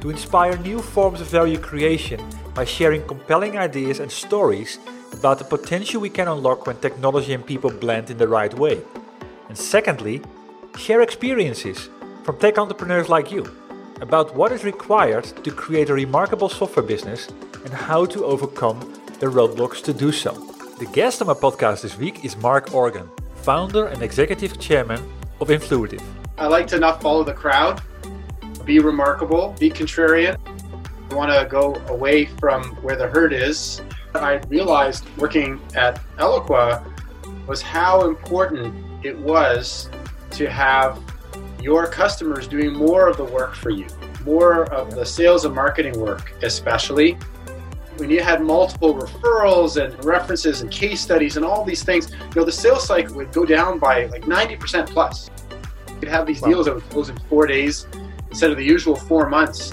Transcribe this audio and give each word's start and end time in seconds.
to 0.00 0.10
inspire 0.10 0.56
new 0.58 0.80
forms 0.80 1.20
of 1.20 1.28
value 1.28 1.58
creation 1.58 2.20
by 2.54 2.64
sharing 2.64 3.06
compelling 3.06 3.58
ideas 3.58 4.00
and 4.00 4.10
stories 4.10 4.78
about 5.12 5.38
the 5.38 5.44
potential 5.44 6.00
we 6.00 6.10
can 6.10 6.28
unlock 6.28 6.66
when 6.66 6.76
technology 6.78 7.32
and 7.32 7.46
people 7.46 7.70
blend 7.70 8.10
in 8.10 8.18
the 8.18 8.28
right 8.28 8.54
way. 8.54 8.80
And 9.48 9.56
secondly, 9.56 10.22
share 10.76 11.02
experiences 11.02 11.88
from 12.22 12.38
tech 12.38 12.58
entrepreneurs 12.58 13.08
like 13.08 13.32
you 13.32 13.46
about 14.00 14.34
what 14.36 14.52
is 14.52 14.64
required 14.64 15.24
to 15.44 15.50
create 15.50 15.90
a 15.90 15.94
remarkable 15.94 16.48
software 16.48 16.86
business 16.86 17.28
and 17.64 17.72
how 17.72 18.04
to 18.06 18.24
overcome 18.24 18.78
the 19.18 19.26
roadblocks 19.26 19.82
to 19.82 19.92
do 19.92 20.12
so. 20.12 20.32
The 20.78 20.86
guest 20.92 21.20
on 21.20 21.26
my 21.26 21.34
podcast 21.34 21.82
this 21.82 21.98
week 21.98 22.24
is 22.24 22.36
Mark 22.36 22.72
Organ, 22.72 23.10
founder 23.36 23.86
and 23.86 24.02
executive 24.02 24.60
chairman 24.60 25.02
of 25.40 25.48
Influitive. 25.48 26.02
I 26.36 26.46
like 26.46 26.68
to 26.68 26.78
not 26.78 27.02
follow 27.02 27.24
the 27.24 27.32
crowd 27.32 27.82
be 28.68 28.80
remarkable, 28.80 29.56
be 29.58 29.70
contrarian. 29.70 30.36
I 31.10 31.14
want 31.14 31.32
to 31.32 31.48
go 31.48 31.74
away 31.88 32.26
from 32.26 32.62
where 32.82 32.96
the 32.96 33.08
herd 33.08 33.32
is. 33.32 33.80
I 34.14 34.42
realized 34.48 35.06
working 35.16 35.58
at 35.74 36.02
Eloqua 36.18 36.84
was 37.46 37.62
how 37.62 38.06
important 38.06 38.74
it 39.02 39.18
was 39.18 39.88
to 40.32 40.50
have 40.50 41.02
your 41.62 41.86
customers 41.86 42.46
doing 42.46 42.74
more 42.74 43.08
of 43.08 43.16
the 43.16 43.24
work 43.24 43.54
for 43.54 43.70
you, 43.70 43.86
more 44.26 44.64
of 44.70 44.94
the 44.94 45.06
sales 45.06 45.46
and 45.46 45.54
marketing 45.54 45.98
work, 45.98 46.34
especially 46.42 47.16
when 47.96 48.10
you 48.10 48.22
had 48.22 48.42
multiple 48.42 48.94
referrals 48.94 49.82
and 49.82 50.04
references 50.04 50.60
and 50.60 50.70
case 50.70 51.00
studies 51.00 51.38
and 51.38 51.44
all 51.44 51.64
these 51.64 51.82
things, 51.82 52.10
you 52.10 52.18
know, 52.36 52.44
the 52.44 52.52
sales 52.52 52.86
cycle 52.86 53.16
would 53.16 53.32
go 53.32 53.46
down 53.46 53.78
by 53.78 54.04
like 54.06 54.24
90% 54.24 54.90
plus. 54.90 55.30
You 55.88 56.00
could 56.00 56.08
have 56.08 56.26
these 56.26 56.42
wow. 56.42 56.48
deals 56.48 56.66
that 56.66 56.74
would 56.74 56.88
close 56.90 57.08
in 57.08 57.18
four 57.30 57.46
days 57.46 57.86
instead 58.30 58.50
of 58.50 58.56
the 58.56 58.64
usual 58.64 58.96
four 58.96 59.28
months 59.28 59.72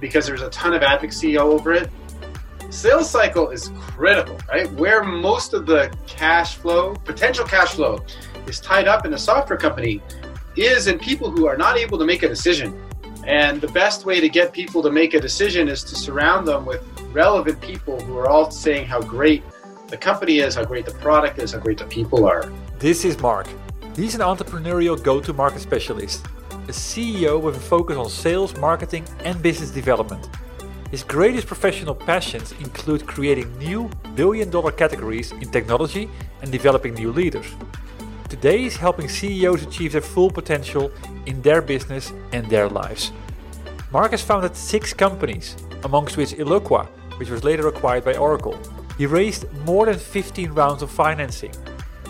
because 0.00 0.26
there's 0.26 0.42
a 0.42 0.50
ton 0.50 0.74
of 0.74 0.82
advocacy 0.82 1.36
all 1.36 1.52
over 1.52 1.72
it. 1.72 1.90
Sales 2.70 3.08
cycle 3.08 3.50
is 3.50 3.70
critical, 3.78 4.38
right? 4.48 4.70
Where 4.72 5.04
most 5.04 5.52
of 5.52 5.66
the 5.66 5.94
cash 6.06 6.56
flow, 6.56 6.94
potential 7.04 7.44
cash 7.44 7.74
flow, 7.74 8.04
is 8.46 8.60
tied 8.60 8.88
up 8.88 9.06
in 9.06 9.14
a 9.14 9.18
software 9.18 9.58
company 9.58 10.02
is 10.56 10.86
in 10.86 10.98
people 10.98 11.30
who 11.30 11.46
are 11.46 11.56
not 11.56 11.78
able 11.78 11.98
to 11.98 12.04
make 12.04 12.22
a 12.22 12.28
decision. 12.28 12.78
And 13.26 13.60
the 13.60 13.68
best 13.68 14.04
way 14.04 14.20
to 14.20 14.28
get 14.28 14.52
people 14.52 14.82
to 14.82 14.90
make 14.90 15.14
a 15.14 15.20
decision 15.20 15.68
is 15.68 15.84
to 15.84 15.94
surround 15.94 16.46
them 16.46 16.66
with 16.66 16.82
relevant 17.12 17.60
people 17.60 18.00
who 18.00 18.18
are 18.18 18.28
all 18.28 18.50
saying 18.50 18.86
how 18.86 19.00
great 19.00 19.44
the 19.88 19.96
company 19.96 20.38
is, 20.38 20.54
how 20.54 20.64
great 20.64 20.86
the 20.86 20.94
product 20.94 21.38
is, 21.38 21.52
how 21.52 21.60
great 21.60 21.78
the 21.78 21.84
people 21.84 22.26
are. 22.26 22.50
This 22.78 23.04
is 23.04 23.18
Mark. 23.20 23.46
He's 23.94 24.14
an 24.14 24.22
entrepreneurial 24.22 25.00
go 25.00 25.20
to 25.20 25.32
market 25.32 25.60
specialist 25.60 26.26
a 26.68 26.72
CEO 26.72 27.40
with 27.40 27.56
a 27.56 27.60
focus 27.60 27.96
on 27.96 28.08
sales, 28.08 28.56
marketing, 28.56 29.04
and 29.24 29.42
business 29.42 29.70
development. 29.70 30.28
His 30.90 31.02
greatest 31.02 31.46
professional 31.46 31.94
passions 31.94 32.52
include 32.60 33.06
creating 33.06 33.56
new 33.58 33.90
billion 34.14 34.50
dollar 34.50 34.70
categories 34.70 35.32
in 35.32 35.50
technology 35.50 36.08
and 36.42 36.52
developing 36.52 36.94
new 36.94 37.10
leaders. 37.12 37.46
Today 38.28 38.58
he's 38.58 38.76
helping 38.76 39.08
CEOs 39.08 39.62
achieve 39.62 39.92
their 39.92 40.00
full 40.00 40.30
potential 40.30 40.90
in 41.26 41.42
their 41.42 41.62
business 41.62 42.12
and 42.32 42.46
their 42.48 42.68
lives. 42.68 43.12
Mark 43.90 44.12
has 44.12 44.22
founded 44.22 44.56
six 44.56 44.94
companies, 44.94 45.56
amongst 45.84 46.16
which 46.16 46.32
Eloqua, 46.32 46.86
which 47.18 47.30
was 47.30 47.44
later 47.44 47.68
acquired 47.68 48.04
by 48.04 48.14
Oracle. 48.14 48.58
He 48.96 49.06
raised 49.06 49.50
more 49.66 49.86
than 49.86 49.98
15 49.98 50.52
rounds 50.52 50.82
of 50.82 50.90
financing, 50.90 51.52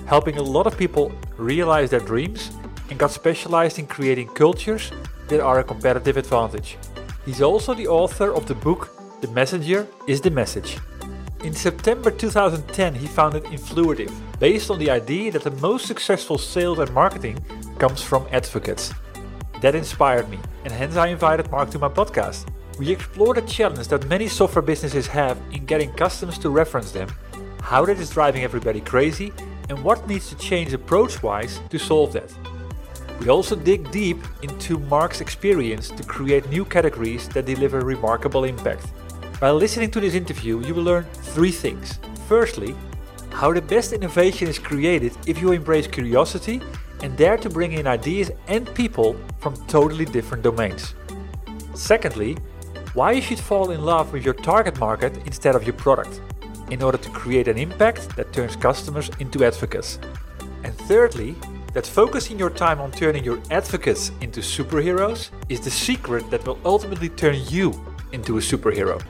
helping 0.07 0.39
a 0.39 0.43
lot 0.43 0.67
of 0.67 0.77
people 0.77 1.13
realize 1.37 1.91
their 1.91 2.01
dreams 2.01 2.51
and 2.91 2.99
got 2.99 3.11
specialized 3.11 3.79
in 3.79 3.87
creating 3.87 4.29
cultures 4.29 4.93
that 5.29 5.41
are 5.41 5.61
a 5.61 5.65
competitive 5.65 6.17
advantage. 6.17 6.79
He's 7.25 7.41
also 7.41 7.75
the 7.75 7.87
author 7.87 8.33
of 8.35 8.47
the 8.47 8.55
book 8.55 8.91
The 9.21 9.29
Messenger 9.29 9.87
is 10.07 10.21
the 10.21 10.31
Message. 10.31 10.79
In 11.45 11.53
September 11.53 12.11
2010, 12.11 12.95
he 12.95 13.07
founded 13.07 13.45
Influitive, 13.45 14.13
based 14.39 14.71
on 14.71 14.79
the 14.79 14.91
idea 14.91 15.33
that 15.33 15.43
the 15.43 15.51
most 15.53 15.87
successful 15.87 16.39
sales 16.39 16.79
and 16.79 16.93
marketing 16.93 17.39
comes 17.79 18.03
from 18.03 18.27
advocates. 18.31 18.93
That 19.61 19.75
inspired 19.75 20.29
me, 20.29 20.39
and 20.65 20.73
hence 20.73 20.97
I 20.97 21.09
invited 21.09 21.51
Mark 21.51 21.71
to 21.71 21.79
my 21.79 21.89
podcast. 21.89 22.47
We 22.79 22.91
explore 22.91 23.35
the 23.35 23.43
challenge 23.43 23.89
that 23.89 24.09
many 24.09 24.29
software 24.29 24.63
businesses 24.63 25.07
have 25.09 25.37
in 25.53 25.65
getting 25.67 25.93
customers 25.93 26.39
to 26.39 26.51
reference 26.51 26.93
them, 26.93 27.09
how 27.61 27.85
that 27.87 27.99
is 27.99 28.11
driving 28.11 28.45
everybody 28.45 28.81
crazy, 28.81 29.33
and 29.69 29.83
what 29.83 30.07
needs 30.07 30.29
to 30.31 30.37
change 30.37 30.73
approach 30.73 31.23
wise 31.23 31.61
to 31.71 31.79
solve 31.79 32.13
that. 32.13 32.33
We 33.23 33.29
also 33.29 33.55
dig 33.55 33.89
deep 33.93 34.19
into 34.43 34.81
Mark's 34.81 35.21
experience 35.21 35.91
to 35.91 36.03
create 36.03 36.51
new 36.51 36.65
categories 36.65 37.29
that 37.29 37.47
deliver 37.47 37.79
remarkable 37.79 38.43
impact. 38.43 38.85
By 39.41 39.53
listening 39.53 39.93
to 39.93 40.01
this 40.01 40.15
interview, 40.15 40.59
you 40.67 40.75
will 40.75 40.83
learn 40.83 41.05
three 41.35 41.53
things. 41.53 42.01
Firstly, 42.27 42.75
how 43.31 43.53
the 43.53 43.63
best 43.63 43.93
innovation 43.93 44.49
is 44.49 44.59
created 44.59 45.17
if 45.29 45.41
you 45.41 45.53
embrace 45.53 45.87
curiosity 45.87 46.61
and 47.05 47.17
dare 47.17 47.37
to 47.37 47.49
bring 47.49 47.75
in 47.75 47.87
ideas 47.87 48.33
and 48.49 48.75
people 48.75 49.15
from 49.39 49.55
totally 49.69 50.05
different 50.05 50.43
domains. 50.43 50.97
Secondly, 51.75 52.37
why 52.95 53.13
you 53.13 53.23
should 53.23 53.39
fall 53.39 53.71
in 53.71 53.83
love 53.83 54.13
with 54.13 54.25
your 54.25 54.35
target 54.35 54.81
market 54.81 55.17
instead 55.27 55.55
of 55.55 55.63
your 55.63 55.75
product, 55.75 56.21
in 56.73 56.83
order 56.83 56.99
to 56.99 57.11
create 57.11 57.47
an 57.47 57.57
impact 57.57 58.17
that 58.17 58.33
turns 58.33 58.57
customers 58.57 59.11
into 59.21 59.45
advocates. 59.45 60.01
And 60.65 60.75
thirdly, 60.75 61.37
that 61.73 61.87
focusing 61.87 62.39
your 62.39 62.51
time 62.51 62.81
on 62.81 62.91
turning 62.91 63.25
your 63.25 63.41
advocates 63.51 64.13
into 64.21 64.41
superheroes 64.41 65.31
is 65.49 65.61
the 65.61 65.71
secret 65.71 66.31
that 66.31 66.47
will 66.47 66.59
ultimately 66.65 67.09
turn 67.09 67.37
you 67.49 67.73
into 68.13 68.39
a 68.39 68.41
superhero. 68.41 69.01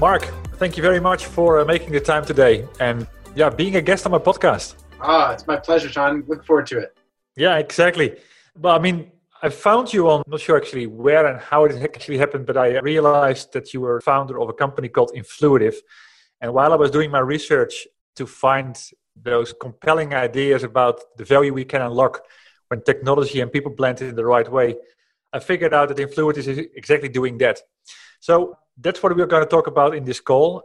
Mark, 0.00 0.24
thank 0.56 0.76
you 0.76 0.82
very 0.82 1.00
much 1.00 1.26
for 1.26 1.60
uh, 1.60 1.64
making 1.64 1.92
the 1.92 2.00
time 2.00 2.24
today 2.24 2.66
and 2.78 3.06
yeah, 3.34 3.48
being 3.48 3.76
a 3.76 3.82
guest 3.82 4.06
on 4.06 4.12
my 4.12 4.18
podcast. 4.18 4.74
Ah, 5.00 5.32
it's 5.32 5.46
my 5.46 5.56
pleasure, 5.56 5.88
John. 5.88 6.24
Look 6.26 6.44
forward 6.44 6.66
to 6.68 6.78
it. 6.78 6.96
Yeah, 7.36 7.56
exactly. 7.58 8.16
Well, 8.56 8.74
I 8.74 8.78
mean, 8.78 9.10
I 9.42 9.48
found 9.48 9.92
you 9.92 10.10
on, 10.10 10.22
I'm 10.26 10.30
not 10.30 10.40
sure 10.40 10.56
actually 10.56 10.86
where 10.86 11.26
and 11.26 11.40
how 11.40 11.64
it 11.64 11.80
actually 11.82 12.18
happened, 12.18 12.46
but 12.46 12.56
I 12.56 12.80
realized 12.80 13.52
that 13.52 13.72
you 13.72 13.80
were 13.80 14.00
founder 14.00 14.40
of 14.40 14.48
a 14.48 14.52
company 14.52 14.88
called 14.88 15.12
Influitive. 15.16 15.76
And 16.40 16.52
while 16.52 16.72
I 16.72 16.76
was 16.76 16.90
doing 16.90 17.10
my 17.10 17.20
research, 17.20 17.86
to 18.18 18.26
find 18.26 18.72
those 19.30 19.52
compelling 19.52 20.14
ideas 20.14 20.62
about 20.62 20.96
the 21.16 21.24
value 21.24 21.52
we 21.52 21.64
can 21.64 21.82
unlock 21.82 22.22
when 22.68 22.82
technology 22.82 23.40
and 23.40 23.50
people 23.50 23.72
blend 23.72 24.00
in 24.00 24.14
the 24.14 24.24
right 24.24 24.50
way, 24.50 24.76
I 25.32 25.38
figured 25.40 25.74
out 25.74 25.88
that 25.88 25.98
Influitive 25.98 26.46
is 26.46 26.58
exactly 26.74 27.08
doing 27.08 27.38
that. 27.38 27.60
So 28.20 28.56
that's 28.76 29.02
what 29.02 29.16
we're 29.16 29.26
going 29.26 29.42
to 29.42 29.48
talk 29.48 29.66
about 29.66 29.94
in 29.94 30.04
this 30.04 30.20
call, 30.20 30.62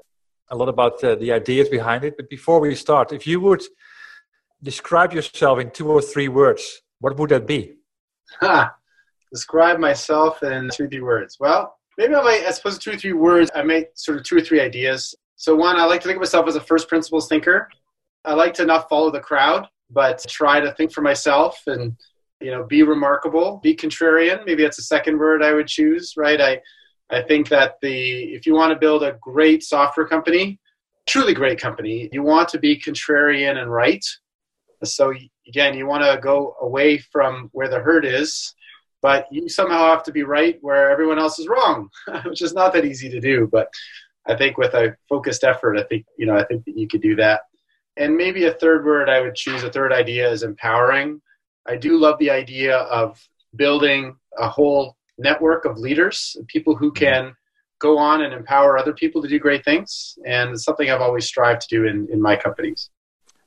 a 0.49 0.55
lot 0.55 0.69
about 0.69 1.03
uh, 1.03 1.15
the 1.15 1.31
ideas 1.31 1.69
behind 1.69 2.03
it. 2.03 2.15
But 2.17 2.29
before 2.29 2.59
we 2.59 2.75
start, 2.75 3.11
if 3.11 3.25
you 3.25 3.39
would 3.41 3.63
describe 4.61 5.13
yourself 5.13 5.59
in 5.59 5.71
two 5.71 5.89
or 5.91 6.01
three 6.01 6.27
words, 6.27 6.81
what 6.99 7.17
would 7.17 7.29
that 7.31 7.45
be? 7.45 7.73
Ha! 8.41 8.73
Describe 9.31 9.79
myself 9.79 10.43
in 10.43 10.69
two 10.73 10.85
or 10.85 10.89
three 10.89 11.01
words. 11.01 11.37
Well, 11.39 11.77
maybe 11.97 12.15
I 12.15 12.21
might, 12.21 12.43
I 12.47 12.51
suppose 12.51 12.77
two 12.77 12.91
or 12.91 12.97
three 12.97 13.13
words, 13.13 13.49
I 13.55 13.63
make 13.63 13.87
sort 13.95 14.17
of 14.17 14.23
two 14.23 14.37
or 14.37 14.41
three 14.41 14.61
ideas. 14.61 15.15
So 15.35 15.55
one, 15.55 15.75
I 15.75 15.85
like 15.85 16.01
to 16.01 16.07
think 16.07 16.17
of 16.17 16.21
myself 16.21 16.47
as 16.47 16.55
a 16.55 16.61
first 16.61 16.87
principles 16.87 17.27
thinker. 17.27 17.69
I 18.25 18.33
like 18.33 18.53
to 18.55 18.65
not 18.65 18.87
follow 18.89 19.11
the 19.11 19.19
crowd, 19.19 19.67
but 19.89 20.23
try 20.29 20.59
to 20.59 20.73
think 20.73 20.91
for 20.91 21.01
myself 21.01 21.61
and 21.67 21.95
you 22.39 22.51
know 22.51 22.63
be 22.63 22.83
remarkable, 22.83 23.59
be 23.63 23.75
contrarian. 23.75 24.45
Maybe 24.45 24.63
that's 24.63 24.79
a 24.79 24.83
second 24.83 25.17
word 25.17 25.43
I 25.43 25.53
would 25.53 25.67
choose, 25.67 26.13
right? 26.17 26.39
I 26.39 26.61
I 27.09 27.21
think 27.21 27.49
that 27.49 27.75
the 27.81 28.33
if 28.33 28.45
you 28.45 28.53
want 28.53 28.73
to 28.73 28.79
build 28.79 29.03
a 29.03 29.17
great 29.21 29.63
software 29.63 30.07
company, 30.07 30.59
truly 31.05 31.33
great 31.33 31.59
company, 31.59 32.09
you 32.11 32.23
want 32.23 32.49
to 32.49 32.59
be 32.59 32.79
contrarian 32.79 33.61
and 33.61 33.71
right. 33.71 34.05
So 34.83 35.13
again, 35.47 35.77
you 35.77 35.87
want 35.87 36.03
to 36.03 36.19
go 36.21 36.55
away 36.61 36.97
from 36.97 37.49
where 37.53 37.69
the 37.69 37.79
herd 37.79 38.05
is, 38.05 38.53
but 39.01 39.27
you 39.31 39.47
somehow 39.49 39.89
have 39.89 40.03
to 40.03 40.11
be 40.11 40.23
right 40.23 40.57
where 40.61 40.89
everyone 40.89 41.19
else 41.19 41.39
is 41.39 41.47
wrong, 41.47 41.89
which 42.25 42.41
is 42.41 42.53
not 42.53 42.73
that 42.73 42.85
easy 42.85 43.09
to 43.09 43.19
do. 43.19 43.47
But 43.51 43.67
I 44.27 44.35
think 44.35 44.57
with 44.57 44.73
a 44.73 44.95
focused 45.09 45.43
effort, 45.43 45.77
I 45.77 45.83
think 45.83 46.05
you 46.17 46.25
know 46.25 46.37
I 46.37 46.43
think 46.45 46.65
that 46.65 46.77
you 46.77 46.87
could 46.87 47.01
do 47.01 47.15
that. 47.17 47.41
And 47.97 48.17
maybe 48.17 48.45
a 48.45 48.53
third 48.53 48.85
word 48.85 49.09
I 49.09 49.21
would 49.21 49.35
choose, 49.35 49.63
a 49.63 49.69
third 49.69 49.93
idea 49.93 50.29
is 50.29 50.43
empowering. 50.43 51.21
I 51.67 51.75
do 51.75 51.97
love 51.97 52.17
the 52.19 52.31
idea 52.31 52.77
of 52.77 53.19
building 53.55 54.15
a 54.37 54.49
whole 54.49 54.97
network 55.17 55.65
of 55.65 55.77
leaders, 55.77 56.35
people 56.47 56.75
who 56.75 56.91
can 56.91 57.35
go 57.79 57.97
on 57.97 58.23
and 58.23 58.33
empower 58.33 58.77
other 58.77 58.93
people 58.93 59.21
to 59.21 59.27
do 59.27 59.37
great 59.37 59.63
things. 59.63 60.17
And 60.25 60.51
it's 60.51 60.63
something 60.63 60.89
I've 60.89 61.01
always 61.01 61.25
strived 61.25 61.61
to 61.61 61.67
do 61.67 61.85
in, 61.85 62.07
in 62.11 62.19
my 62.21 62.35
companies. 62.35 62.89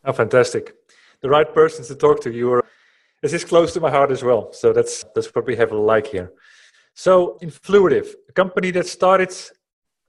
Oh, 0.05 0.13
fantastic. 0.13 0.75
The 1.23 1.29
right 1.29 1.53
person 1.53 1.85
to 1.87 1.95
talk 1.97 2.21
to. 2.23 2.31
You 2.31 2.53
are 2.53 2.65
this 3.23 3.33
is 3.33 3.45
close 3.45 3.73
to 3.73 3.81
my 3.81 3.91
heart 3.91 4.11
as 4.11 4.23
well. 4.23 4.53
So 4.53 4.73
that's 4.73 5.05
that's 5.15 5.35
what 5.35 5.47
we 5.47 5.57
have 5.57 5.73
a 5.73 5.77
like 5.77 6.07
here. 6.07 6.33
So 6.95 7.39
Influitive, 7.43 8.09
a 8.29 8.33
company 8.33 8.71
that 8.73 8.87
started, 8.87 9.35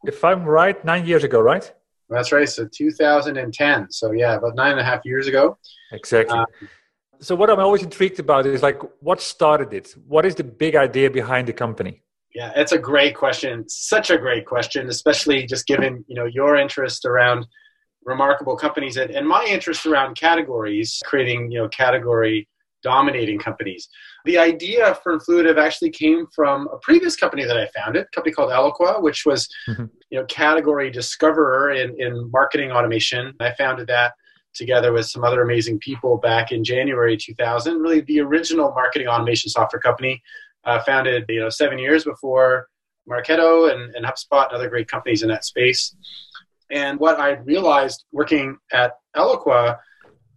if 0.05 0.23
I'm 0.23 0.43
right, 0.43 0.83
nine 0.85 1.05
years 1.05 1.23
ago, 1.23 1.39
right? 1.39 1.71
That's 2.09 2.31
right. 2.31 2.47
So 2.47 2.67
2010. 2.67 3.91
So 3.91 4.11
yeah, 4.11 4.35
about 4.35 4.55
nine 4.55 4.71
and 4.71 4.79
a 4.79 4.83
half 4.83 5.01
years 5.03 5.27
ago. 5.27 5.57
Exactly. 5.91 6.37
Um, 6.37 6.45
so 7.19 7.35
what 7.35 7.49
I'm 7.49 7.59
always 7.59 7.83
intrigued 7.83 8.19
about 8.19 8.45
is 8.45 8.63
like 8.63 8.81
what 9.01 9.21
started 9.21 9.73
it? 9.73 9.95
What 10.07 10.25
is 10.25 10.35
the 10.35 10.43
big 10.43 10.75
idea 10.75 11.09
behind 11.09 11.47
the 11.47 11.53
company? 11.53 12.03
Yeah, 12.33 12.51
it's 12.55 12.71
a 12.71 12.77
great 12.77 13.15
question. 13.15 13.67
Such 13.67 14.11
a 14.11 14.17
great 14.17 14.45
question, 14.45 14.87
especially 14.89 15.45
just 15.45 15.65
given 15.65 16.05
you 16.07 16.15
know 16.15 16.25
your 16.25 16.55
interest 16.55 17.05
around 17.05 17.47
remarkable 18.05 18.55
companies 18.55 18.97
and, 18.97 19.11
and 19.11 19.27
my 19.27 19.45
interest 19.49 19.85
around 19.85 20.15
categories, 20.15 21.01
creating 21.05 21.51
you 21.51 21.59
know 21.59 21.67
category 21.69 22.47
dominating 22.83 23.39
companies. 23.39 23.89
The 24.25 24.37
idea 24.37 24.97
for 25.03 25.17
Influitive 25.17 25.57
actually 25.57 25.89
came 25.89 26.27
from 26.35 26.67
a 26.71 26.77
previous 26.79 27.15
company 27.15 27.45
that 27.45 27.57
I 27.57 27.67
founded, 27.67 28.03
a 28.03 28.15
company 28.15 28.33
called 28.33 28.51
Eloqua, 28.51 29.01
which 29.01 29.25
was 29.25 29.47
mm-hmm. 29.67 29.85
you 30.09 30.19
know 30.19 30.25
category 30.25 30.91
discoverer 30.91 31.71
in, 31.71 31.99
in 31.99 32.29
marketing 32.31 32.71
automation. 32.71 33.33
I 33.39 33.53
founded 33.53 33.87
that 33.87 34.13
together 34.53 34.91
with 34.91 35.05
some 35.05 35.23
other 35.23 35.41
amazing 35.41 35.79
people 35.79 36.17
back 36.17 36.51
in 36.51 36.63
January 36.63 37.17
2000. 37.17 37.79
Really, 37.79 38.01
the 38.01 38.19
original 38.21 38.71
marketing 38.71 39.07
automation 39.07 39.49
software 39.49 39.81
company, 39.81 40.21
uh, 40.65 40.79
founded 40.83 41.25
you 41.29 41.39
know 41.39 41.49
seven 41.49 41.79
years 41.79 42.03
before 42.03 42.67
Marketo 43.09 43.71
and, 43.71 43.95
and 43.95 44.05
HubSpot 44.05 44.47
and 44.47 44.53
other 44.53 44.69
great 44.69 44.87
companies 44.87 45.23
in 45.23 45.29
that 45.29 45.45
space. 45.45 45.95
And 46.69 46.99
what 46.99 47.19
I 47.19 47.37
realized 47.37 48.03
working 48.11 48.57
at 48.73 48.93
Eloqua 49.15 49.77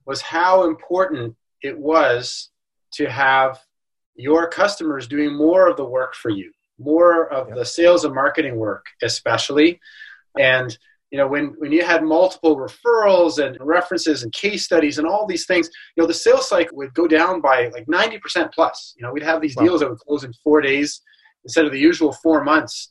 was 0.07 0.21
how 0.21 0.65
important 0.65 1.35
it 1.63 1.79
was 1.79 2.51
to 2.95 3.07
have 3.07 3.61
your 4.15 4.49
customers 4.49 5.09
doing 5.09 5.35
more 5.35 5.69
of 5.69 5.77
the 5.77 5.85
work 5.85 6.15
for 6.15 6.31
you, 6.31 6.53
more 6.79 7.33
of 7.33 7.49
yep. 7.49 7.57
the 7.57 7.65
sales 7.65 8.05
and 8.05 8.15
marketing 8.15 8.57
work, 8.57 8.87
especially. 9.03 9.81
And 10.39 10.77
you 11.11 11.19
know 11.19 11.27
when 11.27 11.55
when 11.59 11.73
you 11.73 11.85
had 11.85 12.03
multiple 12.03 12.57
referrals 12.57 13.45
and 13.45 13.57
references 13.61 14.23
and 14.23 14.33
case 14.33 14.65
studies 14.65 14.99
and 14.99 15.07
all 15.07 15.27
these 15.27 15.47
things 15.47 15.69
you 15.97 16.03
know 16.03 16.07
the 16.07 16.15
sales 16.15 16.49
cycle 16.49 16.77
would 16.77 16.95
go 16.95 17.07
down 17.07 17.41
by 17.41 17.69
like 17.69 17.87
90% 17.87 18.53
plus 18.53 18.95
you 18.97 19.03
know 19.03 19.13
we'd 19.13 19.23
have 19.23 19.41
these 19.41 19.57
wow. 19.57 19.65
deals 19.65 19.81
that 19.81 19.91
would 19.91 19.99
close 19.99 20.25
in 20.25 20.33
four 20.45 20.61
days 20.61 21.03
instead 21.45 21.65
of 21.65 21.73
the 21.73 21.79
usual 21.79 22.13
four 22.13 22.45
months 22.45 22.89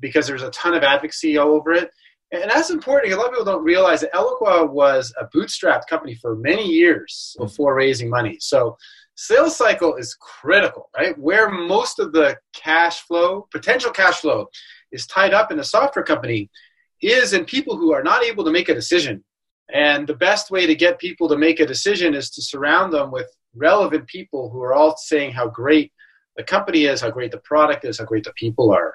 because 0.00 0.26
there's 0.26 0.42
a 0.42 0.50
ton 0.50 0.74
of 0.74 0.82
advocacy 0.82 1.36
all 1.36 1.50
over 1.50 1.72
it 1.72 1.90
and 2.32 2.50
that's 2.50 2.70
important 2.70 3.12
a 3.12 3.16
lot 3.16 3.26
of 3.26 3.32
people 3.32 3.44
don't 3.44 3.64
realize 3.64 4.00
that 4.00 4.12
eloqua 4.12 4.68
was 4.70 5.12
a 5.20 5.26
bootstrapped 5.36 5.86
company 5.88 6.14
for 6.14 6.36
many 6.36 6.66
years 6.66 7.34
mm-hmm. 7.36 7.46
before 7.46 7.74
raising 7.74 8.08
money 8.08 8.36
so 8.40 8.76
sales 9.16 9.56
cycle 9.56 9.96
is 9.96 10.14
critical 10.14 10.88
right 10.96 11.18
where 11.18 11.50
most 11.50 11.98
of 11.98 12.12
the 12.12 12.36
cash 12.54 13.00
flow 13.02 13.46
potential 13.50 13.90
cash 13.90 14.20
flow 14.20 14.46
is 14.92 15.06
tied 15.06 15.34
up 15.34 15.52
in 15.52 15.60
a 15.60 15.64
software 15.64 16.04
company 16.04 16.50
is 17.02 17.32
in 17.32 17.44
people 17.44 17.76
who 17.76 17.92
are 17.92 18.02
not 18.02 18.24
able 18.24 18.44
to 18.44 18.50
make 18.50 18.68
a 18.68 18.74
decision. 18.74 19.24
And 19.72 20.06
the 20.06 20.14
best 20.14 20.50
way 20.50 20.66
to 20.66 20.74
get 20.74 20.98
people 20.98 21.28
to 21.28 21.38
make 21.38 21.60
a 21.60 21.66
decision 21.66 22.14
is 22.14 22.30
to 22.30 22.42
surround 22.42 22.92
them 22.92 23.10
with 23.10 23.26
relevant 23.54 24.06
people 24.08 24.50
who 24.50 24.60
are 24.62 24.74
all 24.74 24.96
saying 24.96 25.32
how 25.32 25.48
great 25.48 25.92
the 26.36 26.42
company 26.42 26.84
is, 26.84 27.00
how 27.00 27.10
great 27.10 27.30
the 27.30 27.38
product 27.38 27.84
is, 27.84 27.98
how 27.98 28.04
great 28.04 28.24
the 28.24 28.32
people 28.34 28.72
are. 28.72 28.94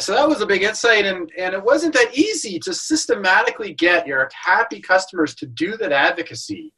So 0.00 0.14
that 0.14 0.28
was 0.28 0.40
a 0.40 0.46
big 0.46 0.62
insight, 0.62 1.04
and, 1.04 1.30
and 1.38 1.54
it 1.54 1.62
wasn't 1.62 1.92
that 1.94 2.16
easy 2.16 2.58
to 2.60 2.72
systematically 2.72 3.74
get 3.74 4.06
your 4.06 4.28
happy 4.32 4.80
customers 4.80 5.34
to 5.36 5.46
do 5.46 5.76
that 5.76 5.92
advocacy, 5.92 6.72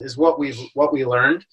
is 0.00 0.16
what 0.16 0.38
we 0.38 0.52
what 0.72 0.92
we 0.92 1.04
learned. 1.04 1.44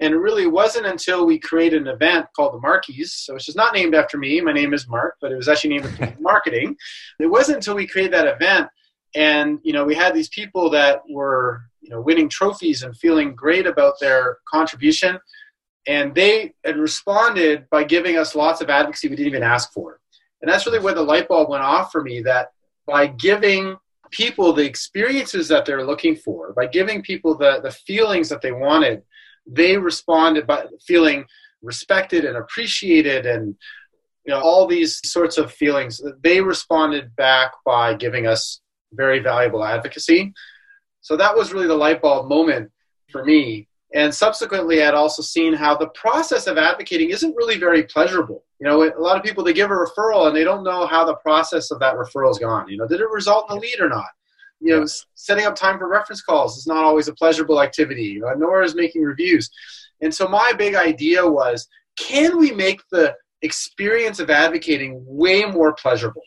And 0.00 0.14
it 0.14 0.18
really 0.18 0.46
wasn't 0.46 0.86
until 0.86 1.26
we 1.26 1.40
created 1.40 1.82
an 1.82 1.88
event 1.88 2.26
called 2.36 2.52
the 2.52 2.64
Markies, 2.64 3.08
so 3.08 3.34
which 3.34 3.48
is 3.48 3.56
not 3.56 3.74
named 3.74 3.94
after 3.94 4.16
me. 4.18 4.40
My 4.40 4.52
name 4.52 4.72
is 4.74 4.86
Mark, 4.86 5.16
but 5.20 5.32
it 5.32 5.36
was 5.36 5.48
actually 5.48 5.70
named 5.70 5.86
after 5.86 6.16
marketing. 6.20 6.76
It 7.18 7.26
wasn't 7.26 7.56
until 7.56 7.74
we 7.74 7.86
created 7.86 8.12
that 8.12 8.28
event, 8.28 8.68
and 9.14 9.60
you 9.62 9.72
know, 9.72 9.86
we 9.86 9.94
had 9.94 10.14
these 10.14 10.28
people 10.28 10.68
that 10.70 11.00
were 11.08 11.62
you 11.80 11.88
know 11.88 12.02
winning 12.02 12.28
trophies 12.28 12.82
and 12.82 12.94
feeling 12.94 13.34
great 13.34 13.66
about 13.66 13.98
their 14.00 14.36
contribution, 14.52 15.18
and 15.86 16.14
they 16.14 16.52
had 16.62 16.76
responded 16.76 17.66
by 17.70 17.84
giving 17.84 18.18
us 18.18 18.34
lots 18.34 18.60
of 18.60 18.68
advocacy 18.68 19.08
we 19.08 19.16
didn't 19.16 19.28
even 19.28 19.42
ask 19.42 19.72
for. 19.72 19.98
And 20.40 20.50
that's 20.50 20.66
really 20.66 20.78
where 20.78 20.94
the 20.94 21.02
light 21.02 21.28
bulb 21.28 21.50
went 21.50 21.64
off 21.64 21.90
for 21.92 22.02
me. 22.02 22.22
That 22.22 22.52
by 22.86 23.08
giving 23.08 23.76
people 24.10 24.52
the 24.52 24.64
experiences 24.64 25.48
that 25.48 25.66
they're 25.66 25.84
looking 25.84 26.16
for, 26.16 26.52
by 26.52 26.66
giving 26.66 27.02
people 27.02 27.36
the 27.36 27.60
the 27.62 27.70
feelings 27.72 28.28
that 28.28 28.42
they 28.42 28.52
wanted 28.52 29.02
they 29.48 29.76
responded 29.76 30.46
by 30.46 30.66
feeling 30.86 31.24
respected 31.62 32.24
and 32.24 32.36
appreciated 32.36 33.26
and 33.26 33.56
you 34.24 34.32
know 34.32 34.40
all 34.40 34.66
these 34.66 35.00
sorts 35.08 35.38
of 35.38 35.52
feelings 35.52 36.00
they 36.22 36.40
responded 36.40 37.14
back 37.16 37.52
by 37.64 37.94
giving 37.94 38.26
us 38.26 38.60
very 38.92 39.18
valuable 39.18 39.64
advocacy 39.64 40.32
so 41.00 41.16
that 41.16 41.36
was 41.36 41.52
really 41.52 41.66
the 41.66 41.74
light 41.74 42.00
bulb 42.00 42.28
moment 42.28 42.70
for 43.10 43.24
me 43.24 43.67
and 43.94 44.14
subsequently 44.14 44.82
i'd 44.82 44.94
also 44.94 45.22
seen 45.22 45.52
how 45.52 45.76
the 45.76 45.88
process 45.88 46.46
of 46.46 46.58
advocating 46.58 47.10
isn't 47.10 47.36
really 47.36 47.58
very 47.58 47.82
pleasurable 47.84 48.44
you 48.60 48.66
know 48.66 48.82
a 48.82 49.00
lot 49.00 49.16
of 49.16 49.22
people 49.22 49.42
they 49.42 49.52
give 49.52 49.70
a 49.70 49.74
referral 49.74 50.26
and 50.26 50.36
they 50.36 50.44
don't 50.44 50.64
know 50.64 50.86
how 50.86 51.04
the 51.04 51.16
process 51.16 51.70
of 51.70 51.78
that 51.78 51.94
referral 51.94 52.30
is 52.30 52.38
gone 52.38 52.68
you 52.68 52.76
know 52.76 52.86
did 52.86 53.00
it 53.00 53.08
result 53.10 53.50
in 53.50 53.56
a 53.56 53.60
lead 53.60 53.80
or 53.80 53.88
not 53.88 54.06
you 54.60 54.76
know, 54.76 54.86
setting 55.14 55.46
up 55.46 55.54
time 55.54 55.78
for 55.78 55.88
reference 55.88 56.22
calls 56.22 56.56
is 56.56 56.66
not 56.66 56.84
always 56.84 57.08
a 57.08 57.14
pleasurable 57.14 57.62
activity, 57.62 58.20
nor 58.36 58.62
is 58.62 58.74
making 58.74 59.02
reviews. 59.02 59.50
And 60.00 60.14
so 60.14 60.26
my 60.26 60.52
big 60.56 60.74
idea 60.74 61.26
was, 61.26 61.68
can 61.96 62.38
we 62.38 62.52
make 62.52 62.80
the 62.90 63.14
experience 63.42 64.18
of 64.20 64.30
advocating 64.30 65.02
way 65.06 65.44
more 65.44 65.74
pleasurable? 65.74 66.22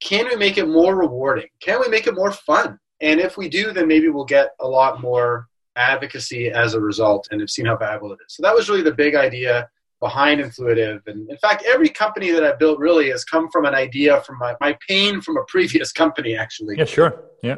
Can 0.00 0.28
we 0.28 0.36
make 0.36 0.58
it 0.58 0.68
more 0.68 0.96
rewarding? 0.96 1.48
Can 1.60 1.80
we 1.80 1.88
make 1.88 2.06
it 2.06 2.14
more 2.14 2.32
fun? 2.32 2.78
And 3.00 3.20
if 3.20 3.36
we 3.36 3.48
do, 3.48 3.72
then 3.72 3.88
maybe 3.88 4.08
we'll 4.08 4.24
get 4.24 4.50
a 4.60 4.66
lot 4.66 5.00
more 5.00 5.48
advocacy 5.76 6.48
as 6.50 6.74
a 6.74 6.80
result 6.80 7.28
and 7.30 7.40
have 7.40 7.50
seen 7.50 7.66
how 7.66 7.76
valuable 7.76 8.12
it 8.12 8.18
is. 8.26 8.34
So 8.34 8.42
that 8.42 8.54
was 8.54 8.68
really 8.68 8.82
the 8.82 8.94
big 8.94 9.14
idea 9.14 9.68
behind 10.00 10.40
Influitive. 10.40 11.00
And 11.06 11.28
in 11.30 11.36
fact, 11.38 11.64
every 11.66 11.88
company 11.88 12.30
that 12.30 12.44
I've 12.44 12.58
built 12.58 12.78
really 12.78 13.10
has 13.10 13.24
come 13.24 13.48
from 13.50 13.64
an 13.64 13.74
idea 13.74 14.20
from 14.22 14.38
my, 14.38 14.54
my 14.60 14.76
pain 14.88 15.20
from 15.20 15.36
a 15.36 15.44
previous 15.48 15.92
company, 15.92 16.36
actually. 16.36 16.76
Yeah, 16.76 16.84
sure. 16.84 17.24
Yeah. 17.42 17.56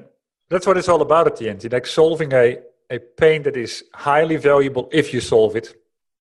That's 0.51 0.67
what 0.67 0.77
it's 0.77 0.89
all 0.89 1.03
about 1.03 1.27
at 1.27 1.37
the 1.37 1.49
end. 1.49 1.65
It's 1.65 1.73
like 1.73 1.87
solving 1.87 2.33
a, 2.33 2.59
a 2.91 2.99
pain 2.99 3.43
that 3.43 3.57
is 3.57 3.85
highly 3.95 4.37
valuable 4.37 4.89
if 4.93 5.13
you 5.13 5.21
solve 5.21 5.57
it, 5.57 5.75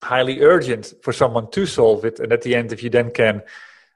highly 0.04 0.42
urgent 0.42 0.94
for 1.02 1.14
someone 1.14 1.50
to 1.52 1.66
solve 1.66 2.06
it. 2.06 2.20
And 2.20 2.32
at 2.32 2.42
the 2.42 2.56
end, 2.56 2.72
if 2.72 2.84
you 2.84 2.90
then 2.90 3.12
can 3.12 3.42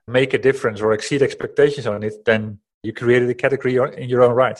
make 0.08 0.34
a 0.34 0.38
difference 0.38 0.82
or 0.82 0.94
exceed 0.94 1.22
expectations 1.22 1.86
on 1.86 2.04
it, 2.04 2.26
then 2.26 2.60
you 2.82 2.94
created 2.94 3.30
a 3.30 3.34
category 3.34 3.76
in 3.98 4.10
your 4.10 4.24
own 4.24 4.34
right. 4.34 4.60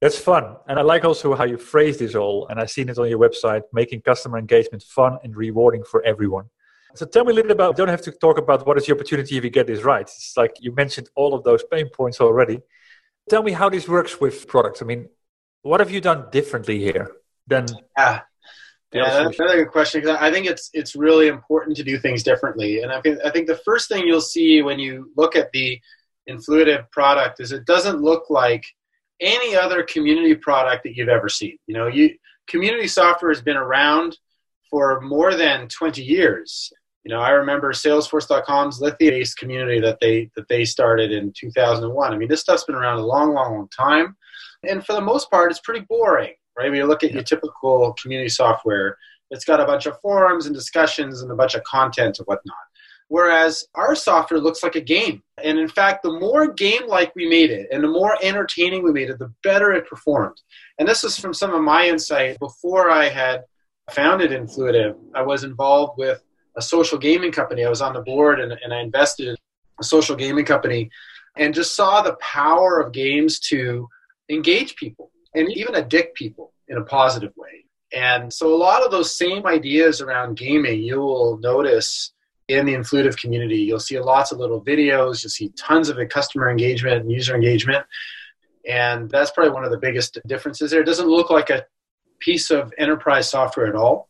That's 0.00 0.18
fun. 0.18 0.56
And 0.66 0.78
I 0.78 0.82
like 0.82 1.04
also 1.04 1.34
how 1.34 1.44
you 1.44 1.58
phrase 1.58 1.98
this 1.98 2.14
all. 2.14 2.46
And 2.48 2.58
I've 2.58 2.70
seen 2.70 2.88
it 2.88 2.98
on 2.98 3.08
your 3.08 3.18
website, 3.18 3.62
making 3.72 4.00
customer 4.00 4.38
engagement 4.38 4.82
fun 4.82 5.18
and 5.22 5.36
rewarding 5.36 5.84
for 5.84 6.02
everyone. 6.04 6.46
So 6.94 7.06
tell 7.06 7.24
me 7.24 7.32
a 7.32 7.34
little 7.34 7.48
bit 7.48 7.56
about, 7.56 7.76
don't 7.76 7.88
have 7.88 8.02
to 8.02 8.12
talk 8.12 8.38
about 8.38 8.66
what 8.66 8.78
is 8.78 8.86
the 8.86 8.94
opportunity 8.94 9.36
if 9.36 9.44
you 9.44 9.50
get 9.50 9.66
this 9.66 9.82
right. 9.82 10.02
It's 10.02 10.34
like 10.36 10.56
you 10.60 10.74
mentioned 10.74 11.10
all 11.14 11.34
of 11.34 11.44
those 11.44 11.62
pain 11.70 11.88
points 11.88 12.20
already 12.20 12.60
tell 13.30 13.42
me 13.42 13.52
how 13.52 13.68
this 13.68 13.88
works 13.88 14.20
with 14.20 14.46
products. 14.46 14.82
I 14.82 14.84
mean, 14.84 15.08
what 15.62 15.80
have 15.80 15.90
you 15.90 16.00
done 16.00 16.26
differently 16.30 16.78
here 16.78 17.12
than? 17.46 17.66
Yeah, 17.96 18.20
yeah, 18.92 19.22
that's 19.22 19.38
another 19.38 19.64
good 19.64 19.72
question 19.72 20.00
because 20.00 20.16
I 20.20 20.32
think 20.32 20.46
it's 20.46 20.68
it's 20.72 20.96
really 20.96 21.28
important 21.28 21.76
to 21.76 21.84
do 21.84 21.98
things 21.98 22.22
differently. 22.22 22.82
And 22.82 22.92
I 22.92 23.00
think 23.00 23.18
I 23.24 23.30
think 23.30 23.46
the 23.46 23.60
first 23.64 23.88
thing 23.88 24.06
you'll 24.06 24.20
see 24.20 24.62
when 24.62 24.78
you 24.78 25.12
look 25.16 25.36
at 25.36 25.52
the 25.52 25.80
Influitive 26.28 26.90
product 26.90 27.40
is 27.40 27.50
it 27.50 27.64
doesn't 27.64 28.02
look 28.02 28.30
like 28.30 28.64
any 29.20 29.56
other 29.56 29.82
community 29.82 30.34
product 30.34 30.84
that 30.84 30.96
you've 30.96 31.08
ever 31.08 31.28
seen. 31.28 31.56
You 31.66 31.74
know, 31.74 31.86
you 31.86 32.14
community 32.46 32.88
software 32.88 33.30
has 33.30 33.42
been 33.42 33.56
around 33.56 34.18
for 34.68 35.00
more 35.00 35.34
than 35.34 35.68
20 35.68 36.02
years. 36.02 36.72
You 37.04 37.14
know, 37.14 37.20
I 37.20 37.30
remember 37.30 37.72
Salesforce.com's 37.72 38.80
Lithia-based 38.80 39.38
community 39.38 39.80
that 39.80 39.98
they 40.00 40.30
that 40.36 40.48
they 40.48 40.64
started 40.64 41.12
in 41.12 41.32
2001. 41.32 42.12
I 42.12 42.16
mean, 42.16 42.28
this 42.28 42.40
stuff's 42.40 42.64
been 42.64 42.74
around 42.74 42.98
a 42.98 43.06
long, 43.06 43.32
long, 43.32 43.54
long 43.54 43.68
time, 43.68 44.16
and 44.68 44.84
for 44.84 44.92
the 44.92 45.00
most 45.00 45.30
part, 45.30 45.50
it's 45.50 45.60
pretty 45.60 45.86
boring, 45.88 46.34
right? 46.58 46.70
When 46.70 46.74
you 46.74 46.86
look 46.86 47.02
at 47.02 47.12
your 47.12 47.22
typical 47.22 47.94
community 48.00 48.28
software, 48.28 48.98
it's 49.30 49.44
got 49.44 49.60
a 49.60 49.64
bunch 49.64 49.86
of 49.86 49.98
forums 50.00 50.46
and 50.46 50.54
discussions 50.54 51.22
and 51.22 51.30
a 51.30 51.34
bunch 51.36 51.54
of 51.54 51.64
content 51.64 52.18
and 52.18 52.26
whatnot. 52.26 52.56
Whereas 53.10 53.66
our 53.74 53.96
software 53.96 54.38
looks 54.38 54.62
like 54.62 54.76
a 54.76 54.80
game. 54.80 55.20
And 55.42 55.58
in 55.58 55.66
fact, 55.66 56.04
the 56.04 56.12
more 56.12 56.52
game 56.52 56.86
like 56.86 57.12
we 57.16 57.28
made 57.28 57.50
it 57.50 57.66
and 57.72 57.82
the 57.82 57.88
more 57.88 58.16
entertaining 58.22 58.84
we 58.84 58.92
made 58.92 59.10
it, 59.10 59.18
the 59.18 59.34
better 59.42 59.72
it 59.72 59.88
performed. 59.88 60.40
And 60.78 60.88
this 60.88 61.02
is 61.02 61.18
from 61.18 61.34
some 61.34 61.52
of 61.52 61.60
my 61.60 61.88
insight. 61.88 62.38
Before 62.38 62.88
I 62.88 63.08
had 63.08 63.42
founded 63.90 64.30
Influitive, 64.30 64.96
I 65.12 65.22
was 65.22 65.42
involved 65.42 65.98
with 65.98 66.22
a 66.56 66.62
social 66.62 66.98
gaming 66.98 67.32
company. 67.32 67.64
I 67.64 67.68
was 67.68 67.82
on 67.82 67.94
the 67.94 68.00
board 68.00 68.38
and, 68.38 68.52
and 68.52 68.72
I 68.72 68.78
invested 68.78 69.26
in 69.26 69.36
a 69.80 69.84
social 69.84 70.14
gaming 70.14 70.44
company 70.44 70.88
and 71.36 71.52
just 71.52 71.74
saw 71.74 72.02
the 72.02 72.16
power 72.20 72.78
of 72.78 72.92
games 72.92 73.40
to 73.48 73.88
engage 74.28 74.76
people 74.76 75.10
and 75.34 75.50
even 75.50 75.74
addict 75.74 76.16
people 76.16 76.52
in 76.68 76.78
a 76.78 76.84
positive 76.84 77.32
way. 77.36 77.64
And 77.92 78.32
so 78.32 78.54
a 78.54 78.56
lot 78.56 78.84
of 78.84 78.92
those 78.92 79.12
same 79.12 79.46
ideas 79.46 80.00
around 80.00 80.36
gaming, 80.36 80.80
you 80.80 81.00
will 81.00 81.38
notice 81.38 82.12
in 82.50 82.66
the 82.66 82.74
Influitive 82.74 83.16
community. 83.16 83.56
You'll 83.56 83.80
see 83.80 83.98
lots 83.98 84.32
of 84.32 84.38
little 84.38 84.62
videos, 84.62 85.22
you'll 85.22 85.30
see 85.30 85.50
tons 85.50 85.88
of 85.88 85.96
customer 86.08 86.50
engagement 86.50 87.00
and 87.00 87.10
user 87.10 87.34
engagement. 87.34 87.84
And 88.68 89.10
that's 89.10 89.30
probably 89.30 89.52
one 89.52 89.64
of 89.64 89.70
the 89.70 89.78
biggest 89.78 90.18
differences 90.26 90.70
there. 90.70 90.80
It 90.80 90.86
doesn't 90.86 91.08
look 91.08 91.30
like 91.30 91.50
a 91.50 91.64
piece 92.20 92.50
of 92.50 92.72
enterprise 92.78 93.30
software 93.30 93.66
at 93.66 93.74
all. 93.74 94.08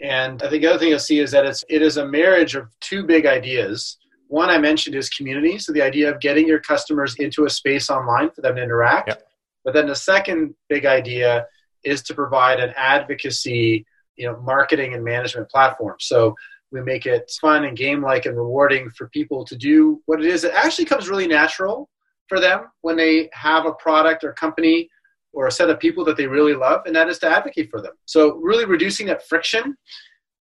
And 0.00 0.42
I 0.42 0.48
think 0.48 0.62
the 0.62 0.68
other 0.68 0.78
thing 0.78 0.88
you'll 0.88 0.98
see 0.98 1.18
is 1.18 1.30
that 1.32 1.44
it's 1.44 1.64
it 1.68 1.82
is 1.82 1.96
a 1.96 2.06
marriage 2.06 2.54
of 2.54 2.68
two 2.80 3.04
big 3.04 3.26
ideas. 3.26 3.98
One 4.28 4.48
I 4.48 4.58
mentioned 4.58 4.94
is 4.94 5.08
community, 5.08 5.58
so 5.58 5.72
the 5.72 5.82
idea 5.82 6.12
of 6.12 6.20
getting 6.20 6.46
your 6.46 6.60
customers 6.60 7.16
into 7.16 7.46
a 7.46 7.50
space 7.50 7.90
online 7.90 8.30
for 8.30 8.42
them 8.42 8.56
to 8.56 8.62
interact. 8.62 9.08
Yep. 9.08 9.22
But 9.64 9.74
then 9.74 9.86
the 9.86 9.96
second 9.96 10.54
big 10.68 10.86
idea 10.86 11.46
is 11.82 12.02
to 12.04 12.14
provide 12.14 12.60
an 12.60 12.72
advocacy, 12.76 13.86
you 14.16 14.26
know, 14.26 14.38
marketing 14.40 14.94
and 14.94 15.02
management 15.02 15.50
platform. 15.50 15.96
So 15.98 16.34
we 16.70 16.82
make 16.82 17.06
it 17.06 17.30
fun 17.40 17.64
and 17.64 17.76
game 17.76 18.02
like 18.02 18.26
and 18.26 18.36
rewarding 18.36 18.90
for 18.90 19.08
people 19.08 19.44
to 19.44 19.56
do 19.56 20.02
what 20.06 20.20
it 20.20 20.26
is. 20.26 20.44
It 20.44 20.52
actually 20.54 20.84
comes 20.84 21.08
really 21.08 21.26
natural 21.26 21.88
for 22.28 22.40
them 22.40 22.66
when 22.82 22.96
they 22.96 23.30
have 23.32 23.66
a 23.66 23.72
product 23.74 24.24
or 24.24 24.32
company 24.32 24.88
or 25.32 25.46
a 25.46 25.52
set 25.52 25.70
of 25.70 25.78
people 25.78 26.04
that 26.04 26.16
they 26.16 26.26
really 26.26 26.54
love, 26.54 26.82
and 26.86 26.94
that 26.96 27.08
is 27.08 27.18
to 27.20 27.28
advocate 27.28 27.70
for 27.70 27.80
them. 27.80 27.92
So, 28.06 28.36
really 28.36 28.64
reducing 28.64 29.06
that 29.06 29.26
friction 29.28 29.76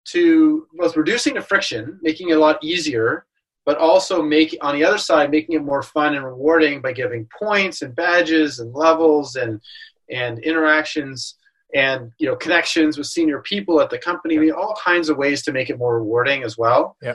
to 0.10 0.68
both 0.78 0.96
reducing 0.96 1.34
the 1.34 1.42
friction, 1.42 2.00
making 2.02 2.30
it 2.30 2.38
a 2.38 2.40
lot 2.40 2.64
easier, 2.64 3.26
but 3.66 3.78
also 3.78 4.22
make 4.22 4.58
on 4.62 4.76
the 4.76 4.84
other 4.84 4.98
side 4.98 5.30
making 5.30 5.56
it 5.56 5.64
more 5.64 5.84
fun 5.84 6.16
and 6.16 6.26
rewarding 6.26 6.82
by 6.82 6.94
giving 6.94 7.28
points 7.38 7.82
and 7.82 7.96
badges 7.96 8.60
and 8.60 8.74
levels 8.74 9.36
and 9.36 9.62
and 10.10 10.40
interactions 10.40 11.36
and 11.74 12.12
you 12.18 12.28
know 12.28 12.36
connections 12.36 12.98
with 12.98 13.08
senior 13.08 13.42
people 13.42 13.82
at 13.82 13.90
the 13.90 13.98
company. 13.98 14.38
I 14.38 14.40
mean, 14.40 14.52
all 14.52 14.76
kinds 14.84 15.10
of 15.10 15.18
ways 15.18 15.44
to 15.44 15.52
make 15.52 15.70
it 15.70 15.78
more 15.78 15.96
rewarding 15.96 16.44
as 16.44 16.58
well. 16.58 16.98
Yeah, 17.02 17.14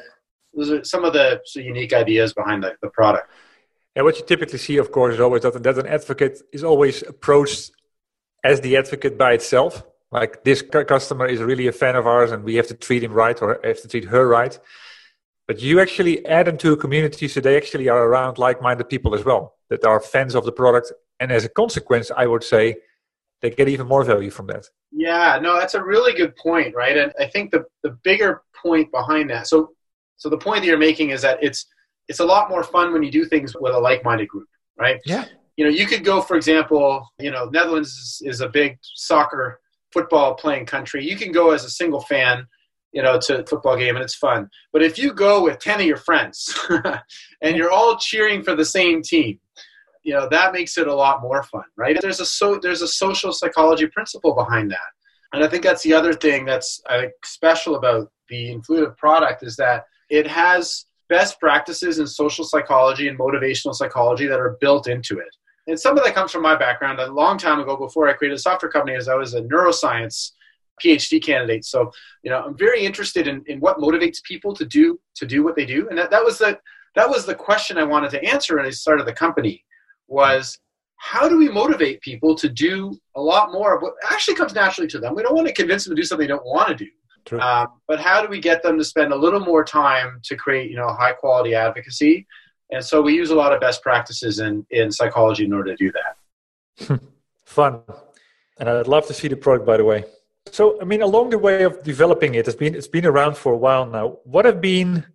those 0.55 0.71
are 0.71 0.85
some 0.85 1.05
of 1.05 1.13
the 1.13 1.41
unique 1.55 1.93
ideas 1.93 2.33
behind 2.33 2.63
the, 2.63 2.75
the 2.83 2.89
product. 2.89 3.31
And 3.95 4.05
what 4.05 4.19
you 4.19 4.25
typically 4.25 4.59
see, 4.59 4.79
of 4.79 4.91
course, 4.91 5.15
is 5.15 5.21
always 5.21 5.43
that, 5.43 5.63
that 5.63 5.79
an 5.79 5.87
advocate 5.87 6.41
is 6.53 6.65
always 6.65 7.03
approached 7.03 7.73
as 8.43 8.61
the 8.61 8.77
advocate 8.77 9.19
by 9.19 9.33
itself. 9.33 9.85
Like 10.11 10.45
this 10.45 10.63
customer 10.63 11.27
is 11.27 11.41
really 11.41 11.67
a 11.69 11.73
fan 11.73 11.97
of 11.97 12.07
ours, 12.07 12.33
and 12.33 12.45
we 12.45 12.57
have 12.57 12.69
to 12.69 12.75
treat 12.75 13.03
him 13.03 13.13
right 13.13 13.41
or 13.41 13.61
have 13.65 13.81
to 13.83 13.89
treat 13.89 14.05
her 14.07 14.27
right. 14.29 14.59
But 15.49 15.61
you 15.61 15.81
actually 15.81 16.25
add 16.27 16.47
them 16.47 16.59
to 16.59 16.73
a 16.73 16.77
community, 16.77 17.29
so 17.29 17.41
they 17.41 17.57
actually 17.57 17.89
are 17.89 18.05
around 18.05 18.39
like-minded 18.39 18.89
people 18.89 19.15
as 19.15 19.25
well 19.25 19.55
that 19.71 19.85
are 19.85 20.01
fans 20.01 20.35
of 20.35 20.45
the 20.45 20.53
product. 20.53 20.93
And 21.19 21.33
as 21.33 21.45
a 21.45 21.49
consequence, 21.49 22.11
I 22.15 22.27
would 22.27 22.45
say 22.45 22.77
they 23.43 23.51
get 23.51 23.69
even 23.69 23.87
more 23.87 24.05
value 24.05 24.31
from 24.31 24.47
that. 24.47 24.67
Yeah, 24.93 25.39
no, 25.43 25.59
that's 25.59 25.75
a 25.75 25.83
really 25.83 26.15
good 26.15 26.35
point, 26.37 26.75
right? 26.75 26.97
And 26.97 27.13
I 27.19 27.27
think 27.27 27.51
the 27.51 27.65
the 27.83 27.99
bigger 28.05 28.43
point 28.63 28.91
behind 28.93 29.29
that. 29.31 29.49
So 29.49 29.73
so 30.17 30.29
the 30.29 30.39
point 30.39 30.63
that 30.63 30.69
you're 30.69 30.79
making 30.79 31.11
is 31.11 31.21
that 31.23 31.39
it's 31.43 31.67
it's 32.09 32.21
a 32.21 32.25
lot 32.25 32.49
more 32.49 32.63
fun 32.63 32.93
when 32.93 33.03
you 33.03 33.11
do 33.11 33.25
things 33.25 33.55
with 33.59 33.75
a 33.75 33.79
like-minded 33.79 34.29
group, 34.29 34.49
right? 34.79 35.01
Yeah. 35.05 35.27
You 35.57 35.65
know, 35.65 35.71
you 35.71 35.87
could 35.87 36.05
go, 36.05 36.21
for 36.21 36.37
example, 36.37 37.07
you 37.19 37.31
know, 37.31 37.47
Netherlands 37.47 37.91
is, 37.91 38.23
is 38.25 38.41
a 38.41 38.49
big 38.49 38.79
soccer 38.83 39.61
football 39.93 40.35
playing 40.35 40.67
country. 40.67 41.05
You 41.09 41.17
can 41.17 41.31
go 41.31 41.51
as 41.51 41.65
a 41.65 41.71
single 41.71 42.01
fan, 42.01 42.47
you 42.93 43.03
know, 43.03 43.19
to 43.21 43.43
a 43.43 43.47
football 43.47 43.77
game 43.77 43.95
and 43.95 44.03
it's 44.03 44.15
fun. 44.15 44.49
But 44.73 44.83
if 44.83 44.99
you 44.99 45.13
go 45.13 45.43
with 45.43 45.59
10 45.59 45.81
of 45.81 45.87
your 45.87 45.97
friends 45.97 46.59
and 47.43 47.57
you're 47.57 47.71
all 47.71 47.99
cheering 47.99 48.43
for 48.43 48.57
the 48.57 48.65
same 48.65 49.03
team, 49.03 49.39
you 50.03 50.13
know 50.13 50.29
that 50.29 50.53
makes 50.53 50.77
it 50.79 50.87
a 50.87 50.95
lot 50.95 51.23
more 51.23 51.43
fun 51.45 51.65
right? 51.77 51.97
There's 52.01 52.21
a 52.21 52.27
so 52.27 52.59
there's 52.61 52.83
a 52.83 52.89
social 52.89 53.33
psychology 53.33 53.87
principle 53.87 54.35
behind 54.35 54.71
that. 54.71 54.91
And 55.33 55.43
i 55.43 55.49
think 55.49 55.63
that's 55.63 55.83
the 55.83 55.95
other 55.95 56.13
thing 56.13 56.45
that's 56.45 56.81
uh, 56.89 57.05
special 57.25 57.77
about 57.77 58.11
the 58.29 58.55
Influitive 58.55 58.97
product 58.97 59.43
is 59.43 59.57
that 59.57 59.85
it 60.09 60.27
has 60.27 60.87
best 61.09 61.39
practices 61.41 61.99
in 61.99 62.07
social 62.07 62.45
psychology 62.45 63.09
and 63.09 63.19
motivational 63.19 63.75
psychology 63.75 64.27
that 64.27 64.41
are 64.41 64.57
built 64.61 64.89
into 64.89 65.19
it. 65.19 65.35
And 65.67 65.79
some 65.79 65.97
of 65.97 66.05
that 66.05 66.15
comes 66.15 66.33
from 66.33 66.43
my 66.43 66.57
background. 66.57 66.99
A 66.99 67.13
long 67.13 67.39
time 67.39 67.61
ago 67.61 67.77
before 67.77 68.09
i 68.09 68.13
created 68.13 68.37
a 68.37 68.47
software 68.49 68.71
company 68.71 68.97
as 68.97 69.09
i 69.09 69.15
was 69.15 69.35
a 69.35 69.43
neuroscience 69.43 70.33
phd 70.83 71.23
candidate. 71.23 71.65
So 71.65 71.91
you 72.23 72.31
know 72.31 72.43
i'm 72.45 72.57
very 72.57 72.85
interested 72.85 73.27
in, 73.29 73.43
in 73.47 73.61
what 73.61 73.79
motivates 73.79 74.23
people 74.23 74.55
to 74.55 74.65
do 74.65 74.99
to 75.17 75.27
do 75.27 75.43
what 75.45 75.57
they 75.57 75.67
do. 75.67 75.89
And 75.89 75.99
that, 75.99 76.11
that 76.11 76.25
was 76.25 76.39
the 76.39 76.59
that 76.95 77.09
was 77.09 77.25
the 77.25 77.35
question 77.35 77.79
i 77.79 77.85
wanted 77.85 78.11
to 78.11 78.25
answer 78.25 78.57
when 78.57 78.67
i 78.67 78.71
started 78.71 79.07
the 79.07 79.13
company 79.13 79.65
was 80.13 80.59
how 80.97 81.29
do 81.29 81.37
we 81.37 81.49
motivate 81.49 82.01
people 82.01 82.37
to 82.37 82.49
do 82.49 82.97
a 83.17 83.21
lot 83.21 83.53
more 83.53 83.75
of 83.75 83.83
what 83.83 83.95
actually 84.09 84.37
comes 84.37 84.55
naturally 84.55 84.89
to 84.89 84.99
them? 85.01 85.17
We 85.17 85.23
don't 85.23 85.35
want 85.35 85.49
to 85.49 85.53
convince 85.53 85.85
them 85.85 85.97
to 85.97 86.01
do 86.01 86.07
something 86.07 86.27
they 86.27 86.33
don't 86.33 86.47
want 86.47 86.69
to 86.69 86.85
do. 86.85 86.91
Um, 87.41 87.69
but 87.89 88.01
how 88.01 88.23
do 88.23 88.29
we 88.29 88.41
get 88.41 88.63
them 88.63 88.79
to 88.79 88.85
spend 88.85 89.13
a 89.13 89.17
little 89.17 89.41
more 89.41 89.65
time 89.65 90.21
to 90.25 90.37
create, 90.37 90.71
you 90.71 90.77
know, 90.77 90.89
high 90.89 91.13
quality 91.13 91.55
advocacy? 91.55 92.27
And 92.71 92.85
so 92.85 93.03
we 93.03 93.15
use 93.15 93.31
a 93.31 93.35
lot 93.35 93.53
of 93.53 93.61
best 93.61 93.83
practices 93.83 94.39
in, 94.39 94.67
in 94.71 94.91
psychology 94.91 95.45
in 95.45 95.53
order 95.53 95.75
to 95.75 95.77
do 95.77 95.93
that. 95.93 97.01
Fun. 97.45 97.81
And 98.59 98.69
I'd 98.69 98.89
love 98.89 99.07
to 99.07 99.15
see 99.15 99.29
the 99.29 99.37
product, 99.37 99.67
by 99.67 99.77
the 99.77 99.85
way. 99.85 100.05
So, 100.47 100.81
I 100.81 100.85
mean, 100.85 101.03
along 101.03 101.31
the 101.31 101.39
way 101.39 101.63
of 101.65 101.83
developing 101.83 102.35
it, 102.35 102.49
it's 102.49 102.57
been 102.57 102.75
it's 102.75 102.89
been 102.89 103.07
around 103.07 103.37
for 103.37 103.53
a 103.53 103.57
while 103.57 103.87
now. 103.87 104.19
What 104.25 104.45
have 104.45 104.61
been 104.61 105.07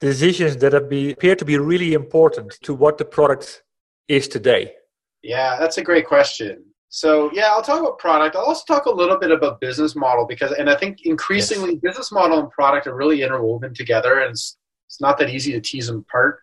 decisions 0.00 0.58
that 0.58 0.72
have 0.74 0.88
be, 0.88 1.12
appear 1.12 1.34
to 1.36 1.44
be 1.44 1.56
really 1.58 1.94
important 1.94 2.58
to 2.62 2.74
what 2.74 2.98
the 2.98 3.04
product 3.04 3.62
is 4.08 4.28
today? 4.28 4.74
Yeah, 5.22 5.56
that's 5.58 5.78
a 5.78 5.82
great 5.82 6.06
question. 6.06 6.64
So 6.88 7.30
yeah, 7.32 7.46
I'll 7.48 7.62
talk 7.62 7.80
about 7.80 7.98
product. 7.98 8.36
I'll 8.36 8.44
also 8.44 8.62
talk 8.66 8.86
a 8.86 8.90
little 8.90 9.18
bit 9.18 9.30
about 9.30 9.60
business 9.60 9.96
model 9.96 10.24
because, 10.24 10.52
and 10.52 10.70
I 10.70 10.76
think 10.76 11.04
increasingly 11.04 11.72
yes. 11.72 11.80
business 11.82 12.12
model 12.12 12.38
and 12.38 12.50
product 12.50 12.86
are 12.86 12.94
really 12.94 13.22
interwoven 13.22 13.74
together, 13.74 14.20
and 14.20 14.30
it's, 14.30 14.56
it's 14.88 15.00
not 15.00 15.18
that 15.18 15.28
easy 15.28 15.52
to 15.52 15.60
tease 15.60 15.88
them 15.88 15.98
apart. 16.08 16.40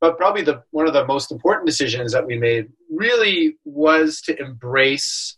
But 0.00 0.16
probably 0.16 0.42
the 0.42 0.62
one 0.70 0.86
of 0.86 0.94
the 0.94 1.06
most 1.06 1.30
important 1.30 1.66
decisions 1.66 2.12
that 2.12 2.26
we 2.26 2.38
made 2.38 2.68
really 2.90 3.56
was 3.64 4.20
to 4.22 4.38
embrace 4.40 5.36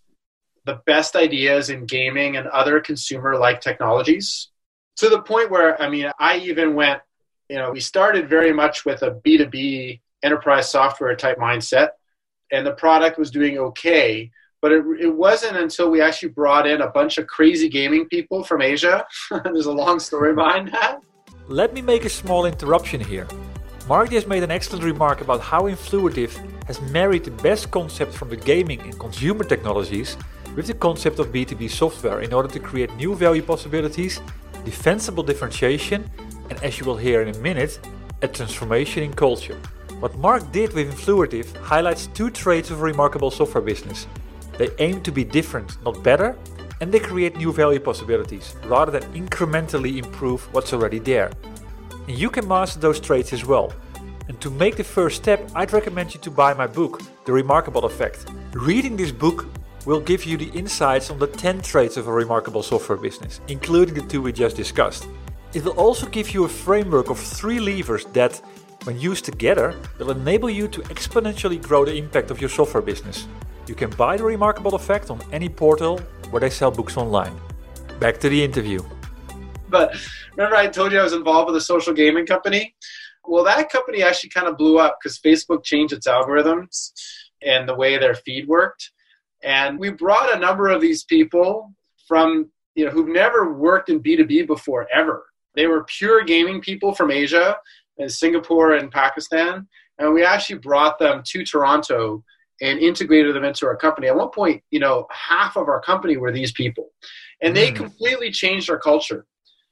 the 0.64 0.80
best 0.86 1.14
ideas 1.16 1.70
in 1.70 1.84
gaming 1.86 2.36
and 2.36 2.48
other 2.48 2.80
consumer-like 2.80 3.60
technologies 3.60 4.48
to 4.96 5.08
the 5.08 5.22
point 5.22 5.50
where 5.50 5.80
I 5.80 5.88
mean, 5.88 6.10
I 6.18 6.38
even 6.38 6.74
went. 6.74 7.00
You 7.48 7.56
know, 7.56 7.70
we 7.70 7.80
started 7.80 8.28
very 8.28 8.52
much 8.52 8.84
with 8.84 9.02
a 9.02 9.12
B 9.22 9.38
two 9.38 9.46
B 9.46 10.00
enterprise 10.26 10.66
software 10.70 11.14
type 11.24 11.38
mindset, 11.38 11.90
and 12.52 12.66
the 12.66 12.76
product 12.84 13.18
was 13.18 13.30
doing 13.30 13.54
okay. 13.68 14.30
But 14.62 14.70
it, 14.72 14.82
it 15.06 15.14
wasn't 15.26 15.56
until 15.64 15.88
we 15.90 16.00
actually 16.06 16.32
brought 16.40 16.66
in 16.66 16.80
a 16.80 16.90
bunch 16.98 17.18
of 17.18 17.24
crazy 17.36 17.68
gaming 17.78 18.04
people 18.14 18.38
from 18.48 18.60
Asia. 18.62 18.96
There's 19.44 19.70
a 19.74 19.78
long 19.84 19.98
story 20.08 20.34
behind 20.34 20.72
that. 20.72 20.98
Let 21.48 21.72
me 21.72 21.82
make 21.92 22.04
a 22.04 22.08
small 22.22 22.46
interruption 22.46 23.00
here. 23.00 23.26
Mark 23.88 24.10
has 24.10 24.26
made 24.26 24.42
an 24.42 24.50
excellent 24.50 24.84
remark 24.84 25.20
about 25.20 25.40
how 25.40 25.62
Influitive 25.74 26.32
has 26.66 26.80
married 26.98 27.24
the 27.24 27.30
best 27.48 27.70
concept 27.70 28.12
from 28.12 28.28
the 28.30 28.36
gaming 28.36 28.80
and 28.80 28.98
consumer 28.98 29.44
technologies 29.44 30.16
with 30.56 30.66
the 30.66 30.74
concept 30.74 31.20
of 31.20 31.28
B2B 31.28 31.70
software 31.70 32.20
in 32.22 32.32
order 32.32 32.48
to 32.48 32.58
create 32.58 32.92
new 32.96 33.14
value 33.14 33.42
possibilities, 33.42 34.20
defensible 34.64 35.22
differentiation, 35.22 36.10
and 36.50 36.60
as 36.64 36.80
you 36.80 36.84
will 36.86 36.96
hear 36.96 37.22
in 37.22 37.28
a 37.32 37.38
minute, 37.38 37.78
a 38.22 38.28
transformation 38.28 39.04
in 39.04 39.12
culture. 39.12 39.58
What 39.98 40.14
Mark 40.18 40.52
did 40.52 40.74
with 40.74 40.94
Influitive 40.94 41.56
highlights 41.56 42.08
two 42.08 42.28
traits 42.28 42.70
of 42.70 42.80
a 42.80 42.84
remarkable 42.84 43.30
software 43.30 43.62
business. 43.62 44.06
They 44.58 44.68
aim 44.78 45.00
to 45.00 45.10
be 45.10 45.24
different, 45.24 45.82
not 45.82 46.02
better, 46.02 46.36
and 46.82 46.92
they 46.92 46.98
create 46.98 47.38
new 47.38 47.50
value 47.50 47.80
possibilities 47.80 48.56
rather 48.66 48.92
than 48.92 49.10
incrementally 49.14 49.96
improve 50.04 50.52
what's 50.52 50.74
already 50.74 50.98
there. 50.98 51.30
And 52.06 52.18
you 52.18 52.28
can 52.28 52.46
master 52.46 52.78
those 52.78 53.00
traits 53.00 53.32
as 53.32 53.46
well. 53.46 53.72
And 54.28 54.38
to 54.42 54.50
make 54.50 54.76
the 54.76 54.84
first 54.84 55.16
step, 55.16 55.50
I'd 55.54 55.72
recommend 55.72 56.12
you 56.12 56.20
to 56.20 56.30
buy 56.30 56.52
my 56.52 56.66
book, 56.66 57.00
The 57.24 57.32
Remarkable 57.32 57.86
Effect. 57.86 58.26
Reading 58.52 58.98
this 58.98 59.12
book 59.12 59.46
will 59.86 60.00
give 60.00 60.24
you 60.24 60.36
the 60.36 60.50
insights 60.50 61.10
on 61.10 61.18
the 61.18 61.26
10 61.26 61.62
traits 61.62 61.96
of 61.96 62.06
a 62.06 62.12
remarkable 62.12 62.62
software 62.62 62.98
business, 62.98 63.40
including 63.48 63.94
the 63.94 64.02
two 64.02 64.20
we 64.20 64.32
just 64.32 64.56
discussed. 64.56 65.08
It 65.54 65.64
will 65.64 65.78
also 65.78 66.06
give 66.06 66.34
you 66.34 66.44
a 66.44 66.48
framework 66.48 67.08
of 67.08 67.18
three 67.18 67.60
levers 67.60 68.04
that, 68.12 68.42
when 68.86 69.00
used 69.00 69.24
together, 69.24 69.74
will 69.98 70.12
enable 70.12 70.48
you 70.48 70.68
to 70.68 70.80
exponentially 70.82 71.60
grow 71.60 71.84
the 71.84 71.94
impact 71.96 72.30
of 72.30 72.40
your 72.40 72.48
software 72.48 72.82
business. 72.82 73.26
You 73.66 73.74
can 73.74 73.90
buy 73.90 74.16
The 74.16 74.22
Remarkable 74.22 74.76
Effect 74.76 75.10
on 75.10 75.20
any 75.32 75.48
portal 75.48 75.98
where 76.30 76.40
they 76.40 76.50
sell 76.50 76.70
books 76.70 76.96
online. 76.96 77.36
Back 77.98 78.18
to 78.20 78.28
the 78.28 78.42
interview. 78.44 78.80
But 79.68 79.96
remember, 80.36 80.54
I 80.54 80.68
told 80.68 80.92
you 80.92 81.00
I 81.00 81.02
was 81.02 81.12
involved 81.12 81.48
with 81.48 81.56
a 81.56 81.60
social 81.60 81.92
gaming 81.92 82.26
company? 82.26 82.76
Well, 83.24 83.42
that 83.42 83.70
company 83.70 84.04
actually 84.04 84.30
kind 84.30 84.46
of 84.46 84.56
blew 84.56 84.78
up 84.78 84.98
because 85.02 85.18
Facebook 85.18 85.64
changed 85.64 85.92
its 85.92 86.06
algorithms 86.06 86.92
and 87.42 87.68
the 87.68 87.74
way 87.74 87.98
their 87.98 88.14
feed 88.14 88.46
worked. 88.46 88.92
And 89.42 89.80
we 89.80 89.90
brought 89.90 90.34
a 90.34 90.38
number 90.38 90.68
of 90.68 90.80
these 90.80 91.02
people 91.02 91.74
from, 92.06 92.50
you 92.76 92.84
know, 92.84 92.92
who've 92.92 93.08
never 93.08 93.52
worked 93.52 93.88
in 93.88 94.00
B2B 94.00 94.46
before 94.46 94.86
ever. 94.94 95.26
They 95.56 95.66
were 95.66 95.84
pure 95.84 96.22
gaming 96.22 96.60
people 96.60 96.94
from 96.94 97.10
Asia 97.10 97.56
and 97.98 98.10
Singapore 98.10 98.74
and 98.74 98.90
Pakistan. 98.90 99.66
And 99.98 100.12
we 100.12 100.24
actually 100.24 100.58
brought 100.58 100.98
them 100.98 101.22
to 101.26 101.44
Toronto 101.44 102.22
and 102.60 102.78
integrated 102.78 103.34
them 103.34 103.44
into 103.44 103.66
our 103.66 103.76
company. 103.76 104.08
At 104.08 104.16
one 104.16 104.30
point, 104.30 104.62
you 104.70 104.80
know, 104.80 105.06
half 105.10 105.56
of 105.56 105.68
our 105.68 105.80
company 105.80 106.16
were 106.16 106.32
these 106.32 106.52
people. 106.52 106.90
And 107.42 107.54
they 107.54 107.70
mm. 107.70 107.76
completely 107.76 108.30
changed 108.30 108.70
our 108.70 108.78
culture. 108.78 109.26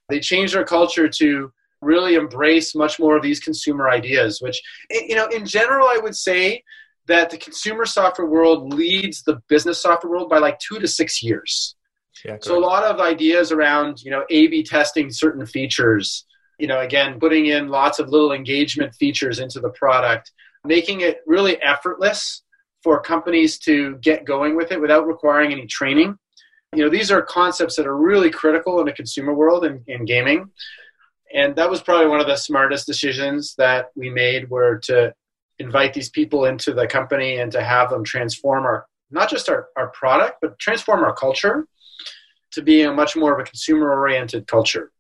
They 0.09 0.21
changed 0.21 0.55
our 0.55 0.65
culture 0.65 1.09
to 1.09 1.53
really 1.81 2.15
embrace 2.15 2.75
much 2.75 2.99
more 2.99 3.17
of 3.17 3.23
these 3.23 3.41
consumer 3.41 3.89
ideas, 3.91 4.41
which, 4.41 4.61
you 4.91 5.15
know, 5.15 5.27
in 5.27 5.47
general, 5.47 5.87
I 5.87 5.99
would 6.03 6.17
say 6.17 6.63
that 7.07 7.31
the 7.31 7.37
consumer 7.37 7.85
software 7.85 8.27
world 8.27 8.73
leads 8.73 9.23
the 9.23 9.41
business 9.49 9.83
software 9.83 10.11
world 10.11 10.31
by 10.31 10.39
like 10.39 10.59
two 10.59 10.79
to 10.79 10.89
six 10.89 11.23
years. 11.23 11.77
Yeah, 12.25 12.37
so 12.41 12.57
a 12.57 12.61
lot 12.61 12.85
of 12.85 13.01
ideas 13.01 13.53
around, 13.53 14.03
you 14.03 14.11
know, 14.11 14.25
A/B 14.31 14.63
testing 14.63 15.11
certain 15.11 15.45
features, 15.45 16.25
you 16.59 16.67
know, 16.67 16.81
again, 16.81 17.19
putting 17.19 17.47
in 17.47 17.69
lots 17.69 17.99
of 17.99 18.09
little 18.09 18.33
engagement 18.33 18.95
features 18.95 19.39
into 19.39 19.61
the 19.61 19.71
product, 19.71 20.33
making 20.65 21.01
it 21.01 21.19
really 21.27 21.61
effortless 21.63 22.43
for 22.83 23.01
companies 23.01 23.59
to 23.59 23.97
get 23.97 24.25
going 24.25 24.57
with 24.57 24.71
it 24.71 24.81
without 24.81 25.07
requiring 25.07 25.53
any 25.53 25.67
training. 25.67 26.19
You 26.75 26.85
know, 26.85 26.91
these 26.91 27.11
are 27.11 27.23
concepts 27.23 27.77
that 27.77 27.87
are 27.87 27.97
really 27.97 28.31
critical 28.31 28.81
in 28.81 28.87
the 28.87 28.93
consumer 28.93 29.33
world 29.33 29.65
and 29.65 29.81
in 29.87 30.05
gaming. 30.05 30.51
And 31.33 31.57
that 31.57 31.71
was 31.71 31.83
probably 31.83 32.09
one 32.09 32.21
of 32.21 32.27
the 32.27 32.37
smartest 32.37 32.87
decisions 32.87 33.55
that 33.57 33.87
we 33.97 34.11
made 34.11 34.51
were 34.51 34.79
to 34.85 35.15
invite 35.59 35.95
these 35.95 36.11
people 36.11 36.45
into 36.45 36.73
the 36.73 36.87
company 36.87 37.39
and 37.39 37.51
to 37.53 37.63
have 37.63 37.91
them 37.91 38.05
transform 38.05 38.65
our 38.65 38.87
not 39.11 39.31
just 39.31 39.49
our, 39.49 39.69
our 39.77 39.89
product 39.89 40.39
but 40.41 40.59
transform 40.59 41.05
our 41.05 41.15
culture 41.15 41.67
to 42.51 42.63
be 42.63 42.83
a 42.83 42.93
much 42.93 43.15
more 43.15 43.33
of 43.33 43.39
a 43.39 43.45
consumer 43.45 43.93
oriented 43.93 44.47
culture 44.47 44.91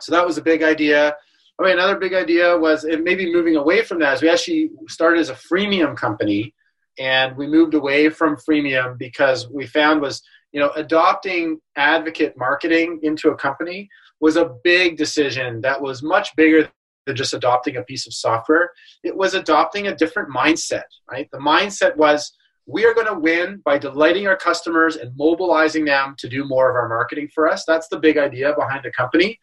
so 0.00 0.12
that 0.12 0.26
was 0.26 0.38
a 0.38 0.42
big 0.42 0.62
idea 0.62 1.16
I 1.60 1.64
mean, 1.64 1.72
another 1.74 1.96
big 1.96 2.14
idea 2.14 2.56
was 2.56 2.84
it 2.84 3.04
maybe 3.04 3.32
moving 3.32 3.56
away 3.56 3.82
from 3.82 3.98
that 4.00 4.14
is 4.14 4.22
we 4.22 4.30
actually 4.30 4.70
started 4.88 5.20
as 5.20 5.28
a 5.28 5.34
freemium 5.34 5.96
company 5.96 6.54
and 6.98 7.36
we 7.36 7.46
moved 7.46 7.74
away 7.74 8.08
from 8.08 8.36
freemium 8.36 8.98
because 8.98 9.48
we 9.48 9.66
found 9.66 10.00
was 10.00 10.22
you 10.52 10.60
know 10.60 10.70
adopting 10.76 11.60
advocate 11.76 12.34
marketing 12.36 13.00
into 13.02 13.30
a 13.30 13.36
company 13.36 13.88
was 14.20 14.36
a 14.36 14.54
big 14.64 14.96
decision 14.96 15.60
that 15.60 15.80
was 15.80 16.02
much 16.02 16.34
bigger 16.36 16.70
than 17.06 17.16
just 17.16 17.34
adopting 17.34 17.76
a 17.76 17.82
piece 17.82 18.06
of 18.06 18.14
software. 18.14 18.70
It 19.02 19.16
was 19.16 19.34
adopting 19.34 19.88
a 19.88 19.96
different 19.96 20.30
mindset, 20.30 20.84
right? 21.10 21.28
The 21.32 21.38
mindset 21.38 21.96
was 21.96 22.32
we 22.66 22.84
are 22.84 22.94
going 22.94 23.08
to 23.08 23.18
win 23.18 23.60
by 23.64 23.78
delighting 23.78 24.28
our 24.28 24.36
customers 24.36 24.96
and 24.96 25.16
mobilizing 25.16 25.84
them 25.84 26.14
to 26.18 26.28
do 26.28 26.44
more 26.44 26.70
of 26.70 26.76
our 26.76 26.88
marketing 26.88 27.28
for 27.34 27.48
us. 27.48 27.64
That's 27.66 27.88
the 27.88 27.98
big 27.98 28.18
idea 28.18 28.54
behind 28.56 28.84
the 28.84 28.92
company. 28.92 29.38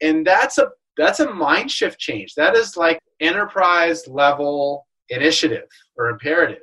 And 0.00 0.26
that's 0.26 0.58
a 0.58 0.68
that's 0.96 1.20
a 1.20 1.32
mind 1.32 1.70
shift 1.70 1.98
change. 1.98 2.34
That 2.34 2.56
is 2.56 2.76
like 2.76 3.00
enterprise 3.20 4.06
level 4.08 4.86
initiative 5.08 5.68
or 5.96 6.08
imperative. 6.08 6.58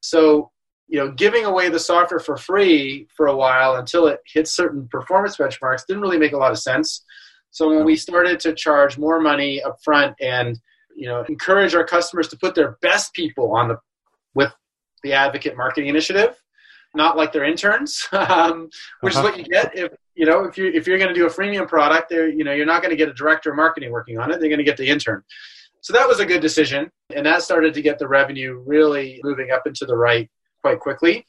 So, 0.00 0.50
you 0.86 0.98
know, 0.98 1.10
giving 1.10 1.44
away 1.44 1.68
the 1.68 1.80
software 1.80 2.20
for 2.20 2.36
free 2.36 3.08
for 3.16 3.26
a 3.26 3.36
while 3.36 3.76
until 3.76 4.06
it 4.06 4.20
hits 4.32 4.54
certain 4.54 4.88
performance 4.88 5.36
benchmarks 5.36 5.86
didn't 5.86 6.02
really 6.02 6.18
make 6.18 6.32
a 6.32 6.36
lot 6.36 6.52
of 6.52 6.58
sense. 6.58 7.04
So 7.50 7.74
when 7.74 7.84
we 7.84 7.96
started 7.96 8.38
to 8.40 8.54
charge 8.54 8.98
more 8.98 9.20
money 9.20 9.62
up 9.62 9.78
front 9.82 10.14
and 10.20 10.58
you 10.94 11.08
know 11.08 11.24
encourage 11.28 11.74
our 11.74 11.84
customers 11.84 12.28
to 12.28 12.36
put 12.38 12.54
their 12.54 12.78
best 12.82 13.12
people 13.14 13.54
on 13.54 13.68
the 13.68 13.78
with 14.34 14.52
the 15.02 15.12
advocate 15.12 15.56
marketing 15.56 15.88
initiative, 15.88 16.36
not 16.94 17.16
like 17.16 17.32
their 17.32 17.44
interns, 17.44 18.06
um, 18.12 18.68
which 19.00 19.14
uh-huh. 19.16 19.26
is 19.26 19.30
what 19.30 19.38
you 19.38 19.44
get 19.44 19.76
if 19.76 19.92
you 20.16 20.26
know 20.26 20.44
if 20.44 20.58
you 20.58 20.70
if 20.72 20.86
you're 20.86 20.98
going 20.98 21.12
to 21.12 21.14
do 21.14 21.26
a 21.26 21.30
freemium 21.30 21.68
product, 21.68 22.08
there 22.08 22.28
you 22.28 22.44
know 22.44 22.52
you're 22.52 22.66
not 22.66 22.82
going 22.82 22.90
to 22.90 22.96
get 22.96 23.08
a 23.08 23.14
director 23.14 23.50
of 23.50 23.56
marketing 23.56 23.92
working 23.92 24.18
on 24.18 24.30
it. 24.30 24.40
They're 24.40 24.48
going 24.48 24.58
to 24.58 24.64
get 24.64 24.76
the 24.76 24.88
intern. 24.88 25.22
So 25.82 25.92
that 25.92 26.08
was 26.08 26.18
a 26.18 26.26
good 26.26 26.40
decision, 26.40 26.90
and 27.14 27.24
that 27.26 27.42
started 27.42 27.74
to 27.74 27.82
get 27.82 27.98
the 27.98 28.08
revenue 28.08 28.62
really 28.66 29.20
moving 29.22 29.52
up 29.52 29.66
into 29.66 29.86
the 29.86 29.96
right 29.96 30.28
quite 30.60 30.80
quickly. 30.80 31.26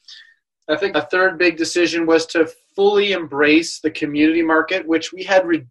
I 0.68 0.76
think 0.76 0.96
a 0.96 1.02
third 1.02 1.38
big 1.38 1.56
decision 1.56 2.06
was 2.06 2.26
to 2.26 2.50
fully 2.74 3.12
embrace 3.12 3.80
the 3.80 3.90
community 3.90 4.42
market, 4.42 4.86
which 4.86 5.12
we 5.12 5.22
had 5.22 5.46
re- 5.46 5.66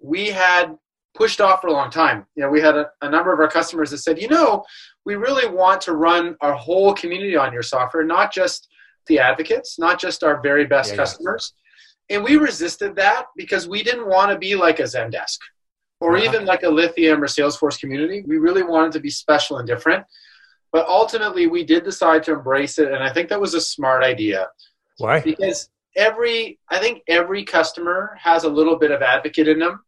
we 0.00 0.28
had 0.28 0.76
pushed 1.14 1.40
off 1.40 1.60
for 1.60 1.66
a 1.66 1.72
long 1.72 1.90
time. 1.90 2.24
You 2.36 2.44
know, 2.44 2.50
we 2.50 2.60
had 2.60 2.76
a, 2.76 2.90
a, 3.02 3.10
number 3.10 3.32
of 3.32 3.40
our 3.40 3.48
customers 3.48 3.90
that 3.90 3.98
said, 3.98 4.20
you 4.20 4.28
know, 4.28 4.64
we 5.04 5.16
really 5.16 5.48
want 5.48 5.80
to 5.82 5.94
run 5.94 6.36
our 6.40 6.54
whole 6.54 6.94
community 6.94 7.36
on 7.36 7.52
your 7.52 7.62
software, 7.62 8.04
not 8.04 8.32
just 8.32 8.68
the 9.08 9.18
advocates, 9.18 9.78
not 9.78 9.98
just 9.98 10.22
our 10.22 10.40
very 10.40 10.66
best 10.66 10.92
yeah, 10.92 10.96
customers. 10.96 11.52
Yeah. 11.54 11.67
And 12.10 12.24
we 12.24 12.36
resisted 12.36 12.96
that 12.96 13.26
because 13.36 13.68
we 13.68 13.82
didn't 13.82 14.08
want 14.08 14.30
to 14.30 14.38
be 14.38 14.54
like 14.54 14.80
a 14.80 14.84
Zendesk 14.84 15.38
or 16.00 16.16
uh-huh. 16.16 16.24
even 16.24 16.46
like 16.46 16.62
a 16.62 16.68
Lithium 16.68 17.22
or 17.22 17.26
Salesforce 17.26 17.78
community. 17.78 18.24
We 18.26 18.38
really 18.38 18.62
wanted 18.62 18.92
to 18.92 19.00
be 19.00 19.10
special 19.10 19.58
and 19.58 19.66
different. 19.66 20.04
But 20.72 20.86
ultimately, 20.86 21.46
we 21.46 21.64
did 21.64 21.84
decide 21.84 22.22
to 22.24 22.32
embrace 22.32 22.78
it. 22.78 22.92
And 22.92 23.02
I 23.02 23.12
think 23.12 23.28
that 23.30 23.40
was 23.40 23.54
a 23.54 23.60
smart 23.60 24.02
idea. 24.02 24.48
Why? 24.98 25.20
Because 25.20 25.70
every, 25.96 26.58
I 26.68 26.78
think 26.78 27.02
every 27.08 27.44
customer 27.44 28.16
has 28.20 28.44
a 28.44 28.48
little 28.48 28.76
bit 28.76 28.90
of 28.90 29.00
advocate 29.00 29.48
in 29.48 29.58
them 29.58 29.80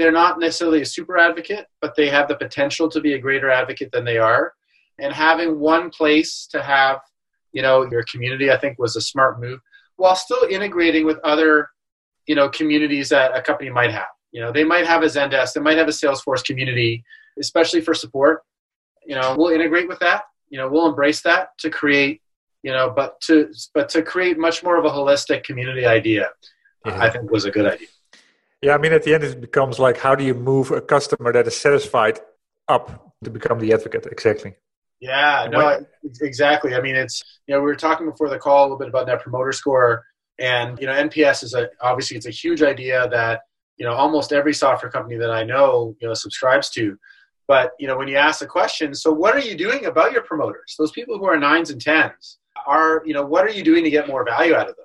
they're 0.00 0.10
not 0.10 0.40
necessarily 0.40 0.80
a 0.80 0.86
super 0.86 1.18
advocate, 1.18 1.66
but 1.82 1.94
they 1.94 2.08
have 2.08 2.26
the 2.26 2.34
potential 2.34 2.88
to 2.88 3.02
be 3.02 3.12
a 3.12 3.18
greater 3.18 3.50
advocate 3.50 3.92
than 3.92 4.02
they 4.02 4.16
are. 4.16 4.54
And 4.98 5.12
having 5.12 5.60
one 5.60 5.90
place 5.90 6.48
to 6.52 6.62
have, 6.62 7.00
you 7.52 7.60
know, 7.60 7.86
your 7.90 8.02
community, 8.04 8.50
I 8.50 8.56
think 8.56 8.78
was 8.78 8.96
a 8.96 9.00
smart 9.02 9.40
move, 9.40 9.60
while 10.00 10.16
still 10.16 10.44
integrating 10.48 11.04
with 11.04 11.18
other, 11.24 11.68
you 12.26 12.34
know, 12.34 12.48
communities 12.48 13.10
that 13.10 13.36
a 13.36 13.42
company 13.42 13.68
might 13.68 13.92
have. 13.92 14.08
You 14.32 14.40
know, 14.40 14.50
they 14.50 14.64
might 14.64 14.86
have 14.86 15.02
a 15.02 15.06
Zendesk, 15.06 15.52
they 15.52 15.60
might 15.60 15.76
have 15.76 15.88
a 15.88 15.96
Salesforce 16.02 16.42
community, 16.42 17.04
especially 17.38 17.82
for 17.82 17.92
support. 17.92 18.42
You 19.04 19.16
know, 19.16 19.34
we'll 19.36 19.52
integrate 19.52 19.88
with 19.88 19.98
that. 19.98 20.22
You 20.48 20.58
know, 20.58 20.68
we'll 20.70 20.88
embrace 20.88 21.20
that 21.22 21.50
to 21.58 21.68
create, 21.68 22.22
you 22.62 22.72
know, 22.72 22.90
but 22.96 23.20
to 23.26 23.52
but 23.74 23.90
to 23.90 24.02
create 24.02 24.38
much 24.38 24.62
more 24.62 24.76
of 24.78 24.86
a 24.86 24.90
holistic 24.90 25.44
community 25.44 25.84
idea, 25.84 26.30
yeah. 26.86 26.98
I 27.04 27.10
think 27.10 27.30
was 27.30 27.44
a 27.44 27.50
good 27.50 27.66
idea. 27.66 27.88
Yeah, 28.62 28.74
I 28.74 28.78
mean, 28.78 28.92
at 28.92 29.02
the 29.02 29.12
end, 29.14 29.24
it 29.24 29.40
becomes 29.40 29.78
like, 29.78 29.98
how 29.98 30.14
do 30.14 30.24
you 30.24 30.34
move 30.34 30.70
a 30.70 30.80
customer 30.80 31.30
that 31.32 31.46
is 31.46 31.56
satisfied 31.56 32.20
up 32.68 33.12
to 33.24 33.30
become 33.30 33.58
the 33.58 33.72
advocate? 33.74 34.06
Exactly. 34.10 34.54
Yeah, 35.00 35.48
no, 35.50 35.84
exactly. 36.20 36.74
I 36.74 36.80
mean, 36.80 36.94
it's 36.94 37.22
you 37.46 37.54
know 37.54 37.60
we 37.60 37.66
were 37.66 37.76
talking 37.76 38.08
before 38.08 38.28
the 38.28 38.38
call 38.38 38.62
a 38.62 38.64
little 38.64 38.78
bit 38.78 38.88
about 38.88 39.06
net 39.06 39.22
promoter 39.22 39.52
score, 39.52 40.04
and 40.38 40.78
you 40.78 40.86
know 40.86 40.92
NPS 40.92 41.42
is 41.42 41.54
a 41.54 41.70
obviously 41.80 42.16
it's 42.18 42.26
a 42.26 42.30
huge 42.30 42.62
idea 42.62 43.08
that 43.08 43.40
you 43.78 43.86
know 43.86 43.92
almost 43.92 44.32
every 44.32 44.52
software 44.52 44.90
company 44.90 45.16
that 45.16 45.30
I 45.30 45.42
know 45.42 45.96
you 46.00 46.08
know 46.08 46.14
subscribes 46.14 46.68
to. 46.70 46.98
But 47.48 47.72
you 47.78 47.86
know 47.86 47.96
when 47.96 48.08
you 48.08 48.16
ask 48.16 48.40
the 48.40 48.46
question, 48.46 48.94
so 48.94 49.10
what 49.10 49.34
are 49.34 49.40
you 49.40 49.56
doing 49.56 49.86
about 49.86 50.12
your 50.12 50.22
promoters? 50.22 50.76
Those 50.78 50.92
people 50.92 51.18
who 51.18 51.24
are 51.26 51.38
nines 51.38 51.70
and 51.70 51.80
tens 51.80 52.38
are 52.66 53.02
you 53.06 53.14
know 53.14 53.24
what 53.24 53.46
are 53.46 53.50
you 53.50 53.64
doing 53.64 53.82
to 53.84 53.90
get 53.90 54.06
more 54.06 54.24
value 54.24 54.54
out 54.54 54.68
of 54.68 54.76
them? 54.76 54.84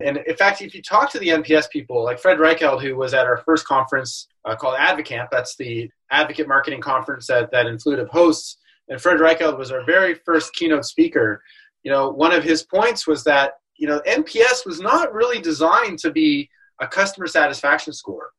And 0.00 0.16
in 0.16 0.36
fact, 0.36 0.62
if 0.62 0.74
you 0.74 0.82
talk 0.82 1.10
to 1.12 1.18
the 1.18 1.28
NPS 1.28 1.70
people, 1.70 2.02
like 2.04 2.18
Fred 2.18 2.38
Reichheld, 2.38 2.82
who 2.82 2.96
was 2.96 3.14
at 3.14 3.26
our 3.26 3.36
first 3.38 3.66
conference 3.66 4.28
uh, 4.44 4.56
called 4.56 4.76
Advocamp, 4.76 5.28
that's 5.30 5.56
the 5.56 5.90
advocate 6.10 6.48
marketing 6.48 6.80
conference 6.80 7.26
that, 7.28 7.50
that 7.52 7.66
Influitive 7.66 8.08
hosts, 8.08 8.58
and 8.92 9.00
Fred 9.00 9.18
Reichheld 9.18 9.56
was 9.56 9.72
our 9.72 9.82
very 9.84 10.12
first 10.12 10.52
keynote 10.52 10.84
speaker. 10.84 11.42
You 11.82 11.90
know, 11.90 12.10
one 12.10 12.30
of 12.30 12.44
his 12.44 12.62
points 12.62 13.06
was 13.06 13.24
that, 13.24 13.54
you 13.76 13.88
know, 13.88 14.02
NPS 14.06 14.66
was 14.66 14.80
not 14.80 15.14
really 15.14 15.40
designed 15.40 15.98
to 16.00 16.10
be 16.10 16.50
a 16.78 16.86
customer 16.86 17.26
satisfaction 17.26 17.94
score. 17.94 18.32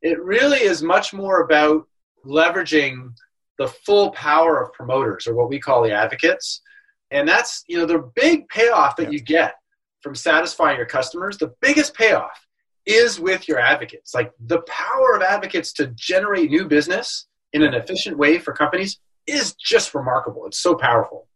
It 0.00 0.22
really 0.22 0.58
is 0.58 0.84
much 0.84 1.12
more 1.12 1.40
about 1.40 1.88
leveraging 2.24 3.10
the 3.58 3.66
full 3.66 4.12
power 4.12 4.62
of 4.62 4.72
promoters, 4.72 5.26
or 5.26 5.34
what 5.34 5.48
we 5.48 5.58
call 5.58 5.82
the 5.82 5.90
advocates. 5.90 6.62
And 7.10 7.28
that's, 7.28 7.64
you 7.66 7.76
know, 7.76 7.84
the 7.86 8.08
big 8.14 8.48
payoff 8.50 8.94
that 8.98 9.12
you 9.12 9.20
get 9.20 9.54
from 10.00 10.14
satisfying 10.14 10.76
your 10.76 10.86
customers, 10.86 11.38
the 11.38 11.52
biggest 11.60 11.92
payoff 11.94 12.46
is 12.86 13.18
with 13.18 13.48
your 13.48 13.58
advocates. 13.58 14.14
Like 14.14 14.30
the 14.46 14.60
power 14.68 15.16
of 15.16 15.22
advocates 15.22 15.72
to 15.72 15.88
generate 15.88 16.50
new 16.50 16.68
business 16.68 17.26
in 17.52 17.62
an 17.62 17.74
efficient 17.74 18.16
way 18.16 18.38
for 18.38 18.52
companies 18.52 19.00
is 19.28 19.54
just 19.54 19.94
remarkable. 19.94 20.46
It's 20.46 20.58
so 20.58 20.74
powerful. 20.74 21.26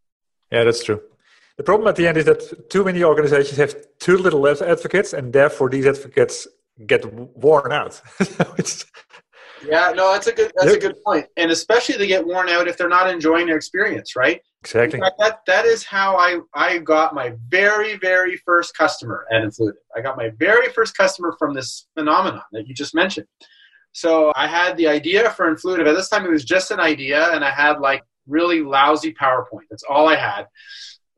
Yeah, 0.50 0.64
that's 0.64 0.84
true. 0.84 1.00
The 1.56 1.62
problem 1.62 1.88
at 1.88 1.96
the 1.96 2.06
end 2.06 2.16
is 2.16 2.24
that 2.24 2.70
too 2.70 2.84
many 2.84 3.04
organizations 3.04 3.58
have 3.58 3.74
too 3.98 4.16
little 4.16 4.46
advocates, 4.46 5.12
and 5.12 5.32
therefore 5.32 5.68
these 5.68 5.86
advocates 5.86 6.46
get 6.86 7.04
worn 7.36 7.72
out. 7.72 8.00
yeah, 9.66 9.92
no, 9.94 10.12
that's 10.12 10.26
a 10.26 10.32
good 10.32 10.50
that's 10.56 10.72
a 10.72 10.78
good 10.78 10.96
point, 11.04 11.26
and 11.36 11.50
especially 11.50 11.96
they 11.96 12.06
get 12.06 12.26
worn 12.26 12.48
out 12.48 12.68
if 12.68 12.78
they're 12.78 12.88
not 12.88 13.08
enjoying 13.08 13.46
their 13.46 13.56
experience, 13.56 14.16
right? 14.16 14.40
Exactly. 14.62 15.00
Fact, 15.00 15.16
that 15.18 15.40
that 15.46 15.64
is 15.66 15.84
how 15.84 16.16
I 16.16 16.40
I 16.54 16.78
got 16.78 17.14
my 17.14 17.34
very 17.48 17.96
very 17.98 18.36
first 18.46 18.76
customer 18.76 19.26
at 19.30 19.42
Influitive. 19.42 19.72
I 19.96 20.00
got 20.00 20.16
my 20.16 20.30
very 20.38 20.68
first 20.72 20.96
customer 20.96 21.34
from 21.38 21.54
this 21.54 21.86
phenomenon 21.94 22.42
that 22.52 22.66
you 22.66 22.74
just 22.74 22.94
mentioned. 22.94 23.26
So 23.92 24.32
I 24.34 24.46
had 24.46 24.76
the 24.76 24.88
idea 24.88 25.30
for 25.30 25.54
Influitive. 25.54 25.86
At 25.86 25.94
this 25.94 26.08
time, 26.08 26.24
it 26.24 26.30
was 26.30 26.44
just 26.44 26.70
an 26.70 26.80
idea, 26.80 27.30
and 27.32 27.44
I 27.44 27.50
had 27.50 27.80
like 27.80 28.02
really 28.26 28.62
lousy 28.62 29.12
PowerPoint. 29.12 29.68
That's 29.70 29.84
all 29.88 30.08
I 30.08 30.16
had. 30.16 30.46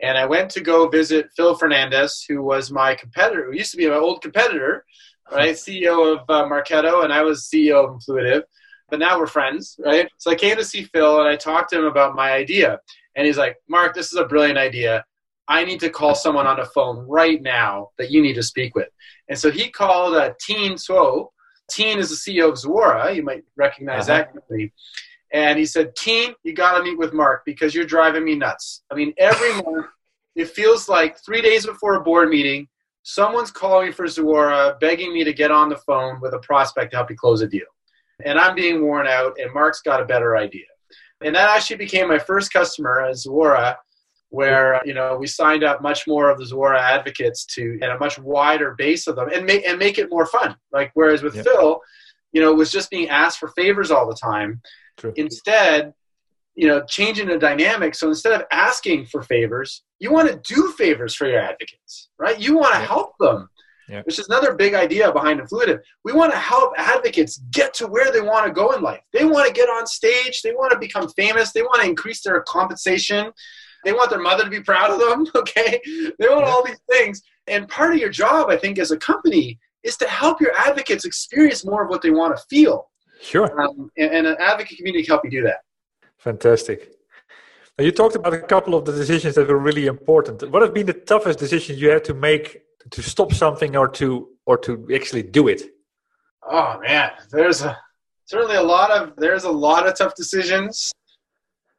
And 0.01 0.19
I 0.19 0.27
went 0.27 0.51
to 0.53 0.61
go 0.61 0.89
visit 0.89 1.29
Phil 1.37 1.55
Fernandez, 1.55 2.25
who 2.29 2.43
was 2.43 2.71
my 2.71 2.95
competitor, 2.95 3.47
who 3.47 3.57
used 3.57 3.71
to 3.71 3.77
be 3.77 3.89
my 3.89 3.97
old 3.97 4.23
competitor, 4.23 4.85
right? 5.31 5.55
CEO 5.55 6.15
of 6.15 6.21
uh, 6.29 6.45
Marketo, 6.49 7.05
and 7.05 7.13
I 7.13 7.23
was 7.23 7.49
CEO 7.53 7.85
of 7.85 8.01
Influitive. 8.01 8.43
But 8.91 8.99
now 8.99 9.19
we're 9.19 9.27
friends, 9.27 9.79
right? 9.85 10.09
So 10.19 10.31
I 10.31 10.35
came 10.35 10.57
to 10.57 10.65
see 10.65 10.85
Phil 10.85 11.21
and 11.21 11.29
I 11.29 11.37
talked 11.37 11.71
to 11.71 11.79
him 11.79 11.85
about 11.87 12.15
my 12.15 12.33
idea. 12.33 12.79
And 13.17 13.27
he's 13.27 13.39
like, 13.39 13.57
Mark, 13.69 13.95
this 13.95 14.13
is 14.13 14.19
a 14.19 14.27
brilliant 14.27 14.59
idea. 14.59 15.05
I 15.49 15.65
need 15.65 15.81
to 15.81 15.91
call 15.91 16.15
someone 16.15 16.47
on 16.47 16.59
the 16.59 16.67
phone 16.67 17.07
right 17.09 17.41
now 17.41 17.91
that 17.99 18.11
you 18.11 18.23
need 18.23 18.35
to 18.35 18.43
speak 18.43 18.75
with. 18.75 18.89
And 19.29 19.39
so 19.39 19.51
he 19.51 19.71
called 19.71 20.15
uh, 20.15 20.33
Tien 20.41 20.75
Tzuo. 20.75 21.29
Tien 21.71 21.99
is 21.99 22.11
the 22.11 22.17
CEO 22.17 22.49
of 22.49 22.55
Zuora. 22.55 23.15
You 23.15 23.23
might 23.23 23.45
recognize 23.57 24.09
uh-huh. 24.09 24.19
that 24.19 24.33
company. 24.33 24.73
And 25.33 25.59
he 25.59 25.67
said, 25.67 25.97
Tien, 25.97 26.35
you 26.45 26.53
got 26.53 26.79
to 26.79 26.85
meet 26.85 26.99
with 26.99 27.13
Mark 27.13 27.43
because 27.45 27.75
you're 27.75 27.85
driving 27.85 28.25
me 28.25 28.37
nuts. 28.37 28.83
I 28.91 28.95
mean, 28.95 29.13
every 29.19 29.53
month, 29.63 29.87
it 30.37 30.49
feels 30.49 30.89
like 30.89 31.19
three 31.25 31.43
days 31.43 31.67
before 31.67 31.95
a 31.95 32.01
board 32.01 32.29
meeting, 32.29 32.69
someone's 33.03 33.51
calling 33.51 33.93
for 33.93 34.07
Zuora, 34.07 34.79
begging 34.81 35.13
me 35.13 35.25
to 35.25 35.33
get 35.33 35.51
on 35.51 35.69
the 35.69 35.77
phone 35.77 36.21
with 36.21 36.35
a 36.35 36.39
prospect 36.39 36.93
to 36.93 36.97
help 36.97 37.11
you 37.11 37.17
close 37.17 37.41
a 37.41 37.49
deal. 37.49 37.67
And 38.25 38.39
I'm 38.39 38.55
being 38.55 38.83
worn 38.83 39.07
out, 39.07 39.35
and 39.39 39.53
Mark's 39.53 39.81
got 39.81 40.01
a 40.01 40.05
better 40.05 40.37
idea. 40.37 40.67
And 41.21 41.35
that 41.35 41.51
actually 41.51 41.77
became 41.77 42.09
my 42.09 42.19
first 42.19 42.53
customer 42.53 43.01
at 43.01 43.15
Zuora, 43.15 43.77
where 44.35 44.83
you 44.85 44.95
know 44.95 45.17
we 45.17 45.27
signed 45.29 45.63
up 45.63 45.81
much 45.81 46.07
more 46.07 46.29
of 46.29 46.39
the 46.39 46.45
Zuora 46.45 46.81
advocates 46.81 47.45
to 47.55 47.79
and 47.81 47.93
a 47.93 47.99
much 47.99 48.19
wider 48.19 48.75
base 48.77 49.07
of 49.07 49.15
them 49.15 49.29
and 49.33 49.47
make 49.47 49.65
and 49.67 49.79
make 49.79 49.97
it 49.97 50.11
more 50.11 50.27
fun. 50.27 50.57
Like 50.73 50.91
whereas 50.95 51.23
with 51.23 51.37
yep. 51.37 51.45
Phil, 51.45 51.81
you 52.33 52.41
know, 52.41 52.51
it 52.51 52.57
was 52.57 52.73
just 52.73 52.91
being 52.91 53.09
asked 53.09 53.39
for 53.39 53.49
favors 53.49 53.93
all 53.93 54.09
the 54.09 54.19
time. 54.21 54.61
True. 54.97 55.13
Instead, 55.17 55.95
you 56.57 56.67
know, 56.67 56.83
changing 56.85 57.29
the 57.29 57.39
dynamic. 57.39 57.95
So 57.95 58.09
instead 58.09 58.33
of 58.33 58.45
asking 58.51 59.07
for 59.07 59.23
favors, 59.23 59.85
you 60.01 60.13
want 60.13 60.29
to 60.29 60.55
do 60.55 60.73
favors 60.73 61.15
for 61.15 61.29
your 61.29 61.41
advocates, 61.41 62.09
right? 62.19 62.39
You 62.39 62.57
want 62.57 62.75
to 62.75 62.81
yeah. 62.81 62.87
help 62.87 63.13
them, 63.21 63.49
yeah. 63.89 64.03
which 64.03 64.19
is 64.19 64.29
another 64.29 64.55
big 64.55 64.75
idea 64.75 65.13
behind 65.13 65.41
Influitive. 65.41 65.79
We 66.05 66.13
want 66.13 66.33
to 66.33 66.39
help 66.39 66.73
advocates 66.77 67.39
get 67.53 67.73
to 67.75 67.87
where 67.87 68.11
they 68.11 68.21
want 68.21 68.47
to 68.47 68.53
go 68.53 68.73
in 68.73 68.83
life. 68.83 69.03
They 69.13 69.25
want 69.25 69.47
to 69.47 69.53
get 69.53 69.69
on 69.69 69.87
stage. 69.87 70.43
They 70.43 70.53
want 70.53 70.73
to 70.73 70.79
become 70.79 71.09
famous. 71.11 71.53
They 71.53 71.63
want 71.63 71.83
to 71.83 71.89
increase 71.89 72.23
their 72.23 72.41
compensation. 72.43 73.33
They 73.85 73.93
want 73.93 74.11
their 74.11 74.21
mother 74.21 74.45
to 74.45 74.51
be 74.51 74.61
proud 74.61 74.91
of 74.91 74.99
them. 74.99 75.27
Okay. 75.35 75.81
They 76.19 76.29
want 76.29 76.45
all 76.45 76.65
these 76.65 76.81
things. 76.91 77.23
And 77.47 77.69
part 77.69 77.93
of 77.93 77.99
your 77.99 78.09
job, 78.09 78.49
I 78.49 78.57
think, 78.57 78.79
as 78.79 78.91
a 78.91 78.97
company 78.97 79.59
is 79.83 79.97
to 79.99 80.09
help 80.09 80.41
your 80.41 80.53
advocates 80.57 81.05
experience 81.05 81.65
more 81.65 81.85
of 81.85 81.91
what 81.91 82.01
they 82.03 82.11
want 82.11 82.37
to 82.37 82.43
feel. 82.49 82.91
Sure. 83.21 83.49
Um, 83.61 83.91
and, 83.99 84.11
and 84.15 84.27
an 84.27 84.37
advocate 84.41 84.79
community 84.79 85.05
can 85.05 85.13
help 85.13 85.25
you 85.25 85.31
do 85.31 85.43
that. 85.43 85.59
Fantastic. 86.19 86.95
Now, 87.79 87.85
you 87.85 87.93
talked 87.93 88.17
about 88.17 88.33
a 88.33 88.41
couple 88.41 88.75
of 88.75 88.85
the 88.85 88.93
decisions 88.93 89.35
that 89.35 89.49
were 89.49 89.59
really 89.59 89.87
important. 89.87 90.49
What 90.51 90.63
have 90.63 90.73
been 90.73 90.87
the 90.87 90.95
toughest 90.95 91.39
decisions 91.39 91.81
you 91.81 91.91
had 91.91 92.05
to 92.05 92.15
make 92.15 92.63
to 92.91 93.03
stop 93.03 93.33
something 93.33 93.77
or 93.77 93.89
to 93.89 94.29
or 94.47 94.57
to 94.59 94.89
actually 94.95 95.25
do 95.25 95.49
it? 95.49 95.63
Oh 96.43 96.79
man, 96.81 97.11
there's 97.31 97.63
a 97.63 97.77
certainly 98.27 98.57
a 98.57 98.63
lot 98.63 98.91
of 98.91 99.15
there's 99.17 99.45
a 99.45 99.51
lot 99.51 99.87
of 99.87 99.97
tough 99.97 100.15
decisions 100.15 100.93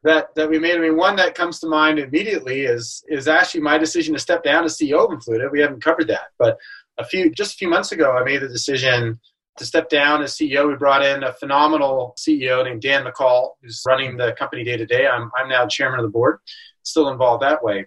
that 0.06 0.34
that 0.36 0.48
we 0.48 0.58
made. 0.58 0.76
I 0.76 0.80
mean, 0.80 0.96
one 0.96 1.16
that 1.16 1.34
comes 1.34 1.58
to 1.60 1.68
mind 1.68 1.98
immediately 1.98 2.62
is 2.62 3.04
is 3.08 3.28
actually 3.28 3.60
my 3.60 3.76
decision 3.76 4.14
to 4.14 4.20
step 4.20 4.42
down 4.42 4.64
as 4.64 4.78
CEO 4.78 5.04
of 5.04 5.10
Influitive. 5.10 5.50
We 5.50 5.60
haven't 5.60 5.82
covered 5.82 6.08
that, 6.08 6.28
but 6.38 6.58
a 6.98 7.04
few 7.04 7.30
just 7.30 7.54
a 7.54 7.56
few 7.56 7.68
months 7.68 7.92
ago, 7.92 8.12
I 8.12 8.24
made 8.24 8.40
the 8.40 8.48
decision 8.48 9.20
to 9.58 9.64
step 9.64 9.88
down 9.88 10.22
as 10.22 10.34
CEO. 10.34 10.68
We 10.68 10.76
brought 10.76 11.04
in 11.04 11.24
a 11.24 11.32
phenomenal 11.32 12.14
CEO 12.18 12.64
named 12.64 12.82
Dan 12.82 13.04
McCall, 13.04 13.50
who's 13.62 13.82
running 13.86 14.16
the 14.16 14.32
company 14.38 14.62
day 14.62 14.76
to 14.76 14.86
day. 14.86 15.06
I'm 15.06 15.30
I'm 15.36 15.48
now 15.48 15.66
chairman 15.66 15.98
of 15.98 16.04
the 16.04 16.10
board, 16.10 16.38
still 16.82 17.08
involved 17.08 17.42
that 17.42 17.64
way, 17.64 17.86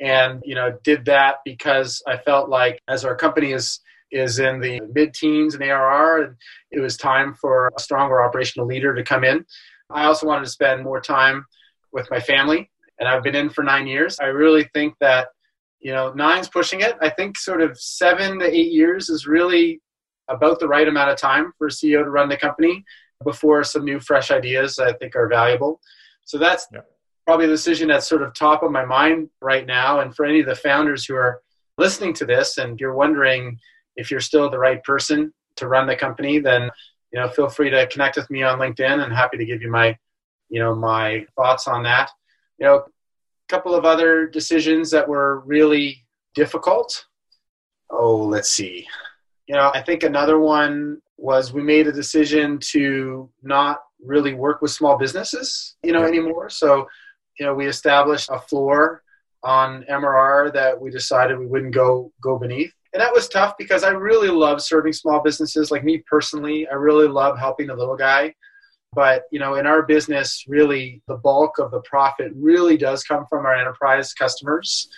and 0.00 0.40
you 0.44 0.54
know 0.54 0.78
did 0.82 1.04
that 1.04 1.36
because 1.44 2.02
I 2.06 2.16
felt 2.16 2.48
like 2.48 2.80
as 2.88 3.04
our 3.04 3.14
company 3.14 3.52
is 3.52 3.80
is 4.10 4.40
in 4.40 4.60
the 4.60 4.80
mid-teens 4.92 5.54
in 5.54 5.62
ARR, 5.62 6.22
and 6.22 6.36
it 6.72 6.80
was 6.80 6.96
time 6.96 7.34
for 7.34 7.70
a 7.76 7.80
stronger 7.80 8.22
operational 8.22 8.66
leader 8.66 8.94
to 8.94 9.04
come 9.04 9.24
in. 9.24 9.44
I 9.92 10.04
also 10.04 10.26
wanted 10.26 10.44
to 10.44 10.50
spend 10.50 10.82
more 10.82 11.00
time 11.00 11.44
with 11.92 12.10
my 12.10 12.20
family, 12.20 12.70
and 12.98 13.08
I've 13.08 13.22
been 13.22 13.34
in 13.34 13.50
for 13.50 13.64
nine 13.64 13.86
years. 13.86 14.18
I 14.20 14.26
really 14.26 14.64
think 14.74 14.94
that 15.00 15.28
you 15.80 15.92
know 15.92 16.12
nine's 16.12 16.48
pushing 16.48 16.80
it. 16.80 16.96
I 17.00 17.10
think 17.10 17.38
sort 17.38 17.62
of 17.62 17.78
seven 17.78 18.38
to 18.38 18.46
eight 18.46 18.72
years 18.72 19.08
is 19.08 19.26
really 19.26 19.80
about 20.28 20.60
the 20.60 20.68
right 20.68 20.86
amount 20.86 21.10
of 21.10 21.18
time 21.18 21.52
for 21.58 21.66
a 21.66 21.70
CEO 21.70 22.04
to 22.04 22.10
run 22.10 22.28
the 22.28 22.36
company 22.36 22.84
before 23.24 23.64
some 23.64 23.84
new 23.84 24.00
fresh 24.00 24.30
ideas 24.30 24.78
I 24.78 24.92
think 24.94 25.14
are 25.16 25.28
valuable. 25.28 25.80
So 26.24 26.38
that's 26.38 26.66
yeah. 26.72 26.80
probably 27.26 27.46
the 27.46 27.54
decision 27.54 27.88
that's 27.88 28.08
sort 28.08 28.22
of 28.22 28.34
top 28.34 28.62
of 28.62 28.70
my 28.70 28.84
mind 28.84 29.28
right 29.42 29.66
now. 29.66 30.00
And 30.00 30.14
for 30.14 30.24
any 30.24 30.40
of 30.40 30.46
the 30.46 30.54
founders 30.54 31.04
who 31.04 31.16
are 31.16 31.42
listening 31.76 32.14
to 32.14 32.24
this 32.24 32.58
and 32.58 32.78
you're 32.78 32.94
wondering 32.94 33.58
if 33.96 34.10
you're 34.10 34.20
still 34.20 34.48
the 34.48 34.58
right 34.58 34.82
person 34.84 35.32
to 35.56 35.68
run 35.68 35.86
the 35.86 35.96
company, 35.96 36.38
then 36.38 36.70
you 37.12 37.20
know 37.20 37.28
feel 37.28 37.48
free 37.48 37.70
to 37.70 37.86
connect 37.88 38.16
with 38.16 38.30
me 38.30 38.42
on 38.42 38.58
LinkedIn 38.58 39.02
and 39.04 39.12
happy 39.12 39.36
to 39.36 39.44
give 39.44 39.62
you 39.62 39.70
my 39.70 39.96
you 40.48 40.60
know 40.60 40.74
my 40.74 41.26
thoughts 41.36 41.68
on 41.68 41.82
that. 41.84 42.10
You 42.58 42.66
know, 42.66 42.74
a 42.76 42.82
couple 43.48 43.74
of 43.74 43.84
other 43.84 44.26
decisions 44.26 44.90
that 44.90 45.08
were 45.08 45.40
really 45.40 46.04
difficult. 46.34 47.06
Oh, 47.90 48.24
let's 48.24 48.50
see 48.50 48.86
you 49.50 49.56
know, 49.56 49.72
I 49.74 49.82
think 49.82 50.04
another 50.04 50.38
one 50.38 51.02
was 51.16 51.52
we 51.52 51.60
made 51.60 51.88
a 51.88 51.92
decision 51.92 52.56
to 52.70 53.28
not 53.42 53.80
really 54.00 54.32
work 54.32 54.62
with 54.62 54.70
small 54.70 54.96
businesses, 54.96 55.74
you 55.82 55.92
know, 55.92 56.04
anymore. 56.04 56.50
So, 56.50 56.86
you 57.36 57.44
know, 57.44 57.52
we 57.52 57.66
established 57.66 58.30
a 58.30 58.38
floor 58.38 59.02
on 59.42 59.84
MRR 59.90 60.52
that 60.52 60.80
we 60.80 60.92
decided 60.92 61.36
we 61.36 61.48
wouldn't 61.48 61.74
go 61.74 62.12
go 62.22 62.38
beneath. 62.38 62.72
And 62.92 63.00
that 63.00 63.12
was 63.12 63.28
tough 63.28 63.54
because 63.56 63.84
I 63.84 63.90
really 63.90 64.28
love 64.28 64.60
serving 64.60 64.92
small 64.92 65.22
businesses. 65.22 65.70
Like 65.70 65.84
me 65.84 66.02
personally, 66.10 66.66
I 66.68 66.74
really 66.74 67.06
love 67.06 67.38
helping 67.38 67.68
the 67.68 67.76
little 67.76 67.96
guy. 67.96 68.34
But 68.92 69.24
you 69.30 69.38
know, 69.38 69.54
in 69.54 69.66
our 69.66 69.82
business, 69.82 70.44
really 70.48 71.02
the 71.06 71.16
bulk 71.16 71.58
of 71.58 71.70
the 71.70 71.80
profit 71.82 72.32
really 72.34 72.76
does 72.76 73.04
come 73.04 73.26
from 73.28 73.46
our 73.46 73.54
enterprise 73.54 74.12
customers. 74.12 74.88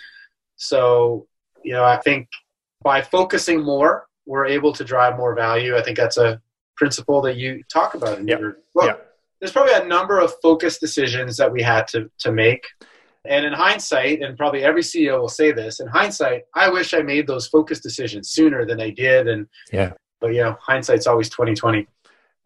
So, 0.55 1.27
you 1.63 1.73
know, 1.73 1.83
I 1.83 1.97
think 1.97 2.27
by 2.83 3.01
focusing 3.01 3.63
more 3.63 4.07
we're 4.25 4.45
able 4.45 4.73
to 4.73 4.83
drive 4.83 5.17
more 5.17 5.35
value. 5.35 5.75
I 5.75 5.81
think 5.81 5.97
that's 5.97 6.17
a 6.17 6.41
principle 6.75 7.21
that 7.21 7.37
you 7.37 7.63
talk 7.71 7.93
about 7.93 8.19
in 8.19 8.27
yep. 8.27 8.39
your 8.39 8.57
book. 8.73 8.85
Yep. 8.85 9.09
There's 9.39 9.51
probably 9.51 9.73
a 9.73 9.85
number 9.85 10.19
of 10.19 10.33
focus 10.41 10.79
decisions 10.79 11.37
that 11.37 11.51
we 11.51 11.61
had 11.61 11.87
to, 11.89 12.09
to 12.19 12.31
make. 12.31 12.65
And 13.25 13.45
in 13.45 13.53
hindsight, 13.53 14.21
and 14.21 14.37
probably 14.37 14.63
every 14.63 14.81
CEO 14.81 15.19
will 15.21 15.29
say 15.29 15.51
this, 15.51 15.79
in 15.79 15.87
hindsight, 15.87 16.43
I 16.53 16.69
wish 16.69 16.93
I 16.93 17.01
made 17.01 17.25
those 17.25 17.47
focus 17.47 17.79
decisions 17.79 18.29
sooner 18.29 18.65
than 18.65 18.81
I 18.81 18.89
did. 18.89 19.27
And 19.27 19.47
yeah, 19.71 19.93
but 20.19 20.33
yeah, 20.33 20.55
hindsight's 20.59 21.07
always 21.07 21.29
2020. 21.29 21.87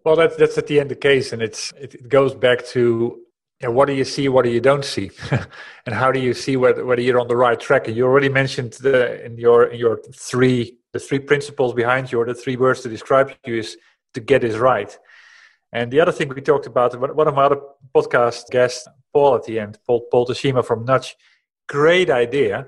Well, 0.04 0.16
that's 0.16 0.36
that's 0.36 0.58
at 0.58 0.68
the 0.68 0.80
end 0.80 0.92
the 0.92 0.96
case, 0.96 1.34
and 1.34 1.42
it's 1.42 1.74
it 1.80 2.08
goes 2.08 2.36
back 2.36 2.66
to 2.68 3.20
you 3.60 3.68
know, 3.68 3.72
what 3.72 3.88
do 3.88 3.94
you 3.94 4.06
see, 4.06 4.30
what 4.30 4.46
do 4.46 4.52
you 4.52 4.62
don't 4.62 4.86
see, 4.86 5.10
and 5.86 5.96
how 5.96 6.12
do 6.12 6.20
you 6.20 6.34
see 6.34 6.58
whether 6.58 6.86
whether 6.86 7.02
you're 7.02 7.20
on 7.20 7.28
the 7.28 7.36
right 7.36 7.60
track? 7.60 7.88
And 7.88 7.98
you 7.98 8.06
already 8.06 8.30
mentioned 8.30 8.74
the 8.74 9.26
in 9.26 9.38
your 9.38 9.66
in 9.66 9.80
your 9.80 10.00
three 10.14 10.78
the 10.94 11.00
three 11.00 11.20
principles 11.20 11.74
behind 11.74 12.12
you, 12.12 12.20
or 12.22 12.26
the 12.26 12.36
three 12.36 12.56
words 12.56 12.82
to 12.82 12.90
describe 12.90 13.34
you, 13.46 13.58
is 13.58 13.78
to 14.14 14.20
get 14.20 14.42
this 14.42 14.58
right. 14.58 14.98
And 15.74 15.92
the 15.92 16.00
other 16.00 16.12
thing 16.12 16.30
we 16.30 16.42
talked 16.42 16.66
about, 16.66 17.00
one 17.00 17.28
of 17.28 17.36
my 17.36 17.44
other 17.44 17.60
podcast 17.94 18.50
guests, 18.50 18.88
Paul, 19.14 19.36
at 19.36 19.44
the 19.44 19.60
end, 19.60 19.80
Paul, 19.86 20.08
Paul 20.12 20.26
from 20.64 20.86
Nudge, 20.86 21.16
great 21.68 22.10
idea, 22.10 22.68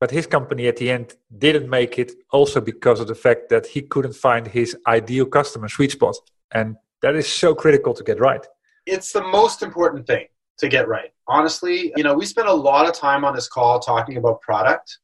but 0.00 0.10
his 0.10 0.26
company 0.26 0.68
at 0.68 0.76
the 0.76 0.90
end 0.90 1.14
didn't 1.36 1.68
make 1.68 1.98
it 1.98 2.12
also 2.30 2.60
because 2.60 3.00
of 3.00 3.08
the 3.08 3.14
fact 3.14 3.48
that 3.48 3.66
he 3.66 3.82
couldn't 3.82 4.14
find 4.14 4.46
his 4.46 4.76
ideal 4.86 5.26
customer 5.26 5.68
sweet 5.68 5.92
spot. 5.92 6.16
And 6.52 6.76
that 7.02 7.14
is 7.14 7.26
so 7.26 7.54
critical 7.54 7.94
to 7.94 8.04
get 8.04 8.20
right. 8.20 8.44
It's 8.86 9.12
the 9.12 9.22
most 9.22 9.62
important 9.62 10.06
thing 10.06 10.26
to 10.58 10.68
get 10.68 10.88
right. 10.88 11.10
Honestly, 11.26 11.92
you 11.96 12.02
know, 12.02 12.14
we 12.14 12.26
spent 12.26 12.48
a 12.48 12.52
lot 12.52 12.86
of 12.86 12.94
time 12.94 13.24
on 13.24 13.34
this 13.34 13.48
call 13.48 13.80
talking 13.80 14.16
about 14.16 14.40
product, 14.40 14.98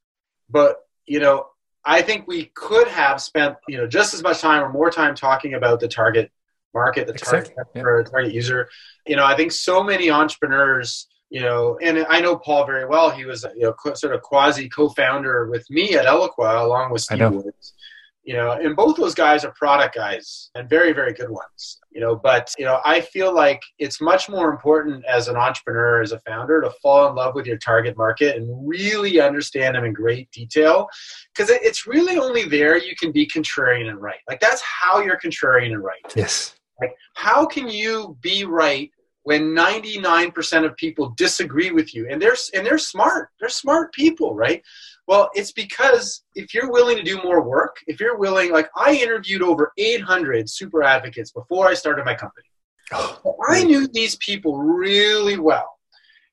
but 0.49 0.79
you 1.07 1.21
know, 1.21 1.47
I 1.85 2.01
think 2.01 2.27
we 2.27 2.47
could 2.55 2.89
have 2.89 3.21
spent 3.21 3.57
you 3.69 3.77
know 3.77 3.87
just 3.87 4.15
as 4.15 4.23
much 4.23 4.41
time 4.41 4.63
or 4.63 4.73
more 4.73 4.91
time 4.91 5.15
talking 5.15 5.55
about 5.55 5.81
the 5.81 5.89
target 5.89 6.31
market, 6.75 7.07
the 7.07 7.13
target 7.15 7.51
exactly. 7.51 7.83
target 7.83 8.33
user. 8.33 8.69
You 9.07 9.17
know, 9.17 9.25
I 9.25 9.37
think 9.37 9.53
so 9.53 9.83
many 9.83 10.11
entrepreneurs 10.11 11.09
you 11.35 11.41
know, 11.41 11.77
and 11.83 12.07
I 12.09 12.21
know 12.21 12.37
Paul 12.37 12.65
very 12.65 12.87
well. 12.87 13.11
He 13.11 13.25
was, 13.25 13.45
you 13.57 13.63
know, 13.63 13.95
sort 13.95 14.15
of 14.15 14.23
quasi 14.23 14.69
co-founder 14.69 15.49
with 15.51 15.69
me 15.69 15.95
at 15.95 16.07
Eloqua, 16.07 16.63
along 16.63 16.93
with 16.93 17.03
Steve 17.03 17.29
Woods. 17.29 17.75
You 18.23 18.35
know, 18.35 18.53
and 18.53 18.75
both 18.77 18.97
those 18.97 19.15
guys 19.15 19.45
are 19.45 19.51
product 19.51 19.97
guys 19.97 20.51
and 20.55 20.71
very, 20.71 20.93
very 20.93 21.13
good 21.13 21.29
ones. 21.29 21.81
You 21.91 22.01
know, 22.01 22.15
but 22.15 22.55
you 22.57 22.65
know, 22.65 22.81
I 22.85 23.01
feel 23.01 23.35
like 23.35 23.61
it's 23.81 24.01
much 24.01 24.29
more 24.29 24.51
important 24.51 25.05
as 25.07 25.27
an 25.27 25.35
entrepreneur, 25.35 26.03
as 26.03 26.13
a 26.13 26.21
founder, 26.21 26.63
to 26.63 26.71
fall 26.83 27.09
in 27.09 27.17
love 27.17 27.35
with 27.35 27.47
your 27.47 27.59
target 27.59 27.97
market 27.97 28.37
and 28.37 28.67
really 28.67 29.21
understand 29.21 29.75
them 29.75 29.85
in 29.85 29.93
great 29.93 30.31
detail, 30.31 30.89
because 31.35 31.51
it's 31.51 31.85
really 31.85 32.17
only 32.17 32.45
there 32.45 32.79
you 32.79 32.95
can 32.95 33.11
be 33.11 33.27
contrarian 33.27 33.89
and 33.89 34.01
right. 34.01 34.21
Like 34.29 34.39
that's 34.39 34.63
how 34.63 35.01
you're 35.01 35.19
contrarian 35.19 35.73
and 35.73 35.83
right. 35.83 36.15
Yes. 36.15 36.55
Like, 36.81 36.95
how 37.15 37.47
can 37.47 37.69
you 37.69 38.17
be 38.21 38.45
right 38.45 38.91
when 39.23 39.55
99% 39.55 40.65
of 40.65 40.77
people 40.77 41.15
disagree 41.17 41.71
with 41.71 41.95
you? 41.95 42.09
And 42.11 42.21
they're 42.21 42.37
and 42.53 42.67
they're 42.67 42.79
smart. 42.79 43.31
They're 43.41 43.49
smart 43.49 43.93
people 43.93 44.35
right? 44.35 44.63
Well 45.07 45.31
it's 45.35 45.53
because 45.53 46.25
if 46.35 46.55
you're 46.55 46.71
willing 46.71 46.97
to 46.97 47.03
do 47.03 47.23
more 47.23 47.43
work 47.43 47.77
if 47.87 48.01
you're 48.01 48.17
willing 48.17 48.51
like 48.53 48.69
i 48.75 48.95
interviewed 48.95 49.43
over 49.43 49.73
800 49.77 50.49
super 50.49 50.83
advocates 50.83 51.31
before 51.31 51.69
i 51.69 51.75
started 51.75 52.05
my 52.05 52.15
company. 52.15 52.47
I 53.49 53.65
knew 53.65 53.87
these 53.87 54.17
people 54.17 54.59
really 54.59 55.39
well 55.39 55.74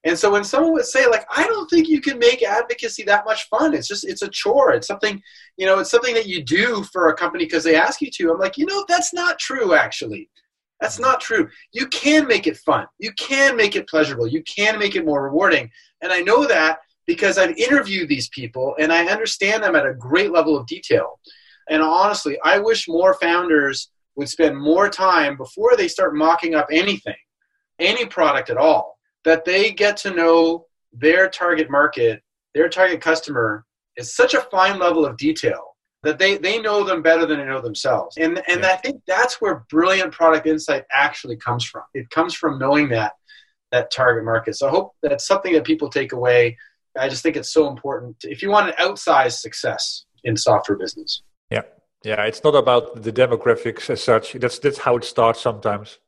and 0.03 0.17
so 0.17 0.31
when 0.31 0.43
someone 0.43 0.73
would 0.73 0.85
say 0.85 1.07
like 1.07 1.25
i 1.35 1.45
don't 1.45 1.69
think 1.69 1.87
you 1.87 2.01
can 2.01 2.17
make 2.19 2.43
advocacy 2.43 3.03
that 3.03 3.25
much 3.25 3.47
fun 3.49 3.73
it's 3.73 3.87
just 3.87 4.07
it's 4.07 4.21
a 4.21 4.29
chore 4.29 4.73
it's 4.73 4.87
something 4.87 5.21
you 5.57 5.65
know 5.65 5.79
it's 5.79 5.91
something 5.91 6.13
that 6.13 6.27
you 6.27 6.43
do 6.43 6.83
for 6.91 7.09
a 7.09 7.15
company 7.15 7.45
because 7.45 7.63
they 7.63 7.75
ask 7.75 8.01
you 8.01 8.09
to 8.11 8.31
i'm 8.31 8.39
like 8.39 8.57
you 8.57 8.65
know 8.65 8.83
that's 8.87 9.13
not 9.13 9.39
true 9.39 9.73
actually 9.73 10.29
that's 10.81 10.99
not 10.99 11.21
true. 11.21 11.47
You 11.71 11.85
can 11.87 12.27
make 12.27 12.47
it 12.47 12.57
fun. 12.57 12.87
You 12.97 13.13
can 13.13 13.55
make 13.55 13.75
it 13.75 13.87
pleasurable. 13.87 14.27
You 14.27 14.43
can 14.43 14.79
make 14.79 14.95
it 14.95 15.05
more 15.05 15.23
rewarding. 15.23 15.69
And 16.01 16.11
I 16.11 16.21
know 16.21 16.47
that 16.47 16.79
because 17.05 17.37
I've 17.37 17.55
interviewed 17.55 18.09
these 18.09 18.29
people 18.29 18.75
and 18.79 18.91
I 18.91 19.05
understand 19.05 19.63
them 19.63 19.75
at 19.75 19.85
a 19.85 19.93
great 19.93 20.31
level 20.31 20.57
of 20.57 20.65
detail. 20.65 21.19
And 21.69 21.83
honestly, 21.83 22.37
I 22.43 22.57
wish 22.57 22.87
more 22.87 23.13
founders 23.21 23.91
would 24.15 24.27
spend 24.27 24.59
more 24.59 24.89
time 24.89 25.37
before 25.37 25.77
they 25.77 25.87
start 25.87 26.15
mocking 26.15 26.55
up 26.55 26.67
anything, 26.71 27.15
any 27.79 28.05
product 28.05 28.49
at 28.49 28.57
all, 28.57 28.97
that 29.25 29.45
they 29.45 29.71
get 29.71 29.97
to 29.97 30.13
know 30.13 30.65
their 30.93 31.29
target 31.29 31.69
market, 31.69 32.21
their 32.53 32.69
target 32.69 33.01
customer 33.01 33.65
is 33.97 34.15
such 34.15 34.33
a 34.33 34.41
fine 34.41 34.79
level 34.79 35.05
of 35.05 35.17
detail 35.17 35.75
that 36.03 36.17
they, 36.17 36.37
they 36.37 36.59
know 36.59 36.83
them 36.83 37.01
better 37.01 37.25
than 37.25 37.37
they 37.37 37.45
know 37.45 37.61
themselves. 37.61 38.17
And, 38.17 38.41
and 38.47 38.61
yeah. 38.61 38.71
I 38.71 38.75
think 38.77 39.01
that's 39.05 39.39
where 39.39 39.65
brilliant 39.69 40.11
product 40.11 40.47
insight 40.47 40.83
actually 40.91 41.37
comes 41.37 41.63
from. 41.63 41.83
It 41.93 42.09
comes 42.09 42.33
from 42.33 42.57
knowing 42.57 42.89
that, 42.89 43.13
that 43.71 43.91
target 43.91 44.25
market. 44.25 44.55
So 44.55 44.67
I 44.67 44.71
hope 44.71 44.93
that's 45.03 45.27
something 45.27 45.53
that 45.53 45.63
people 45.63 45.89
take 45.89 46.11
away. 46.11 46.57
I 46.97 47.07
just 47.07 47.21
think 47.21 47.37
it's 47.37 47.53
so 47.53 47.69
important 47.69 48.15
if 48.23 48.41
you 48.41 48.49
want 48.49 48.69
an 48.69 48.75
outsized 48.79 49.39
success 49.39 50.05
in 50.23 50.35
software 50.35 50.77
business. 50.77 51.21
Yeah. 51.51 51.61
Yeah. 52.03 52.23
It's 52.23 52.43
not 52.43 52.55
about 52.55 53.03
the 53.03 53.13
demographics 53.13 53.89
as 53.89 54.03
such. 54.03 54.33
That's, 54.33 54.57
that's 54.57 54.79
how 54.79 54.97
it 54.97 55.03
starts 55.03 55.39
sometimes. 55.39 55.99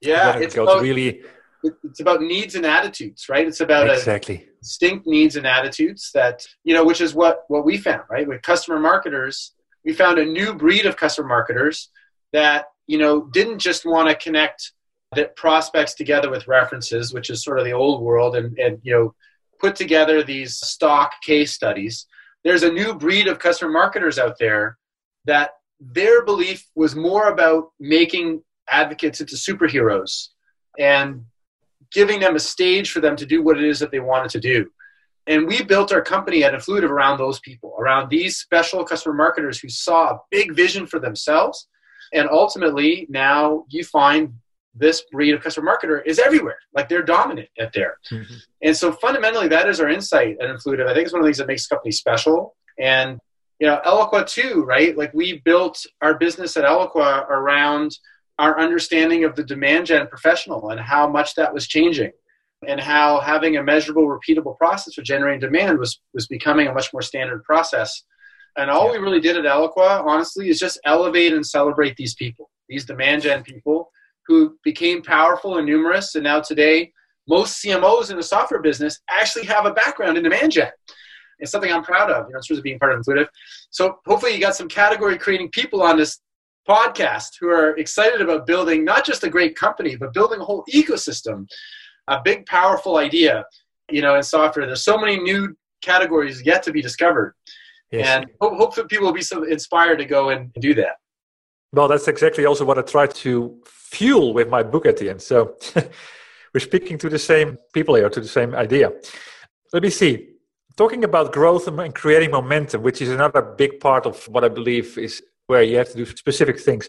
Yeah. 0.00 0.36
It 0.36 0.42
it's 0.44 0.56
about, 0.56 0.80
really 0.80 1.22
it's 1.64 2.00
about 2.00 2.20
needs 2.20 2.54
and 2.54 2.66
attitudes, 2.66 3.28
right? 3.28 3.46
It's 3.46 3.60
about 3.60 3.88
exactly 3.90 4.46
distinct 4.60 5.06
needs 5.06 5.36
and 5.36 5.46
attitudes 5.46 6.10
that 6.14 6.46
you 6.64 6.74
know, 6.74 6.84
which 6.84 7.00
is 7.00 7.14
what 7.14 7.44
what 7.48 7.64
we 7.64 7.76
found, 7.76 8.02
right? 8.10 8.26
With 8.26 8.42
customer 8.42 8.78
marketers, 8.78 9.52
we 9.84 9.92
found 9.92 10.18
a 10.18 10.24
new 10.24 10.54
breed 10.54 10.86
of 10.86 10.96
customer 10.96 11.28
marketers 11.28 11.90
that 12.32 12.66
you 12.86 12.98
know 12.98 13.28
didn't 13.32 13.58
just 13.58 13.84
want 13.86 14.08
to 14.08 14.14
connect 14.14 14.72
the 15.14 15.26
prospects 15.36 15.94
together 15.94 16.30
with 16.30 16.48
references, 16.48 17.12
which 17.12 17.30
is 17.30 17.42
sort 17.42 17.58
of 17.58 17.64
the 17.64 17.72
old 17.72 18.02
world, 18.02 18.36
and 18.36 18.58
and 18.58 18.78
you 18.82 18.92
know 18.92 19.14
put 19.60 19.76
together 19.76 20.22
these 20.22 20.56
stock 20.56 21.12
case 21.22 21.52
studies. 21.52 22.06
There's 22.42 22.62
a 22.62 22.72
new 22.72 22.94
breed 22.94 23.26
of 23.26 23.38
customer 23.38 23.72
marketers 23.72 24.18
out 24.18 24.38
there 24.38 24.76
that 25.24 25.52
their 25.80 26.24
belief 26.24 26.66
was 26.74 26.94
more 26.94 27.28
about 27.28 27.70
making 27.80 28.42
advocates 28.68 29.20
into 29.20 29.36
superheroes 29.36 30.28
and 30.78 31.24
giving 31.94 32.20
them 32.20 32.36
a 32.36 32.40
stage 32.40 32.90
for 32.90 33.00
them 33.00 33.16
to 33.16 33.24
do 33.24 33.42
what 33.42 33.56
it 33.56 33.64
is 33.64 33.78
that 33.78 33.90
they 33.90 34.00
wanted 34.00 34.30
to 34.32 34.40
do. 34.40 34.68
And 35.26 35.46
we 35.46 35.62
built 35.62 35.92
our 35.92 36.02
company 36.02 36.44
at 36.44 36.52
Influitive 36.52 36.90
around 36.90 37.16
those 37.18 37.40
people, 37.40 37.74
around 37.78 38.10
these 38.10 38.36
special 38.36 38.84
customer 38.84 39.14
marketers 39.14 39.58
who 39.58 39.70
saw 39.70 40.10
a 40.10 40.20
big 40.30 40.54
vision 40.54 40.86
for 40.86 40.98
themselves. 40.98 41.68
And 42.12 42.28
ultimately, 42.28 43.06
now 43.08 43.64
you 43.70 43.84
find 43.84 44.34
this 44.74 45.02
breed 45.12 45.32
of 45.34 45.40
customer 45.40 45.70
marketer 45.72 46.02
is 46.04 46.18
everywhere. 46.18 46.58
Like 46.74 46.88
they're 46.88 47.02
dominant 47.02 47.48
at 47.58 47.72
there. 47.72 47.96
Mm-hmm. 48.12 48.34
And 48.62 48.76
so 48.76 48.92
fundamentally, 48.92 49.48
that 49.48 49.68
is 49.68 49.80
our 49.80 49.88
insight 49.88 50.36
at 50.40 50.50
Influitive. 50.50 50.86
I 50.86 50.92
think 50.92 51.04
it's 51.04 51.12
one 51.12 51.22
of 51.22 51.24
the 51.24 51.28
things 51.28 51.38
that 51.38 51.46
makes 51.46 51.66
company 51.66 51.92
special. 51.92 52.56
And, 52.78 53.18
you 53.60 53.66
know, 53.68 53.80
Eloqua 53.86 54.26
too, 54.26 54.64
right? 54.66 54.98
Like 54.98 55.14
we 55.14 55.40
built 55.44 55.86
our 56.02 56.18
business 56.18 56.56
at 56.56 56.64
Eloqua 56.64 57.28
around– 57.30 57.96
our 58.38 58.58
understanding 58.58 59.24
of 59.24 59.36
the 59.36 59.44
demand 59.44 59.86
gen 59.86 60.06
professional 60.08 60.70
and 60.70 60.80
how 60.80 61.08
much 61.08 61.34
that 61.34 61.52
was 61.52 61.66
changing 61.66 62.10
and 62.66 62.80
how 62.80 63.20
having 63.20 63.56
a 63.56 63.62
measurable 63.62 64.06
repeatable 64.06 64.56
process 64.56 64.94
for 64.94 65.02
generating 65.02 65.40
demand 65.40 65.78
was 65.78 66.00
was 66.12 66.26
becoming 66.26 66.66
a 66.66 66.72
much 66.72 66.92
more 66.92 67.02
standard 67.02 67.44
process. 67.44 68.04
And 68.56 68.70
all 68.70 68.86
yeah. 68.86 68.92
we 68.92 68.98
really 68.98 69.20
did 69.20 69.36
at 69.36 69.44
eloqua 69.44 70.04
honestly 70.04 70.48
is 70.48 70.58
just 70.58 70.80
elevate 70.84 71.32
and 71.32 71.46
celebrate 71.46 71.96
these 71.96 72.14
people 72.14 72.50
these 72.68 72.84
demand 72.84 73.22
gen 73.22 73.42
people 73.42 73.90
who 74.26 74.56
became 74.64 75.02
powerful 75.02 75.58
and 75.58 75.66
numerous. 75.66 76.14
And 76.14 76.24
now 76.24 76.40
today 76.40 76.92
most 77.28 77.62
cmos 77.62 78.10
in 78.10 78.16
the 78.16 78.22
software 78.22 78.60
business 78.60 79.00
actually 79.08 79.46
have 79.46 79.66
a 79.66 79.72
background 79.72 80.16
in 80.16 80.24
demand 80.24 80.52
gen. 80.52 80.70
It's 81.38 81.50
something 81.50 81.72
i'm 81.72 81.82
proud 81.82 82.10
of 82.10 82.26
you 82.26 82.32
know 82.32 82.38
in 82.38 82.42
terms 82.42 82.58
of 82.58 82.64
being 82.64 82.78
part 82.78 82.92
of 82.92 83.00
Influitive 83.00 83.26
so 83.70 83.98
hopefully 84.06 84.34
you 84.34 84.40
got 84.40 84.56
some 84.56 84.68
category 84.68 85.18
creating 85.18 85.50
people 85.50 85.82
on 85.82 85.96
this 85.96 86.20
podcast 86.68 87.30
who 87.40 87.48
are 87.48 87.76
excited 87.76 88.20
about 88.20 88.46
building 88.46 88.84
not 88.84 89.04
just 89.04 89.24
a 89.24 89.30
great 89.30 89.56
company, 89.56 89.96
but 89.96 90.12
building 90.12 90.40
a 90.40 90.44
whole 90.44 90.64
ecosystem, 90.72 91.46
a 92.08 92.20
big, 92.24 92.46
powerful 92.46 92.96
idea, 92.96 93.44
you 93.90 94.02
know, 94.02 94.16
in 94.16 94.22
software. 94.22 94.66
There's 94.66 94.84
so 94.84 94.98
many 94.98 95.18
new 95.18 95.56
categories 95.82 96.42
yet 96.44 96.62
to 96.64 96.72
be 96.72 96.82
discovered. 96.82 97.34
Yes. 97.90 98.06
And 98.08 98.26
hope, 98.40 98.56
hopefully 98.56 98.86
people 98.88 99.06
will 99.06 99.12
be 99.12 99.22
so 99.22 99.44
inspired 99.44 99.98
to 99.98 100.04
go 100.04 100.30
and 100.30 100.52
do 100.54 100.74
that. 100.74 100.96
Well, 101.72 101.88
that's 101.88 102.08
exactly 102.08 102.44
also 102.46 102.64
what 102.64 102.78
I 102.78 102.82
try 102.82 103.06
to 103.06 103.60
fuel 103.66 104.32
with 104.32 104.48
my 104.48 104.62
book 104.62 104.86
at 104.86 104.96
the 104.96 105.10
end. 105.10 105.20
So 105.20 105.56
we're 106.54 106.60
speaking 106.60 106.98
to 106.98 107.08
the 107.08 107.18
same 107.18 107.58
people 107.72 107.94
here, 107.94 108.08
to 108.08 108.20
the 108.20 108.28
same 108.28 108.54
idea. 108.54 108.92
Let 109.72 109.82
me 109.82 109.90
see. 109.90 110.30
Talking 110.76 111.04
about 111.04 111.32
growth 111.32 111.68
and 111.68 111.94
creating 111.94 112.32
momentum, 112.32 112.82
which 112.82 113.00
is 113.00 113.10
another 113.10 113.42
big 113.42 113.78
part 113.78 114.06
of 114.06 114.26
what 114.28 114.44
I 114.44 114.48
believe 114.48 114.98
is 114.98 115.22
where 115.46 115.62
you 115.62 115.76
have 115.76 115.90
to 115.90 115.96
do 115.96 116.06
specific 116.06 116.58
things. 116.60 116.88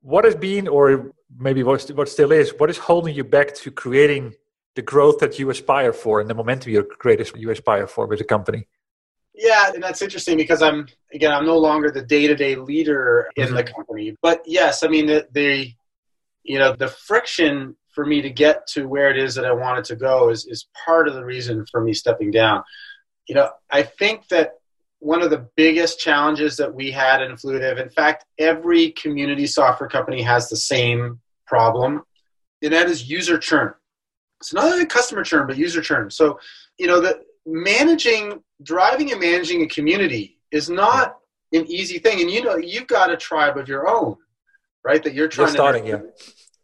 What 0.00 0.24
has 0.24 0.34
been, 0.34 0.68
or 0.68 1.12
maybe 1.38 1.62
what, 1.62 1.82
what 1.94 2.08
still 2.08 2.32
is, 2.32 2.52
what 2.58 2.70
is 2.70 2.78
holding 2.78 3.14
you 3.14 3.24
back 3.24 3.54
to 3.56 3.70
creating 3.70 4.34
the 4.74 4.82
growth 4.82 5.18
that 5.18 5.38
you 5.38 5.50
aspire 5.50 5.92
for 5.92 6.20
and 6.20 6.28
the 6.28 6.34
momentum 6.34 6.72
you're 6.72 6.84
create 6.84 7.30
you 7.36 7.50
aspire 7.50 7.86
for 7.86 8.06
with 8.06 8.18
the 8.18 8.24
company? 8.24 8.66
Yeah, 9.34 9.70
and 9.72 9.82
that's 9.82 10.02
interesting 10.02 10.36
because 10.36 10.62
I'm 10.62 10.86
again 11.12 11.32
I'm 11.32 11.46
no 11.46 11.58
longer 11.58 11.90
the 11.90 12.02
day-to-day 12.02 12.56
leader 12.56 13.30
in 13.36 13.46
mm-hmm. 13.46 13.56
the 13.56 13.64
company. 13.64 14.16
But 14.20 14.42
yes, 14.46 14.82
I 14.82 14.88
mean 14.88 15.06
the, 15.06 15.26
the 15.32 15.72
you 16.42 16.58
know 16.58 16.74
the 16.74 16.88
friction 16.88 17.76
for 17.94 18.04
me 18.04 18.22
to 18.22 18.30
get 18.30 18.66
to 18.68 18.88
where 18.88 19.10
it 19.10 19.18
is 19.18 19.34
that 19.34 19.44
I 19.44 19.52
wanted 19.52 19.84
to 19.86 19.96
go 19.96 20.30
is 20.30 20.46
is 20.46 20.66
part 20.84 21.08
of 21.08 21.14
the 21.14 21.24
reason 21.24 21.64
for 21.70 21.82
me 21.82 21.94
stepping 21.94 22.30
down. 22.30 22.62
You 23.26 23.36
know, 23.36 23.50
I 23.70 23.82
think 23.82 24.28
that 24.28 24.54
one 25.02 25.20
of 25.20 25.30
the 25.30 25.48
biggest 25.56 25.98
challenges 25.98 26.56
that 26.56 26.72
we 26.72 26.88
had 26.88 27.20
in 27.20 27.32
Influitive. 27.32 27.82
In 27.82 27.90
fact, 27.90 28.24
every 28.38 28.92
community 28.92 29.48
software 29.48 29.88
company 29.88 30.22
has 30.22 30.48
the 30.48 30.56
same 30.56 31.20
problem, 31.44 32.02
and 32.62 32.72
that 32.72 32.88
is 32.88 33.10
user 33.10 33.36
churn. 33.36 33.74
It's 34.40 34.54
not 34.54 34.66
only 34.66 34.86
customer 34.86 35.24
churn, 35.24 35.48
but 35.48 35.56
user 35.56 35.82
churn. 35.82 36.08
So, 36.08 36.38
you 36.78 36.86
know, 36.86 37.00
that 37.00 37.16
managing, 37.44 38.42
driving 38.62 39.10
and 39.10 39.20
managing 39.20 39.62
a 39.62 39.66
community 39.66 40.38
is 40.52 40.70
not 40.70 41.16
an 41.52 41.66
easy 41.66 41.98
thing. 41.98 42.20
And 42.20 42.30
you 42.30 42.44
know, 42.44 42.56
you've 42.56 42.86
got 42.86 43.10
a 43.10 43.16
tribe 43.16 43.56
of 43.56 43.66
your 43.68 43.88
own, 43.88 44.14
right? 44.84 45.02
That 45.02 45.14
you're 45.14 45.26
trying 45.26 45.46
Just 45.46 45.56
starting, 45.56 45.84
to. 45.84 45.90
Yeah. 45.90 46.00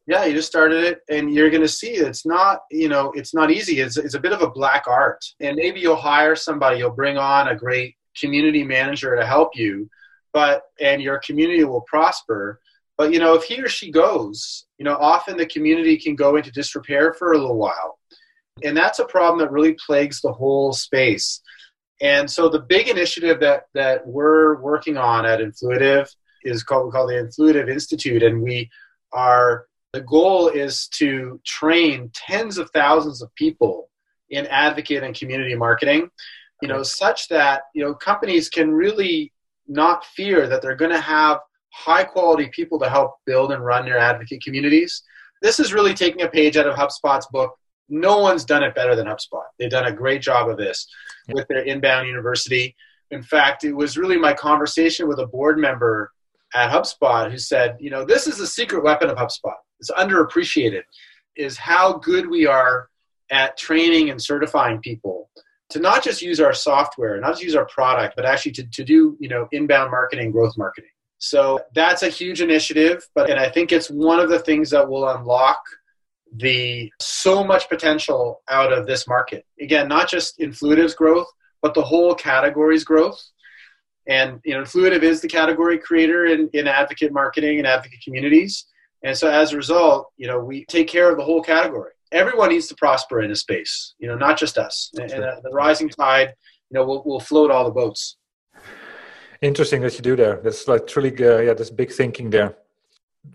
Yeah, 0.06 0.24
you 0.24 0.32
just 0.32 0.48
started 0.48 0.84
it, 0.84 1.00
and 1.10 1.34
you're 1.34 1.50
going 1.50 1.60
to 1.60 1.68
see 1.68 1.90
it's 1.90 2.24
not, 2.24 2.60
you 2.70 2.88
know, 2.88 3.12
it's 3.14 3.34
not 3.34 3.50
easy. 3.50 3.80
It's, 3.80 3.98
it's 3.98 4.14
a 4.14 4.20
bit 4.20 4.32
of 4.32 4.40
a 4.40 4.48
black 4.48 4.84
art, 4.86 5.22
and 5.40 5.54
maybe 5.56 5.80
you'll 5.80 5.96
hire 5.96 6.34
somebody, 6.34 6.78
you'll 6.78 6.92
bring 6.92 7.18
on 7.18 7.48
a 7.48 7.54
great 7.54 7.97
community 8.20 8.64
manager 8.64 9.16
to 9.16 9.26
help 9.26 9.50
you 9.54 9.88
but 10.32 10.64
and 10.80 11.02
your 11.02 11.18
community 11.18 11.64
will 11.64 11.80
prosper. 11.82 12.60
But 12.96 13.12
you 13.12 13.18
know 13.18 13.34
if 13.34 13.44
he 13.44 13.60
or 13.60 13.68
she 13.68 13.90
goes 13.90 14.66
you 14.78 14.84
know 14.84 14.96
often 14.96 15.36
the 15.36 15.46
community 15.46 15.96
can 15.96 16.14
go 16.14 16.36
into 16.36 16.50
disrepair 16.52 17.14
for 17.14 17.32
a 17.32 17.38
little 17.38 17.56
while. 17.56 17.98
And 18.62 18.76
that's 18.76 18.98
a 18.98 19.04
problem 19.04 19.38
that 19.38 19.52
really 19.52 19.76
plagues 19.86 20.20
the 20.20 20.32
whole 20.32 20.72
space. 20.72 21.40
And 22.00 22.30
so 22.30 22.48
the 22.48 22.60
big 22.60 22.88
initiative 22.88 23.40
that 23.40 23.64
that 23.74 24.06
we're 24.06 24.60
working 24.60 24.96
on 24.96 25.26
at 25.26 25.40
influitive 25.40 26.08
is 26.44 26.62
called 26.62 26.86
we 26.86 26.92
call 26.92 27.06
the 27.06 27.14
influitive 27.14 27.68
institute. 27.68 28.22
And 28.22 28.42
we 28.42 28.70
are 29.12 29.66
The 29.92 30.02
goal 30.02 30.48
is 30.48 30.88
to 30.98 31.40
train 31.46 32.10
tens 32.14 32.58
of 32.58 32.70
thousands 32.70 33.22
of 33.22 33.34
people 33.34 33.88
in 34.30 34.46
advocate 34.46 35.02
and 35.02 35.14
community 35.14 35.54
marketing, 35.54 36.10
you 36.62 36.68
know, 36.68 36.82
such 36.82 37.28
that, 37.28 37.62
you 37.74 37.84
know, 37.84 37.94
companies 37.94 38.48
can 38.48 38.72
really 38.72 39.32
not 39.66 40.04
fear 40.04 40.48
that 40.48 40.62
they're 40.62 40.74
going 40.74 40.90
to 40.90 41.00
have 41.00 41.38
high 41.72 42.04
quality 42.04 42.48
people 42.52 42.78
to 42.80 42.88
help 42.88 43.16
build 43.26 43.52
and 43.52 43.64
run 43.64 43.84
their 43.84 43.98
advocate 43.98 44.42
communities. 44.42 45.02
This 45.42 45.60
is 45.60 45.72
really 45.72 45.94
taking 45.94 46.22
a 46.22 46.28
page 46.28 46.56
out 46.56 46.66
of 46.66 46.74
HubSpot's 46.74 47.28
book. 47.28 47.54
No 47.88 48.18
one's 48.18 48.44
done 48.44 48.62
it 48.62 48.74
better 48.74 48.96
than 48.96 49.06
HubSpot. 49.06 49.44
They've 49.58 49.70
done 49.70 49.86
a 49.86 49.92
great 49.92 50.20
job 50.20 50.48
of 50.48 50.56
this 50.56 50.88
with 51.28 51.46
their 51.48 51.62
inbound 51.62 52.08
university. 52.08 52.74
In 53.10 53.22
fact, 53.22 53.64
it 53.64 53.72
was 53.72 53.96
really 53.96 54.18
my 54.18 54.34
conversation 54.34 55.08
with 55.08 55.20
a 55.20 55.26
board 55.26 55.58
member 55.58 56.10
at 56.54 56.70
HubSpot 56.70 57.30
who 57.30 57.38
said, 57.38 57.76
you 57.78 57.90
know, 57.90 58.04
this 58.04 58.26
is 58.26 58.38
the 58.38 58.46
secret 58.46 58.82
weapon 58.82 59.08
of 59.10 59.16
HubSpot. 59.16 59.54
It's 59.80 59.90
underappreciated, 59.90 60.82
is 61.36 61.56
how 61.56 61.98
good 61.98 62.28
we 62.28 62.46
are 62.46 62.88
at 63.30 63.56
training 63.56 64.10
and 64.10 64.20
certifying 64.20 64.80
people 64.80 65.30
to 65.70 65.78
not 65.80 66.02
just 66.02 66.22
use 66.22 66.40
our 66.40 66.54
software, 66.54 67.20
not 67.20 67.32
just 67.32 67.42
use 67.42 67.54
our 67.54 67.66
product, 67.66 68.16
but 68.16 68.24
actually 68.24 68.52
to, 68.52 68.64
to 68.70 68.84
do, 68.84 69.16
you 69.20 69.28
know, 69.28 69.48
inbound 69.52 69.90
marketing, 69.90 70.30
growth 70.30 70.56
marketing. 70.56 70.90
So 71.18 71.60
that's 71.74 72.02
a 72.02 72.08
huge 72.08 72.40
initiative, 72.40 73.06
but 73.14 73.28
and 73.28 73.40
I 73.40 73.50
think 73.50 73.72
it's 73.72 73.90
one 73.90 74.20
of 74.20 74.28
the 74.28 74.38
things 74.38 74.70
that 74.70 74.88
will 74.88 75.08
unlock 75.08 75.60
the 76.32 76.92
so 77.00 77.42
much 77.42 77.68
potential 77.68 78.42
out 78.48 78.72
of 78.72 78.86
this 78.86 79.08
market. 79.08 79.44
Again, 79.60 79.88
not 79.88 80.08
just 80.08 80.38
Influitive's 80.38 80.94
growth, 80.94 81.26
but 81.60 81.74
the 81.74 81.82
whole 81.82 82.14
category's 82.14 82.84
growth. 82.84 83.20
And 84.06 84.40
you 84.44 84.54
know, 84.54 84.62
Influitive 84.62 85.02
is 85.02 85.20
the 85.20 85.28
category 85.28 85.78
creator 85.78 86.26
in, 86.26 86.48
in 86.52 86.68
advocate 86.68 87.12
marketing 87.12 87.58
and 87.58 87.66
advocate 87.66 88.00
communities. 88.04 88.66
And 89.02 89.16
so 89.16 89.28
as 89.28 89.52
a 89.52 89.56
result, 89.56 90.08
you 90.16 90.26
know, 90.26 90.40
we 90.40 90.64
take 90.66 90.88
care 90.88 91.10
of 91.10 91.16
the 91.16 91.24
whole 91.24 91.42
category. 91.42 91.92
Everyone 92.12 92.50
needs 92.50 92.66
to 92.68 92.74
prosper 92.74 93.20
in 93.20 93.30
a 93.30 93.36
space, 93.36 93.94
you 93.98 94.08
know, 94.08 94.16
not 94.16 94.38
just 94.38 94.56
us. 94.58 94.90
And, 94.98 95.10
and 95.10 95.22
the 95.42 95.50
rising 95.50 95.88
tide, 95.88 96.34
you 96.70 96.78
know, 96.78 96.84
will, 96.86 97.02
will 97.04 97.20
float 97.20 97.50
all 97.50 97.64
the 97.64 97.70
boats. 97.70 98.16
Interesting 99.40 99.82
that 99.82 99.94
you 99.94 100.00
do 100.00 100.16
there. 100.16 100.40
That's 100.42 100.66
like 100.66 100.86
truly, 100.86 101.10
uh, 101.10 101.38
yeah, 101.38 101.54
there's 101.54 101.70
big 101.70 101.92
thinking 101.92 102.30
there. 102.30 102.56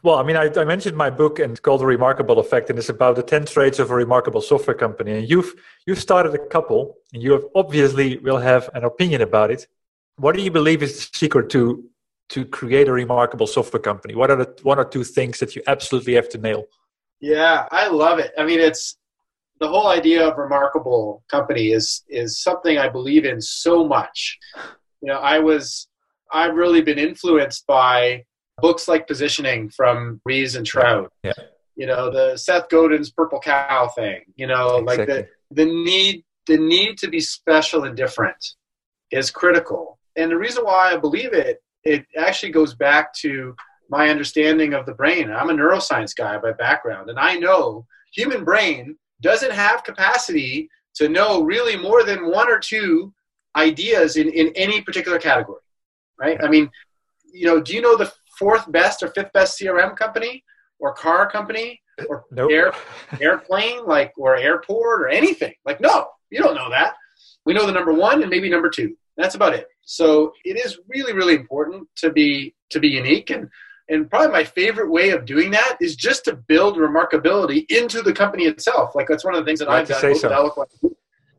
Well, 0.01 0.15
I 0.15 0.23
mean, 0.23 0.35
I, 0.35 0.49
I, 0.57 0.63
mentioned 0.65 0.97
my 0.97 1.09
book 1.09 1.39
and 1.39 1.51
it's 1.51 1.59
called 1.59 1.81
The 1.81 1.85
Remarkable 1.85 2.39
Effect, 2.39 2.69
and 2.69 2.79
it's 2.79 2.89
about 2.89 3.15
the 3.15 3.23
10 3.23 3.45
traits 3.45 3.79
of 3.79 3.91
a 3.91 3.95
remarkable 3.95 4.41
software 4.41 4.75
company. 4.75 5.11
And 5.19 5.29
you've 5.29 5.53
you've 5.85 5.99
started 5.99 6.33
a 6.33 6.39
couple, 6.47 6.95
and 7.13 7.21
you 7.21 7.33
have 7.33 7.45
obviously 7.53 8.17
will 8.17 8.39
have 8.39 8.69
an 8.73 8.83
opinion 8.85 9.21
about 9.21 9.51
it. 9.51 9.67
What 10.15 10.35
do 10.35 10.41
you 10.41 10.51
believe 10.51 10.81
is 10.81 10.95
the 10.95 11.17
secret 11.17 11.49
to 11.51 11.83
to 12.29 12.45
create 12.45 12.87
a 12.87 12.91
remarkable 12.91 13.45
software 13.45 13.81
company? 13.81 14.15
What 14.15 14.31
are 14.31 14.37
the 14.37 14.59
one 14.63 14.79
or 14.79 14.85
two 14.85 15.03
things 15.03 15.39
that 15.39 15.55
you 15.55 15.61
absolutely 15.67 16.13
have 16.13 16.29
to 16.29 16.37
nail? 16.37 16.63
Yeah, 17.23 17.67
I 17.71 17.87
love 17.87 18.19
it. 18.19 18.33
I 18.37 18.43
mean, 18.43 18.59
it's 18.59 18.97
the 19.61 19.69
whole 19.69 19.87
idea 19.87 20.27
of 20.27 20.37
remarkable 20.37 21.23
company 21.31 21.71
is 21.71 22.03
is 22.09 22.43
something 22.43 22.77
I 22.77 22.89
believe 22.89 23.23
in 23.23 23.39
so 23.39 23.87
much. 23.87 24.37
You 25.01 25.07
know, 25.07 25.19
I 25.19 25.39
was 25.39 25.87
I've 26.33 26.55
really 26.55 26.81
been 26.81 26.99
influenced 26.99 27.65
by 27.65 28.25
books 28.57 28.89
like 28.89 29.07
Positioning 29.07 29.69
from 29.69 30.19
Ries 30.25 30.55
and 30.55 30.65
Trout. 30.65 31.13
Yeah. 31.23 31.31
You 31.77 31.87
know, 31.87 32.11
the 32.11 32.35
Seth 32.35 32.67
Godin's 32.67 33.09
Purple 33.09 33.39
Cow 33.39 33.87
thing. 33.95 34.23
You 34.35 34.47
know, 34.47 34.79
exactly. 34.79 35.15
like 35.15 35.29
the 35.51 35.63
the 35.63 35.65
need 35.65 36.25
the 36.47 36.57
need 36.57 36.97
to 36.97 37.07
be 37.07 37.21
special 37.21 37.85
and 37.85 37.95
different 37.95 38.43
is 39.11 39.31
critical. 39.31 39.97
And 40.17 40.29
the 40.29 40.37
reason 40.37 40.65
why 40.65 40.91
I 40.91 40.97
believe 40.97 41.31
it, 41.31 41.63
it 41.85 42.05
actually 42.17 42.51
goes 42.51 42.73
back 42.73 43.13
to 43.21 43.55
my 43.93 44.09
understanding 44.09 44.73
of 44.73 44.87
the 44.87 44.93
brain. 44.93 45.31
I'm 45.31 45.51
a 45.51 45.53
neuroscience 45.53 46.15
guy 46.15 46.37
by 46.39 46.51
background, 46.51 47.11
and 47.11 47.19
I 47.19 47.35
know 47.35 47.85
human 48.11 48.43
brain 48.43 48.97
doesn't 49.21 49.51
have 49.51 49.83
capacity 49.83 50.67
to 50.95 51.07
know 51.09 51.43
really 51.43 51.77
more 51.77 52.03
than 52.03 52.31
one 52.31 52.49
or 52.49 52.57
two 52.57 53.13
ideas 53.55 54.17
in, 54.17 54.29
in 54.29 54.51
any 54.55 54.81
particular 54.81 55.19
category. 55.19 55.61
Right? 56.19 56.43
I 56.43 56.47
mean, 56.47 56.69
you 57.31 57.45
know, 57.45 57.61
do 57.61 57.73
you 57.73 57.81
know 57.81 57.95
the 57.95 58.11
fourth 58.39 58.71
best 58.71 59.03
or 59.03 59.09
fifth 59.09 59.31
best 59.31 59.59
CRM 59.59 59.95
company 59.95 60.43
or 60.79 60.93
car 60.93 61.29
company 61.29 61.79
or 62.09 62.25
nope. 62.31 62.51
air, 62.51 62.73
airplane 63.21 63.85
like 63.85 64.11
or 64.17 64.35
airport 64.35 65.01
or 65.03 65.07
anything. 65.09 65.53
Like 65.65 65.79
no, 65.79 66.07
you 66.31 66.41
don't 66.41 66.55
know 66.55 66.69
that. 66.69 66.95
We 67.45 67.53
know 67.53 67.65
the 67.67 67.71
number 67.71 67.93
one 67.93 68.21
and 68.21 68.29
maybe 68.29 68.49
number 68.49 68.69
two. 68.69 68.95
That's 69.17 69.35
about 69.35 69.53
it. 69.53 69.67
So 69.81 70.33
it 70.43 70.57
is 70.57 70.79
really 70.87 71.13
really 71.13 71.35
important 71.35 71.87
to 71.97 72.11
be 72.11 72.55
to 72.71 72.79
be 72.79 72.89
unique 72.89 73.29
and 73.29 73.49
and 73.89 74.09
probably 74.09 74.31
my 74.31 74.43
favorite 74.43 74.89
way 74.89 75.09
of 75.09 75.25
doing 75.25 75.51
that 75.51 75.77
is 75.81 75.95
just 75.95 76.25
to 76.25 76.35
build 76.35 76.77
remarkability 76.77 77.69
into 77.69 78.01
the 78.01 78.13
company 78.13 78.45
itself. 78.45 78.95
Like 78.95 79.07
that's 79.07 79.25
one 79.25 79.35
of 79.35 79.41
the 79.41 79.45
things 79.45 79.59
that 79.59 79.69
I've 79.69 79.87
done. 79.87 79.99
Say 80.01 80.13
So. 80.13 80.29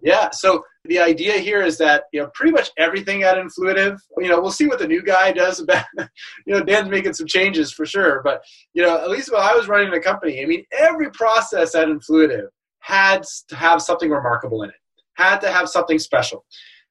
Yeah. 0.02 0.28
So 0.30 0.62
the 0.84 0.98
idea 0.98 1.38
here 1.38 1.62
is 1.62 1.78
that 1.78 2.04
you 2.12 2.20
know 2.20 2.30
pretty 2.34 2.52
much 2.52 2.70
everything 2.76 3.22
at 3.22 3.38
Influitive. 3.38 3.98
You 4.18 4.28
know, 4.28 4.40
we'll 4.40 4.52
see 4.52 4.66
what 4.66 4.78
the 4.78 4.86
new 4.86 5.02
guy 5.02 5.32
does 5.32 5.60
about. 5.60 5.86
You 6.46 6.52
know, 6.52 6.62
Dan's 6.62 6.90
making 6.90 7.14
some 7.14 7.26
changes 7.26 7.72
for 7.72 7.86
sure, 7.86 8.20
but 8.22 8.42
you 8.74 8.82
know, 8.82 8.98
at 8.98 9.08
least 9.08 9.32
while 9.32 9.40
I 9.40 9.54
was 9.54 9.66
running 9.66 9.90
the 9.90 9.98
company, 9.98 10.42
I 10.42 10.46
mean, 10.46 10.64
every 10.72 11.10
process 11.10 11.74
at 11.74 11.88
Influitive 11.88 12.48
had 12.80 13.24
to 13.48 13.56
have 13.56 13.80
something 13.80 14.10
remarkable 14.10 14.62
in 14.62 14.68
it, 14.68 14.76
had 15.14 15.38
to 15.38 15.50
have 15.50 15.70
something 15.70 15.98
special, 15.98 16.44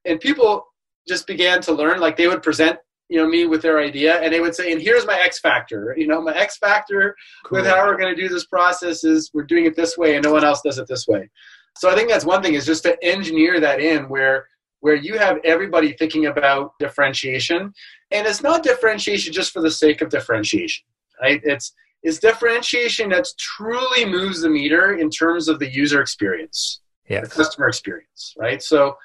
and 0.06 0.20
people 0.20 0.66
just 1.08 1.28
began 1.28 1.62
to 1.62 1.72
learn. 1.72 2.00
Like 2.00 2.18
they 2.18 2.28
would 2.28 2.42
present 2.42 2.80
you 3.14 3.20
know 3.20 3.28
me 3.28 3.46
with 3.46 3.62
their 3.62 3.80
idea 3.80 4.20
and 4.22 4.34
they 4.34 4.40
would 4.40 4.56
say 4.56 4.72
and 4.72 4.82
here's 4.82 5.06
my 5.06 5.16
x 5.20 5.40
factor 5.40 5.94
you 5.96 6.08
know 6.08 6.20
my 6.20 6.34
x 6.34 6.58
factor 6.58 7.16
cool. 7.46 7.60
with 7.60 7.68
how 7.68 7.86
we're 7.86 7.96
going 7.96 8.14
to 8.14 8.20
do 8.20 8.28
this 8.28 8.48
process 8.48 9.04
is 9.04 9.30
we're 9.36 9.44
doing 9.44 9.66
it 9.66 9.76
this 9.76 9.96
way 10.00 10.16
and 10.16 10.24
no 10.24 10.34
one 10.34 10.44
else 10.44 10.62
does 10.62 10.80
it 10.80 10.88
this 10.88 11.08
way 11.08 11.30
so 11.78 11.92
I 11.92 11.96
think 11.96 12.10
that's 12.10 12.26
one 12.26 12.42
thing 12.42 12.56
is 12.56 12.66
just 12.66 12.84
to 12.84 12.98
engineer 13.04 13.60
that 13.60 13.80
in 13.80 14.10
where 14.10 14.48
where 14.80 14.96
you 14.96 15.20
have 15.20 15.38
everybody 15.44 15.94
thinking 15.94 16.26
about 16.26 16.74
differentiation 16.80 17.72
and 18.10 18.26
it's 18.26 18.42
not 18.42 18.64
differentiation 18.64 19.32
just 19.32 19.52
for 19.52 19.62
the 19.62 19.70
sake 19.70 20.02
of 20.02 20.10
differentiation 20.10 20.84
right 21.22 21.40
it's 21.44 21.72
it's 22.02 22.18
differentiation 22.18 23.10
that 23.10 23.28
truly 23.38 24.06
moves 24.06 24.42
the 24.42 24.50
meter 24.50 24.96
in 24.96 25.12
terms 25.12 25.48
of 25.48 25.60
the 25.60 25.72
user 25.72 26.02
experience 26.02 26.82
yes. 27.08 27.30
the 27.30 27.36
customer 27.36 27.68
experience 27.68 28.34
right 28.40 28.64
so 28.64 28.98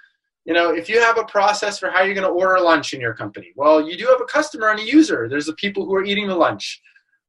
you 0.49 0.55
know 0.55 0.75
if 0.81 0.89
you 0.89 1.01
have 1.01 1.19
a 1.19 1.25
process 1.25 1.79
for 1.79 1.91
how 1.91 2.03
you're 2.03 2.15
going 2.21 2.27
to 2.27 2.41
order 2.43 2.61
lunch 2.61 2.93
in 2.95 3.01
your 3.01 3.15
company 3.15 3.53
well 3.55 3.77
you 3.89 3.97
do 3.97 4.07
have 4.07 4.21
a 4.21 4.25
customer 4.25 4.71
and 4.71 4.81
a 4.81 4.87
user. 4.99 5.29
There's 5.29 5.47
the 5.47 5.59
people 5.65 5.85
who 5.85 5.95
are 5.95 6.05
eating 6.05 6.27
the 6.27 6.35
lunch 6.47 6.81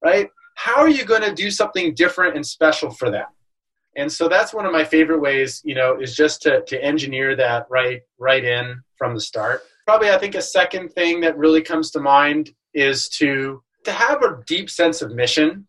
right? 0.03 0.29
How 0.55 0.77
are 0.77 0.89
you 0.89 1.05
going 1.05 1.21
to 1.21 1.33
do 1.33 1.51
something 1.51 1.93
different 1.93 2.35
and 2.35 2.45
special 2.45 2.91
for 2.91 3.09
them? 3.09 3.25
And 3.95 4.11
so 4.11 4.27
that's 4.27 4.53
one 4.53 4.65
of 4.65 4.71
my 4.71 4.83
favorite 4.83 5.19
ways 5.19 5.61
you 5.65 5.75
know 5.75 5.99
is 5.99 6.15
just 6.15 6.41
to, 6.43 6.61
to 6.65 6.83
engineer 6.83 7.35
that 7.35 7.67
right 7.69 8.01
right 8.17 8.43
in 8.43 8.81
from 8.97 9.13
the 9.13 9.21
start. 9.21 9.63
Probably 9.85 10.11
i 10.11 10.17
think 10.17 10.35
a 10.35 10.41
second 10.41 10.89
thing 10.89 11.21
that 11.21 11.37
really 11.37 11.61
comes 11.61 11.91
to 11.91 11.99
mind 11.99 12.51
is 12.73 13.09
to 13.19 13.61
to 13.85 13.91
have 13.91 14.21
a 14.21 14.39
deep 14.45 14.69
sense 14.69 15.01
of 15.01 15.11
mission 15.11 15.67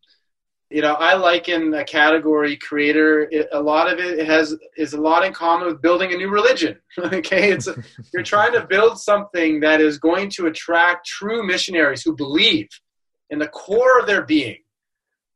you 0.70 0.80
know 0.80 0.94
i 0.94 1.14
liken 1.14 1.74
a 1.74 1.84
category 1.84 2.56
creator 2.56 3.28
it, 3.30 3.48
a 3.52 3.60
lot 3.60 3.92
of 3.92 3.98
it 3.98 4.24
has 4.24 4.56
is 4.76 4.92
a 4.92 5.00
lot 5.00 5.24
in 5.24 5.32
common 5.32 5.66
with 5.66 5.82
building 5.82 6.12
a 6.12 6.16
new 6.16 6.28
religion 6.28 6.78
okay 6.98 7.50
it's 7.52 7.68
you're 8.12 8.22
trying 8.22 8.52
to 8.52 8.66
build 8.66 8.98
something 8.98 9.60
that 9.60 9.80
is 9.80 9.98
going 9.98 10.30
to 10.30 10.46
attract 10.46 11.06
true 11.06 11.44
missionaries 11.44 12.02
who 12.02 12.14
believe 12.14 12.68
in 13.30 13.38
the 13.38 13.48
core 13.48 13.98
of 13.98 14.06
their 14.06 14.24
being 14.24 14.58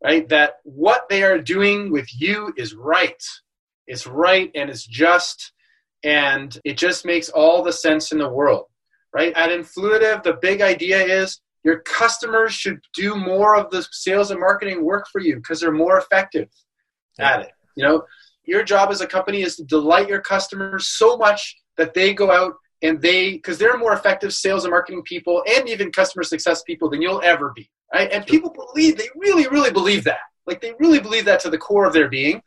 right? 0.04 0.28
That 0.28 0.56
what 0.62 1.08
they 1.08 1.22
are 1.22 1.38
doing 1.38 1.90
with 1.90 2.08
you 2.14 2.52
is 2.56 2.74
right. 2.74 3.22
It's 3.86 4.06
right 4.06 4.50
and 4.54 4.68
it's 4.68 4.86
just, 4.86 5.52
and 6.04 6.56
it 6.64 6.76
just 6.76 7.06
makes 7.06 7.30
all 7.30 7.62
the 7.62 7.72
sense 7.72 8.12
in 8.12 8.18
the 8.18 8.28
world, 8.28 8.66
right? 9.14 9.32
At 9.34 9.48
Influitive, 9.48 10.22
the 10.22 10.34
big 10.34 10.60
idea 10.60 11.02
is 11.02 11.40
your 11.64 11.80
customers 11.80 12.52
should 12.52 12.80
do 12.94 13.16
more 13.16 13.56
of 13.56 13.70
the 13.70 13.86
sales 13.90 14.30
and 14.30 14.40
marketing 14.40 14.84
work 14.84 15.06
for 15.10 15.20
you 15.20 15.36
because 15.36 15.60
they're 15.60 15.72
more 15.72 15.98
effective 15.98 16.48
at 17.18 17.40
it. 17.40 17.52
You 17.74 17.84
know, 17.84 18.04
your 18.44 18.62
job 18.62 18.90
as 18.90 19.00
a 19.00 19.06
company 19.06 19.42
is 19.42 19.56
to 19.56 19.64
delight 19.64 20.08
your 20.08 20.20
customers 20.20 20.86
so 20.86 21.16
much 21.16 21.56
that 21.76 21.94
they 21.94 22.12
go 22.12 22.30
out 22.30 22.54
and 22.82 23.00
they 23.00 23.32
because 23.32 23.58
they're 23.58 23.78
more 23.78 23.94
effective 23.94 24.32
sales 24.32 24.64
and 24.64 24.70
marketing 24.70 25.02
people 25.02 25.42
and 25.48 25.68
even 25.68 25.90
customer 25.90 26.22
success 26.22 26.62
people 26.62 26.90
than 26.90 27.00
you'll 27.00 27.22
ever 27.22 27.52
be 27.54 27.70
right? 27.94 28.10
And 28.12 28.26
people 28.26 28.50
believe 28.50 28.96
they 28.96 29.08
really 29.16 29.46
really 29.48 29.70
believe 29.70 30.04
that. 30.04 30.20
Like 30.46 30.60
they 30.60 30.74
really 30.78 31.00
believe 31.00 31.24
that 31.24 31.40
to 31.40 31.50
the 31.50 31.58
core 31.58 31.86
of 31.86 31.92
their 31.92 32.08
being. 32.08 32.42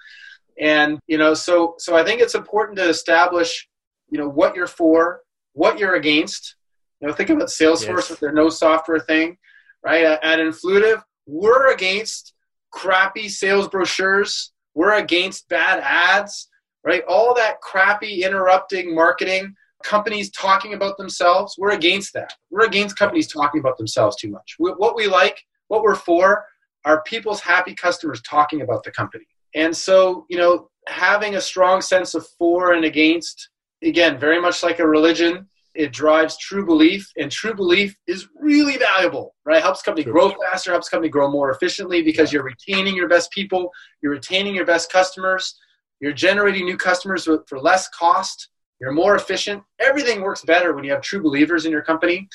And 0.60 1.00
you 1.08 1.18
know 1.18 1.34
so 1.34 1.76
so 1.78 1.96
i 1.96 2.04
think 2.04 2.20
it's 2.20 2.34
important 2.34 2.78
to 2.78 2.90
establish 2.90 3.68
you 4.10 4.18
know 4.18 4.28
what 4.28 4.56
you're 4.56 4.66
for 4.68 5.22
what 5.54 5.78
you're 5.78 5.96
against 5.96 6.56
you 7.02 7.08
know 7.08 7.14
think 7.14 7.30
about 7.30 7.48
salesforce 7.48 7.88
yes. 7.88 8.10
with 8.10 8.20
their 8.20 8.34
no 8.34 8.50
software 8.50 9.00
thing 9.00 9.38
right 9.84 10.04
at, 10.04 10.40
influitive 10.40 11.02
we're 11.26 11.72
against 11.72 12.34
crappy 12.72 13.30
sales 13.30 13.68
brochures 13.68 14.52
we're 14.74 14.98
against 14.98 15.48
bad 15.50 15.80
ads 15.80 16.50
right 16.84 17.04
all 17.08 17.34
that 17.34 17.60
crappy 17.62 18.24
interrupting 18.24 18.94
marketing 18.94 19.56
companies 19.84 20.30
talking 20.32 20.74
about 20.74 20.98
themselves, 20.98 21.56
we're 21.58 21.72
against 21.72 22.14
that. 22.14 22.34
We're 22.50 22.66
against 22.66 22.98
companies 22.98 23.28
talking 23.28 23.60
about 23.60 23.78
themselves 23.78 24.16
too 24.16 24.30
much. 24.30 24.56
What 24.58 24.96
we 24.96 25.08
like, 25.08 25.44
what 25.68 25.84
we're 25.84 25.96
for, 25.96 26.46
are 26.86 27.04
people's 27.04 27.42
happy 27.42 27.74
customers 27.76 28.22
talking 28.22 28.62
about 28.62 28.84
the 28.84 28.92
company? 28.92 29.26
And 29.56 29.76
so, 29.76 30.26
you 30.30 30.38
know, 30.38 30.70
having 30.88 31.36
a 31.36 31.42
strong 31.42 31.82
sense 31.82 32.14
of 32.14 32.26
for 32.38 32.74
and 32.74 32.86
against, 32.86 33.50
again, 33.84 34.18
very 34.18 34.42
much 34.42 34.64
like 34.64 34.80
a 34.80 34.88
religion, 34.88 35.48
it 35.78 35.94
drives 35.94 36.38
true 36.38 36.66
belief, 36.66 37.10
and 37.18 37.32
true 37.32 37.54
belief 37.54 37.96
is 38.08 38.28
really 38.40 38.78
valuable, 38.78 39.36
right? 39.46 39.62
Helps 39.62 39.82
company 39.84 40.04
True. 40.04 40.14
grow 40.14 40.34
faster, 40.42 40.72
helps 40.72 40.90
company 40.90 41.10
grow 41.10 41.30
more 41.32 41.52
efficiently 41.52 42.02
because 42.02 42.34
you're 42.34 42.44
retaining 42.44 42.96
your 42.96 43.08
best 43.08 43.32
people, 43.32 43.72
you're 44.02 44.12
retaining 44.12 44.56
your 44.56 44.66
best 44.66 44.92
customers, 44.92 45.56
you're 46.00 46.14
generating 46.14 46.66
new 46.66 46.78
customers 46.78 47.28
for 47.48 47.60
less 47.60 47.88
cost, 47.90 48.50
you're 48.82 48.92
more 48.92 49.16
efficient. 49.16 49.64
Everything 49.80 50.22
works 50.22 50.44
better 50.44 50.74
when 50.74 50.84
you 50.84 50.92
have 50.92 51.02
true 51.02 51.22
believers 51.22 51.66
in 51.66 51.72
your 51.72 51.84
company. 51.84 52.28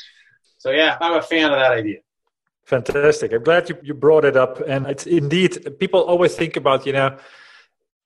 So 0.58 0.70
yeah, 0.70 0.96
I'm 1.00 1.14
a 1.14 1.22
fan 1.22 1.52
of 1.52 1.58
that 1.58 1.72
idea. 1.72 1.98
Fantastic. 2.64 3.32
I'm 3.32 3.42
glad 3.42 3.68
you, 3.68 3.76
you 3.82 3.94
brought 3.94 4.24
it 4.24 4.36
up. 4.36 4.60
And 4.66 4.86
it's 4.86 5.06
indeed, 5.06 5.78
people 5.80 6.00
always 6.00 6.36
think 6.36 6.56
about, 6.56 6.86
you 6.86 6.92
know, 6.92 7.16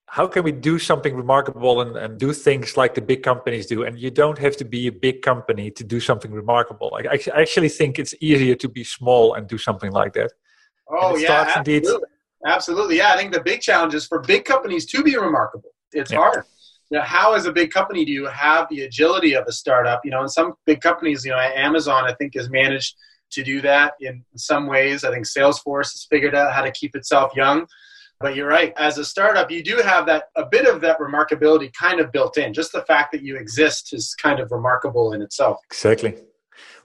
how 0.09 0.25
can 0.25 0.43
we 0.43 0.53
do 0.53 0.79
something 0.79 1.15
remarkable 1.15 1.81
and, 1.81 1.95
and 1.97 2.17
do 2.17 2.31
things 2.31 2.77
like 2.77 2.95
the 2.95 3.01
big 3.01 3.23
companies 3.23 3.67
do? 3.67 3.83
And 3.83 3.99
you 3.99 4.09
don't 4.09 4.37
have 4.37 4.55
to 4.57 4.65
be 4.65 4.87
a 4.87 4.91
big 4.91 5.21
company 5.21 5.69
to 5.71 5.83
do 5.83 5.99
something 5.99 6.31
remarkable. 6.31 6.97
I, 6.97 7.19
I 7.35 7.41
actually 7.41 7.69
think 7.69 7.99
it's 7.99 8.13
easier 8.21 8.55
to 8.55 8.69
be 8.69 8.83
small 8.83 9.33
and 9.33 9.47
do 9.47 9.57
something 9.57 9.91
like 9.91 10.13
that. 10.13 10.31
Oh, 10.89 11.17
yeah. 11.17 11.45
Absolutely. 11.55 11.75
Indeed, 11.75 12.03
absolutely. 12.45 12.97
Yeah. 12.97 13.13
I 13.13 13.17
think 13.17 13.33
the 13.33 13.41
big 13.41 13.59
challenge 13.59 13.93
is 13.93 14.07
for 14.07 14.19
big 14.21 14.45
companies 14.45 14.85
to 14.87 15.03
be 15.03 15.17
remarkable. 15.17 15.71
It's 15.91 16.11
yeah. 16.11 16.19
hard. 16.19 16.43
You 16.89 16.99
know, 16.99 17.03
how 17.03 17.33
as 17.33 17.45
a 17.45 17.51
big 17.51 17.71
company 17.71 18.05
do 18.05 18.13
you 18.13 18.27
have 18.27 18.67
the 18.69 18.83
agility 18.83 19.35
of 19.35 19.45
a 19.45 19.51
startup? 19.51 20.05
You 20.05 20.11
know, 20.11 20.21
in 20.21 20.29
some 20.29 20.53
big 20.65 20.79
companies, 20.79 21.25
you 21.25 21.31
know, 21.31 21.37
Amazon, 21.37 22.05
I 22.05 22.13
think, 22.13 22.35
has 22.35 22.49
managed 22.49 22.95
to 23.31 23.43
do 23.43 23.59
that 23.59 23.95
in 23.99 24.23
some 24.37 24.67
ways. 24.67 25.03
I 25.03 25.11
think 25.11 25.25
Salesforce 25.25 25.91
has 25.91 26.07
figured 26.09 26.33
out 26.33 26.53
how 26.53 26.61
to 26.61 26.71
keep 26.71 26.95
itself 26.95 27.35
young. 27.35 27.67
But 28.19 28.35
you're 28.35 28.47
right. 28.47 28.73
As 28.77 28.97
a 28.97 29.05
startup, 29.05 29.51
you 29.51 29.63
do 29.63 29.77
have 29.77 30.05
that 30.07 30.25
a 30.35 30.45
bit 30.45 30.65
of 30.67 30.81
that 30.81 30.99
remarkability 30.99 31.71
kind 31.73 31.99
of 31.99 32.11
built 32.11 32.37
in. 32.37 32.53
Just 32.53 32.71
the 32.71 32.81
fact 32.81 33.11
that 33.11 33.21
you 33.21 33.37
exist 33.37 33.93
is 33.93 34.15
kind 34.15 34.39
of 34.39 34.51
remarkable 34.51 35.13
in 35.13 35.21
itself. 35.21 35.59
Exactly. 35.69 36.15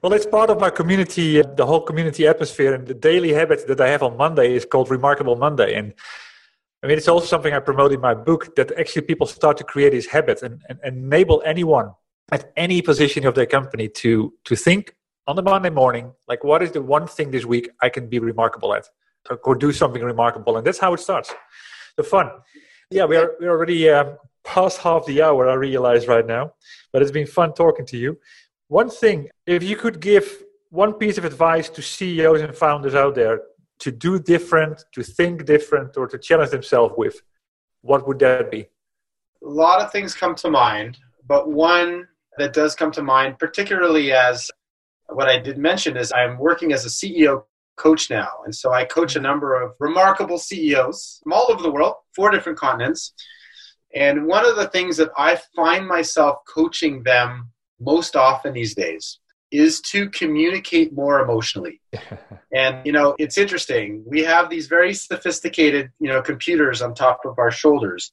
Well, 0.02 0.12
it's 0.12 0.26
part 0.26 0.50
of 0.50 0.60
my 0.60 0.68
community, 0.68 1.40
uh, 1.40 1.44
the 1.56 1.64
whole 1.64 1.80
community 1.80 2.26
atmosphere, 2.26 2.74
and 2.74 2.86
the 2.86 2.94
daily 2.94 3.32
habit 3.32 3.66
that 3.68 3.80
I 3.80 3.88
have 3.88 4.02
on 4.02 4.16
Monday 4.16 4.54
is 4.54 4.66
called 4.66 4.90
Remarkable 4.90 5.36
Monday. 5.36 5.74
And 5.74 5.94
I 6.82 6.88
mean, 6.88 6.98
it's 6.98 7.08
also 7.08 7.26
something 7.26 7.54
I 7.54 7.60
promote 7.60 7.92
in 7.92 8.00
my 8.00 8.12
book 8.12 8.54
that 8.56 8.72
actually 8.78 9.02
people 9.02 9.26
start 9.26 9.56
to 9.58 9.64
create 9.64 9.92
these 9.92 10.08
habits 10.08 10.42
and, 10.42 10.60
and 10.68 10.78
enable 10.84 11.42
anyone 11.46 11.92
at 12.30 12.52
any 12.56 12.82
position 12.82 13.26
of 13.26 13.34
their 13.34 13.46
company 13.46 13.88
to 13.88 14.34
to 14.44 14.56
think 14.56 14.94
on 15.26 15.36
the 15.36 15.42
Monday 15.42 15.70
morning, 15.70 16.12
like, 16.26 16.42
what 16.42 16.62
is 16.62 16.72
the 16.72 16.82
one 16.82 17.06
thing 17.06 17.30
this 17.30 17.44
week 17.44 17.70
I 17.80 17.88
can 17.88 18.08
be 18.08 18.18
remarkable 18.18 18.74
at? 18.74 18.88
Or 19.44 19.54
do 19.54 19.72
something 19.72 20.02
remarkable. 20.02 20.56
And 20.56 20.66
that's 20.66 20.78
how 20.78 20.94
it 20.94 21.00
starts. 21.00 21.32
The 21.96 22.02
fun. 22.02 22.30
Yeah, 22.90 23.04
we 23.04 23.16
are 23.16 23.32
we're 23.40 23.50
already 23.50 23.88
um, 23.90 24.16
past 24.44 24.78
half 24.78 25.06
the 25.06 25.22
hour. 25.22 25.48
I 25.48 25.54
realize 25.54 26.08
right 26.08 26.26
now, 26.26 26.52
but 26.92 27.02
it's 27.02 27.10
been 27.10 27.26
fun 27.26 27.54
talking 27.54 27.86
to 27.86 27.96
you. 27.96 28.18
One 28.68 28.90
thing, 28.90 29.28
if 29.46 29.62
you 29.62 29.76
could 29.76 30.00
give 30.00 30.44
one 30.70 30.94
piece 30.94 31.18
of 31.18 31.24
advice 31.24 31.68
to 31.70 31.82
CEOs 31.82 32.40
and 32.40 32.54
founders 32.54 32.94
out 32.94 33.14
there 33.14 33.42
to 33.80 33.92
do 33.92 34.18
different, 34.18 34.84
to 34.92 35.02
think 35.02 35.44
different, 35.44 35.96
or 35.96 36.06
to 36.08 36.18
challenge 36.18 36.50
themselves 36.50 36.94
with, 36.96 37.20
what 37.82 38.06
would 38.06 38.18
that 38.20 38.50
be? 38.50 38.68
A 39.44 39.48
lot 39.48 39.82
of 39.82 39.90
things 39.92 40.14
come 40.14 40.34
to 40.36 40.50
mind, 40.50 40.98
but 41.26 41.50
one 41.50 42.08
that 42.38 42.52
does 42.52 42.74
come 42.74 42.90
to 42.92 43.02
mind, 43.02 43.38
particularly 43.38 44.12
as 44.12 44.50
what 45.08 45.28
I 45.28 45.38
did 45.38 45.58
mention, 45.58 45.96
is 45.96 46.12
I'm 46.12 46.38
working 46.38 46.72
as 46.72 46.86
a 46.86 46.88
CEO 46.88 47.44
coach 47.82 48.10
now. 48.10 48.28
And 48.44 48.54
so 48.54 48.72
I 48.72 48.84
coach 48.84 49.14
a 49.14 49.18
mm-hmm. 49.18 49.26
number 49.26 49.60
of 49.60 49.72
remarkable 49.80 50.38
CEOs 50.38 51.20
from 51.22 51.32
all 51.32 51.46
over 51.50 51.62
the 51.62 51.70
world, 51.70 51.94
four 52.14 52.30
different 52.30 52.58
continents. 52.58 53.12
And 53.94 54.26
one 54.26 54.46
of 54.46 54.56
the 54.56 54.68
things 54.68 54.96
that 54.96 55.10
I 55.18 55.38
find 55.54 55.86
myself 55.86 56.38
coaching 56.48 57.02
them 57.02 57.50
most 57.80 58.16
often 58.16 58.52
these 58.54 58.74
days 58.74 59.18
is 59.50 59.82
to 59.82 60.08
communicate 60.10 60.94
more 60.94 61.20
emotionally. 61.20 61.80
and 62.54 62.86
you 62.86 62.92
know, 62.92 63.14
it's 63.18 63.36
interesting. 63.36 64.02
We 64.06 64.22
have 64.22 64.48
these 64.48 64.66
very 64.66 64.94
sophisticated, 64.94 65.90
you 66.00 66.08
know, 66.08 66.22
computers 66.22 66.80
on 66.80 66.94
top 66.94 67.20
of 67.26 67.38
our 67.38 67.50
shoulders 67.50 68.12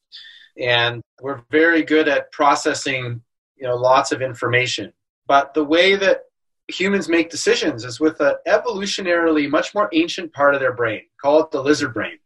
and 0.59 1.01
we're 1.21 1.41
very 1.49 1.83
good 1.83 2.07
at 2.07 2.31
processing, 2.31 3.21
you 3.55 3.67
know, 3.67 3.75
lots 3.75 4.11
of 4.11 4.21
information. 4.21 4.91
But 5.27 5.53
the 5.53 5.63
way 5.63 5.95
that 5.95 6.21
humans 6.69 7.09
make 7.09 7.29
decisions 7.29 7.83
is 7.83 7.99
with 7.99 8.19
an 8.21 8.35
evolutionarily 8.47 9.49
much 9.49 9.73
more 9.73 9.89
ancient 9.93 10.31
part 10.33 10.53
of 10.53 10.61
their 10.61 10.73
brain. 10.73 11.01
Call 11.21 11.41
it 11.41 11.51
the 11.51 11.61
lizard 11.61 11.93
brain. 11.93 12.17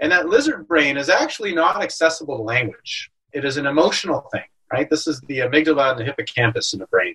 And 0.00 0.10
that 0.12 0.28
lizard 0.28 0.66
brain 0.66 0.96
is 0.96 1.08
actually 1.08 1.54
not 1.54 1.82
accessible 1.82 2.36
to 2.36 2.42
language. 2.42 3.10
It 3.32 3.44
is 3.44 3.56
an 3.56 3.66
emotional 3.66 4.28
thing, 4.32 4.44
right? 4.72 4.88
This 4.88 5.06
is 5.06 5.20
the 5.22 5.38
amygdala 5.38 5.92
and 5.92 6.00
the 6.00 6.04
hippocampus 6.04 6.72
in 6.72 6.80
the 6.80 6.86
brain. 6.86 7.14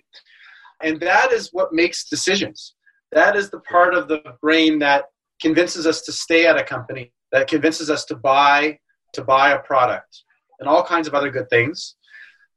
And 0.82 1.00
that 1.00 1.32
is 1.32 1.50
what 1.52 1.72
makes 1.72 2.08
decisions. 2.08 2.74
That 3.12 3.36
is 3.36 3.50
the 3.50 3.60
part 3.60 3.94
of 3.94 4.08
the 4.08 4.22
brain 4.40 4.78
that 4.80 5.04
convinces 5.40 5.86
us 5.86 6.00
to 6.02 6.12
stay 6.12 6.46
at 6.46 6.56
a 6.56 6.64
company, 6.64 7.12
that 7.30 7.48
convinces 7.48 7.90
us 7.90 8.04
to 8.06 8.16
buy 8.16 8.78
to 9.12 9.22
buy 9.22 9.52
a 9.52 9.58
product 9.58 10.22
and 10.58 10.68
all 10.68 10.82
kinds 10.82 11.06
of 11.06 11.14
other 11.14 11.30
good 11.30 11.50
things. 11.50 11.96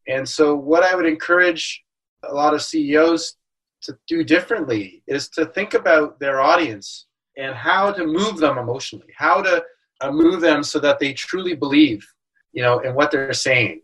And 0.07 0.27
so 0.27 0.55
what 0.55 0.83
I 0.83 0.95
would 0.95 1.05
encourage 1.05 1.83
a 2.23 2.33
lot 2.33 2.53
of 2.53 2.61
CEOs 2.61 3.35
to 3.83 3.97
do 4.07 4.23
differently 4.23 5.03
is 5.07 5.29
to 5.29 5.45
think 5.45 5.73
about 5.73 6.19
their 6.19 6.41
audience 6.41 7.07
and 7.37 7.53
how 7.53 7.91
to 7.91 8.05
move 8.05 8.37
them 8.37 8.57
emotionally, 8.57 9.13
how 9.15 9.41
to 9.41 9.63
uh, 10.01 10.11
move 10.11 10.41
them 10.41 10.63
so 10.63 10.79
that 10.79 10.99
they 10.99 11.13
truly 11.13 11.55
believe, 11.55 12.05
you 12.53 12.61
know, 12.61 12.79
in 12.79 12.95
what 12.95 13.11
they're 13.11 13.33
saying, 13.33 13.81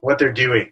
what 0.00 0.18
they're 0.18 0.32
doing. 0.32 0.70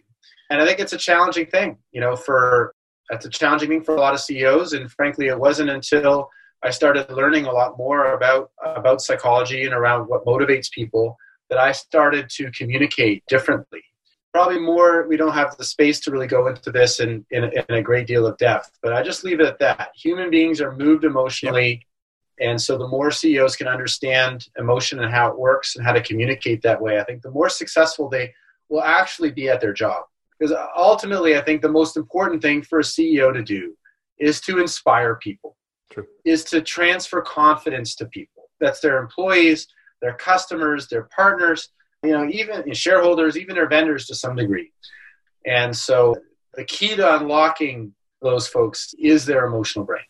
And 0.49 0.61
I 0.61 0.65
think 0.65 0.79
it's 0.79 0.93
a 0.93 0.97
challenging 0.97 1.47
thing, 1.47 1.77
you 1.91 2.01
know, 2.01 2.15
for 2.15 2.73
it's 3.09 3.25
a 3.25 3.29
challenging 3.29 3.69
thing 3.69 3.83
for 3.83 3.95
a 3.95 3.99
lot 3.99 4.13
of 4.13 4.19
CEOs. 4.19 4.73
And 4.73 4.91
frankly, 4.91 5.27
it 5.27 5.39
wasn't 5.39 5.69
until 5.69 6.29
I 6.63 6.69
started 6.69 7.09
learning 7.11 7.45
a 7.45 7.51
lot 7.51 7.77
more 7.77 8.13
about 8.13 8.51
about 8.63 9.01
psychology 9.01 9.65
and 9.65 9.73
around 9.73 10.07
what 10.07 10.25
motivates 10.25 10.71
people 10.71 11.17
that 11.49 11.59
I 11.59 11.71
started 11.71 12.29
to 12.31 12.51
communicate 12.51 13.23
differently 13.27 13.83
probably 14.33 14.59
more 14.59 15.07
we 15.07 15.15
don't 15.15 15.33
have 15.33 15.55
the 15.57 15.63
space 15.63 15.99
to 15.99 16.11
really 16.11 16.27
go 16.27 16.47
into 16.47 16.71
this 16.71 16.99
in, 16.99 17.25
in, 17.29 17.43
in, 17.43 17.65
a 17.69 17.81
great 17.81 18.07
deal 18.07 18.25
of 18.25 18.37
depth 18.37 18.71
but 18.81 18.91
i 18.91 19.01
just 19.01 19.23
leave 19.23 19.39
it 19.39 19.45
at 19.45 19.59
that 19.59 19.91
human 19.95 20.29
beings 20.29 20.59
are 20.59 20.75
moved 20.75 21.03
emotionally 21.03 21.85
yep. 22.39 22.49
and 22.49 22.61
so 22.61 22.77
the 22.77 22.87
more 22.87 23.11
ceos 23.11 23.55
can 23.55 23.67
understand 23.67 24.47
emotion 24.57 24.99
and 25.01 25.13
how 25.13 25.29
it 25.29 25.37
works 25.37 25.75
and 25.75 25.85
how 25.85 25.93
to 25.93 26.01
communicate 26.01 26.61
that 26.61 26.81
way 26.81 26.99
i 26.99 27.03
think 27.03 27.21
the 27.21 27.31
more 27.31 27.49
successful 27.49 28.09
they 28.09 28.33
will 28.69 28.83
actually 28.83 29.31
be 29.31 29.49
at 29.49 29.61
their 29.61 29.73
job 29.73 30.03
because 30.37 30.55
ultimately 30.75 31.37
i 31.37 31.41
think 31.41 31.61
the 31.61 31.69
most 31.69 31.95
important 31.95 32.41
thing 32.41 32.61
for 32.61 32.79
a 32.79 32.83
ceo 32.83 33.31
to 33.31 33.43
do 33.43 33.75
is 34.17 34.41
to 34.41 34.59
inspire 34.59 35.15
people 35.15 35.55
True. 35.91 36.05
is 36.25 36.43
to 36.45 36.61
transfer 36.61 37.21
confidence 37.21 37.93
to 37.95 38.05
people 38.07 38.49
that's 38.59 38.79
their 38.79 38.97
employees 38.97 39.67
their 40.01 40.13
customers 40.13 40.87
their 40.87 41.03
partners 41.15 41.69
you 42.03 42.11
know, 42.11 42.27
even 42.29 42.71
shareholders, 42.73 43.37
even 43.37 43.55
their 43.55 43.69
vendors 43.69 44.05
to 44.07 44.15
some 44.15 44.35
degree. 44.35 44.71
And 45.45 45.75
so 45.75 46.15
the 46.53 46.65
key 46.65 46.95
to 46.95 47.15
unlocking 47.15 47.93
those 48.21 48.47
folks 48.47 48.93
is 48.99 49.25
their 49.25 49.45
emotional 49.45 49.85
brain. 49.85 50.03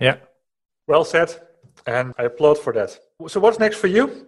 Yeah. 0.00 0.16
Well 0.86 1.04
said. 1.04 1.34
And 1.86 2.14
I 2.18 2.24
applaud 2.24 2.58
for 2.58 2.72
that. 2.74 2.98
So 3.28 3.40
what's 3.40 3.58
next 3.58 3.76
for 3.78 3.88
you? 3.88 4.26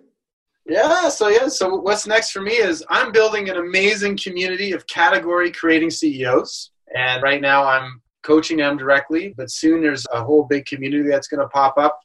Yeah, 0.66 1.10
so 1.10 1.28
yeah, 1.28 1.48
so 1.48 1.76
what's 1.76 2.06
next 2.06 2.30
for 2.30 2.40
me 2.40 2.52
is 2.52 2.82
I'm 2.88 3.12
building 3.12 3.50
an 3.50 3.56
amazing 3.56 4.16
community 4.16 4.72
of 4.72 4.86
category 4.86 5.52
creating 5.52 5.90
CEOs. 5.90 6.70
And 6.96 7.22
right 7.22 7.40
now 7.40 7.64
I'm 7.64 8.00
coaching 8.22 8.56
them 8.56 8.78
directly, 8.78 9.34
but 9.36 9.50
soon 9.50 9.82
there's 9.82 10.06
a 10.10 10.24
whole 10.24 10.44
big 10.44 10.64
community 10.64 11.08
that's 11.08 11.28
going 11.28 11.40
to 11.40 11.48
pop 11.48 11.76
up 11.76 12.00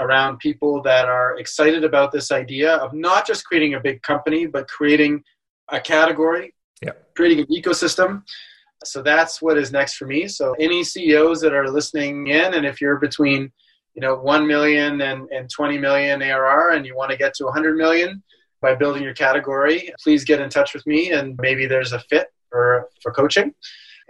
around 0.00 0.38
people 0.38 0.82
that 0.82 1.06
are 1.06 1.38
excited 1.38 1.84
about 1.84 2.10
this 2.10 2.32
idea 2.32 2.76
of 2.76 2.92
not 2.92 3.26
just 3.26 3.44
creating 3.44 3.74
a 3.74 3.80
big 3.80 4.02
company, 4.02 4.46
but 4.46 4.66
creating 4.66 5.22
a 5.70 5.80
category, 5.80 6.54
yeah. 6.82 6.92
creating 7.14 7.40
an 7.40 7.46
ecosystem. 7.46 8.22
So 8.84 9.02
that's 9.02 9.42
what 9.42 9.58
is 9.58 9.70
next 9.70 9.96
for 9.96 10.06
me. 10.06 10.26
So 10.26 10.54
any 10.58 10.82
CEOs 10.82 11.40
that 11.42 11.52
are 11.52 11.70
listening 11.70 12.28
in, 12.28 12.54
and 12.54 12.64
if 12.64 12.80
you're 12.80 12.96
between, 12.96 13.52
you 13.94 14.00
know, 14.00 14.16
1 14.16 14.46
million 14.46 15.02
and, 15.02 15.28
and 15.30 15.50
20 15.50 15.78
million 15.78 16.22
ARR 16.22 16.70
and 16.70 16.86
you 16.86 16.96
want 16.96 17.10
to 17.10 17.16
get 17.16 17.34
to 17.34 17.44
100 17.44 17.76
million 17.76 18.22
by 18.62 18.74
building 18.74 19.02
your 19.02 19.14
category, 19.14 19.92
please 20.02 20.24
get 20.24 20.40
in 20.40 20.48
touch 20.48 20.74
with 20.74 20.86
me 20.86 21.12
and 21.12 21.38
maybe 21.40 21.66
there's 21.66 21.92
a 21.92 22.00
fit 22.00 22.28
for, 22.48 22.88
for 23.02 23.12
coaching. 23.12 23.54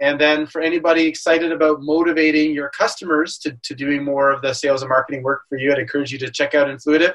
And 0.01 0.19
then 0.19 0.47
for 0.47 0.61
anybody 0.61 1.05
excited 1.05 1.51
about 1.51 1.83
motivating 1.83 2.53
your 2.53 2.69
customers 2.69 3.37
to, 3.37 3.55
to 3.61 3.75
doing 3.75 4.03
more 4.03 4.31
of 4.31 4.41
the 4.41 4.51
sales 4.51 4.81
and 4.81 4.89
marketing 4.89 5.21
work 5.21 5.43
for 5.47 5.59
you, 5.59 5.71
I'd 5.71 5.77
encourage 5.77 6.11
you 6.11 6.17
to 6.19 6.31
check 6.31 6.55
out 6.55 6.67
Influitive. 6.67 7.13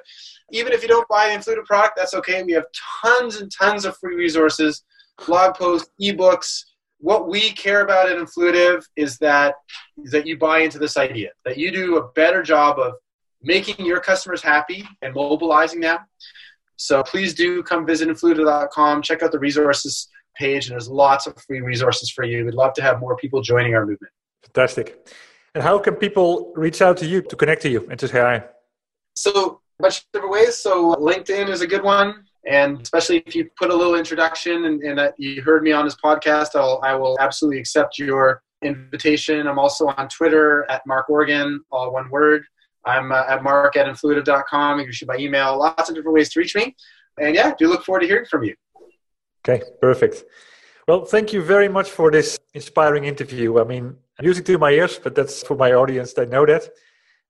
Even 0.53 0.73
if 0.73 0.83
you 0.83 0.89
don't 0.89 1.09
buy 1.09 1.29
the 1.29 1.35
Influitive 1.35 1.65
product, 1.65 1.95
that's 1.97 2.15
okay. 2.15 2.45
We 2.45 2.53
have 2.53 2.67
tons 3.03 3.41
and 3.41 3.51
tons 3.51 3.85
of 3.85 3.97
free 3.99 4.15
resources, 4.15 4.85
blog 5.27 5.57
posts, 5.57 5.91
ebooks. 6.01 6.63
What 6.99 7.29
we 7.29 7.51
care 7.51 7.81
about 7.81 8.09
at 8.09 8.19
Influitive 8.19 8.85
is 8.95 9.19
that, 9.19 9.57
is 10.05 10.13
that 10.13 10.25
you 10.25 10.39
buy 10.39 10.61
into 10.61 10.79
this 10.79 10.97
idea, 10.97 11.31
that 11.45 11.59
you 11.59 11.73
do 11.73 11.97
a 11.97 12.09
better 12.13 12.45
job 12.45 12.79
of 12.79 12.95
making 13.43 13.85
your 13.85 14.01
customers 14.01 14.43
happy 14.43 14.87
and 15.03 15.13
mobilizing 15.13 15.81
them. 15.81 15.99
So 16.77 17.03
please 17.03 17.35
do 17.35 17.65
come 17.65 17.85
visit 17.85 18.09
influitive.com, 18.09 19.03
check 19.03 19.25
out 19.25 19.33
the 19.33 19.39
resources 19.41 20.09
page, 20.39 20.67
and 20.67 20.73
there's 20.73 20.89
lots 20.89 21.27
of 21.27 21.37
free 21.47 21.61
resources 21.61 22.11
for 22.11 22.25
you. 22.25 22.45
We'd 22.45 22.55
love 22.55 22.75
to 22.75 22.83
have 22.83 23.01
more 23.01 23.17
people 23.17 23.43
joining 23.43 23.75
our 23.75 23.87
movement. 23.87 24.13
Fantastic. 24.43 25.09
And 25.55 25.63
how 25.63 25.79
can 25.79 25.95
people 25.95 26.53
reach 26.55 26.83
out 26.83 26.97
to 26.99 27.07
you 27.07 27.23
to 27.23 27.37
connect 27.37 27.63
to 27.63 27.69
you 27.69 27.87
and 27.91 27.99
to 27.99 28.09
say 28.09 28.21
hi? 28.21 28.45
So, 29.15 29.61
a 29.79 29.83
bunch 29.83 29.99
of 29.99 30.05
different 30.13 30.33
ways. 30.33 30.57
So, 30.57 30.95
LinkedIn 30.97 31.49
is 31.49 31.63
a 31.63 31.67
good 31.67 31.83
one. 31.83 32.25
And 32.47 32.81
especially 32.81 33.25
if 33.27 33.35
you 33.35 33.49
put 33.59 33.71
a 33.71 33.75
little 33.75 33.97
introduction 33.97 34.67
and, 34.67 34.81
and 34.83 35.13
you 35.19 35.43
heard 35.43 35.63
me 35.65 35.73
on 35.73 35.85
this 35.85 35.97
podcast, 35.97 36.55
I'll, 36.55 36.81
I 36.85 36.95
will 36.95 37.17
absolutely 37.19 37.59
accept 37.59 37.99
your 37.99 38.41
invitation. 38.63 39.47
I'm 39.49 39.59
also 39.59 39.89
on 39.89 40.09
Twitter 40.09 40.65
at 40.71 40.87
Mark 40.87 41.11
Organ, 41.11 41.61
all 41.73 41.93
one 41.93 42.09
word. 42.09 42.45
I'm 42.85 43.11
uh, 43.11 43.25
at 43.29 43.43
mark 43.43 43.77
at 43.77 43.87
influitive.com. 43.87 44.79
You 44.79 44.85
can 44.85 44.93
shoot 44.93 45.09
by 45.09 45.17
email. 45.17 45.59
Lots 45.59 45.89
of 45.89 45.97
different 45.97 46.15
ways 46.15 46.29
to 46.31 46.41
reach 46.41 46.55
me. 46.55 46.77
And 47.21 47.35
yeah, 47.35 47.53
do 47.59 47.69
look 47.69 47.85
forward 47.85 48.01
to 48.01 48.07
hearing 48.07 48.27
from 48.27 48.45
you. 48.45 48.55
Okay, 49.49 49.63
perfect. 49.81 50.25
Well, 50.89 51.05
thank 51.05 51.33
you 51.33 51.43
very 51.43 51.69
much 51.69 51.91
for 51.91 52.11
this 52.11 52.39
inspiring 52.55 53.05
interview. 53.05 53.61
I 53.61 53.65
mean, 53.65 53.97
music 54.21 54.45
to 54.47 54.59
my 54.59 54.71
ears, 54.71 54.99
but 54.99 55.15
that's 55.15 55.43
for 55.43 55.57
my 55.57 55.73
audience. 55.73 56.13
They 56.15 56.27
know 56.27 56.47
that. 56.47 56.69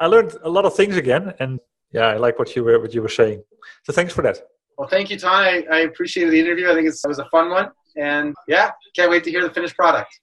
I 0.00 0.06
learned 0.06 0.34
a 0.42 0.48
lot 0.48 0.64
of 0.64 0.74
things 0.74 0.96
again, 0.96 1.34
and 1.40 1.60
yeah, 1.92 2.06
I 2.06 2.16
like 2.16 2.38
what 2.38 2.54
you 2.56 2.64
were 2.64 2.78
what 2.80 2.94
you 2.94 3.02
were 3.02 3.08
saying. 3.08 3.42
So 3.84 3.92
thanks 3.92 4.12
for 4.12 4.22
that. 4.22 4.38
Well, 4.78 4.88
thank 4.88 5.10
you, 5.10 5.18
Ton. 5.18 5.32
I, 5.32 5.64
I 5.70 5.78
appreciated 5.80 6.32
the 6.32 6.40
interview. 6.40 6.70
I 6.70 6.74
think 6.74 6.86
it 6.86 6.94
was 7.06 7.18
a 7.18 7.28
fun 7.30 7.50
one, 7.50 7.70
and 7.96 8.34
yeah, 8.48 8.70
can't 8.94 9.10
wait 9.10 9.24
to 9.24 9.30
hear 9.30 9.42
the 9.42 9.52
finished 9.52 9.76
product. 9.76 10.20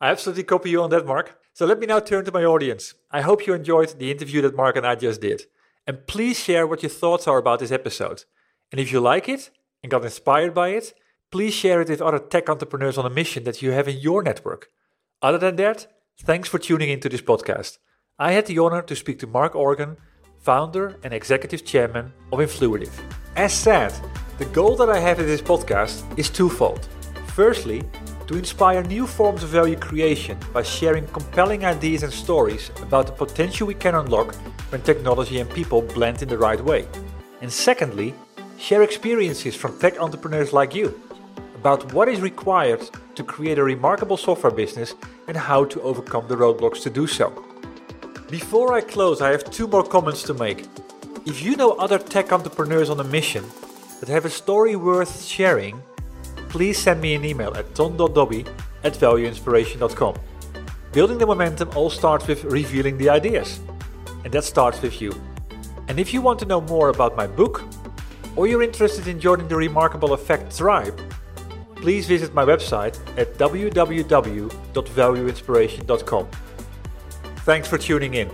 I 0.00 0.10
absolutely 0.10 0.44
copy 0.44 0.70
you 0.70 0.82
on 0.82 0.90
that, 0.90 1.06
Mark. 1.06 1.38
So 1.54 1.64
let 1.64 1.78
me 1.78 1.86
now 1.86 2.00
turn 2.00 2.24
to 2.24 2.32
my 2.32 2.44
audience. 2.44 2.94
I 3.10 3.22
hope 3.22 3.46
you 3.46 3.54
enjoyed 3.54 3.98
the 3.98 4.10
interview 4.10 4.42
that 4.42 4.54
Mark 4.54 4.76
and 4.76 4.86
I 4.86 4.94
just 4.94 5.20
did. 5.20 5.42
And 5.86 6.06
please 6.06 6.38
share 6.38 6.66
what 6.66 6.82
your 6.82 6.90
thoughts 6.90 7.26
are 7.26 7.38
about 7.38 7.60
this 7.60 7.72
episode. 7.72 8.24
And 8.70 8.80
if 8.80 8.92
you 8.92 9.00
like 9.00 9.28
it 9.28 9.50
and 9.82 9.90
got 9.90 10.04
inspired 10.04 10.52
by 10.52 10.70
it, 10.70 10.92
please 11.30 11.54
share 11.54 11.80
it 11.80 11.88
with 11.88 12.02
other 12.02 12.18
tech 12.18 12.48
entrepreneurs 12.48 12.98
on 12.98 13.06
a 13.06 13.10
mission 13.10 13.44
that 13.44 13.62
you 13.62 13.72
have 13.72 13.88
in 13.88 13.98
your 13.98 14.22
network. 14.22 14.68
Other 15.22 15.38
than 15.38 15.56
that, 15.56 15.86
thanks 16.20 16.48
for 16.48 16.58
tuning 16.58 16.90
into 16.90 17.08
this 17.08 17.22
podcast. 17.22 17.78
I 18.18 18.32
had 18.32 18.46
the 18.46 18.58
honor 18.58 18.82
to 18.82 18.96
speak 18.96 19.18
to 19.20 19.26
Mark 19.26 19.54
Organ, 19.54 19.96
founder 20.38 20.96
and 21.02 21.12
executive 21.12 21.64
chairman 21.64 22.12
of 22.32 22.38
Influitive. 22.38 22.92
As 23.34 23.52
said, 23.52 23.92
the 24.38 24.44
goal 24.46 24.76
that 24.76 24.90
I 24.90 24.98
have 24.98 25.18
in 25.18 25.26
this 25.26 25.42
podcast 25.42 26.04
is 26.18 26.30
twofold. 26.30 26.88
Firstly, 27.34 27.82
to 28.26 28.36
inspire 28.36 28.82
new 28.82 29.06
forms 29.06 29.42
of 29.42 29.50
value 29.50 29.76
creation 29.76 30.38
by 30.52 30.62
sharing 30.62 31.06
compelling 31.08 31.64
ideas 31.64 32.02
and 32.02 32.12
stories 32.12 32.70
about 32.82 33.06
the 33.06 33.12
potential 33.12 33.66
we 33.66 33.74
can 33.74 33.94
unlock 33.94 34.34
when 34.70 34.82
technology 34.82 35.40
and 35.40 35.48
people 35.50 35.82
blend 35.82 36.22
in 36.22 36.28
the 36.28 36.38
right 36.38 36.60
way. 36.60 36.86
And 37.40 37.52
secondly, 37.52 38.14
share 38.58 38.82
experiences 38.82 39.54
from 39.54 39.78
tech 39.78 40.00
entrepreneurs 40.00 40.52
like 40.52 40.74
you 40.74 41.00
about 41.66 41.92
what 41.92 42.08
is 42.08 42.20
required 42.20 42.80
to 43.16 43.24
create 43.24 43.58
a 43.58 43.64
remarkable 43.64 44.16
software 44.16 44.52
business 44.52 44.94
and 45.26 45.36
how 45.36 45.64
to 45.64 45.82
overcome 45.82 46.24
the 46.28 46.36
roadblocks 46.36 46.80
to 46.80 46.88
do 46.88 47.08
so. 47.08 47.26
Before 48.30 48.72
I 48.72 48.80
close, 48.80 49.20
I 49.20 49.32
have 49.32 49.50
two 49.50 49.66
more 49.66 49.82
comments 49.82 50.22
to 50.28 50.34
make. 50.34 50.68
If 51.26 51.42
you 51.42 51.56
know 51.56 51.72
other 51.72 51.98
tech 51.98 52.32
entrepreneurs 52.32 52.88
on 52.88 53.00
a 53.00 53.10
mission 53.18 53.44
that 53.98 54.08
have 54.08 54.24
a 54.24 54.30
story 54.30 54.76
worth 54.76 55.24
sharing, 55.24 55.82
please 56.50 56.78
send 56.78 57.00
me 57.00 57.16
an 57.16 57.24
email 57.24 57.52
at 57.56 57.74
ton.dobbe 57.74 58.46
at 58.84 58.92
valueinspiration.com. 58.92 60.14
Building 60.92 61.18
the 61.18 61.26
momentum 61.26 61.68
all 61.74 61.90
starts 61.90 62.28
with 62.28 62.44
revealing 62.44 62.96
the 62.96 63.08
ideas, 63.08 63.58
and 64.22 64.32
that 64.32 64.44
starts 64.44 64.80
with 64.82 65.02
you. 65.02 65.12
And 65.88 65.98
if 65.98 66.14
you 66.14 66.22
want 66.22 66.38
to 66.38 66.46
know 66.46 66.60
more 66.60 66.90
about 66.90 67.16
my 67.16 67.26
book, 67.26 67.64
or 68.36 68.46
you're 68.46 68.62
interested 68.62 69.08
in 69.08 69.18
joining 69.18 69.48
the 69.48 69.56
Remarkable 69.56 70.12
Effect 70.12 70.56
tribe, 70.56 70.96
please 71.76 72.06
visit 72.06 72.34
my 72.34 72.44
website 72.44 72.98
at 73.16 73.34
www.valueinspiration.com. 73.34 76.28
Thanks 77.38 77.68
for 77.68 77.78
tuning 77.78 78.14
in. 78.14 78.30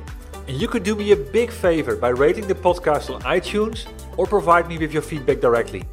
And 0.49 0.61
you 0.61 0.67
could 0.67 0.83
do 0.83 0.97
me 0.97 1.13
a 1.13 1.17
big 1.17 1.51
favor 1.51 1.97
by 1.97 2.09
rating 2.09 2.47
the 2.47 2.55
podcast 2.55 3.15
on 3.15 3.21
iTunes 3.23 3.87
or 4.17 4.27
provide 4.27 4.69
me 4.69 4.79
with 4.79 4.93
your 4.93 5.03
feedback 5.03 5.41
directly. 5.41 5.85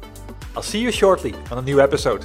I'll 0.56 0.62
see 0.62 0.80
you 0.80 0.90
shortly 0.90 1.34
on 1.50 1.58
a 1.58 1.62
new 1.62 1.80
episode. 1.80 2.24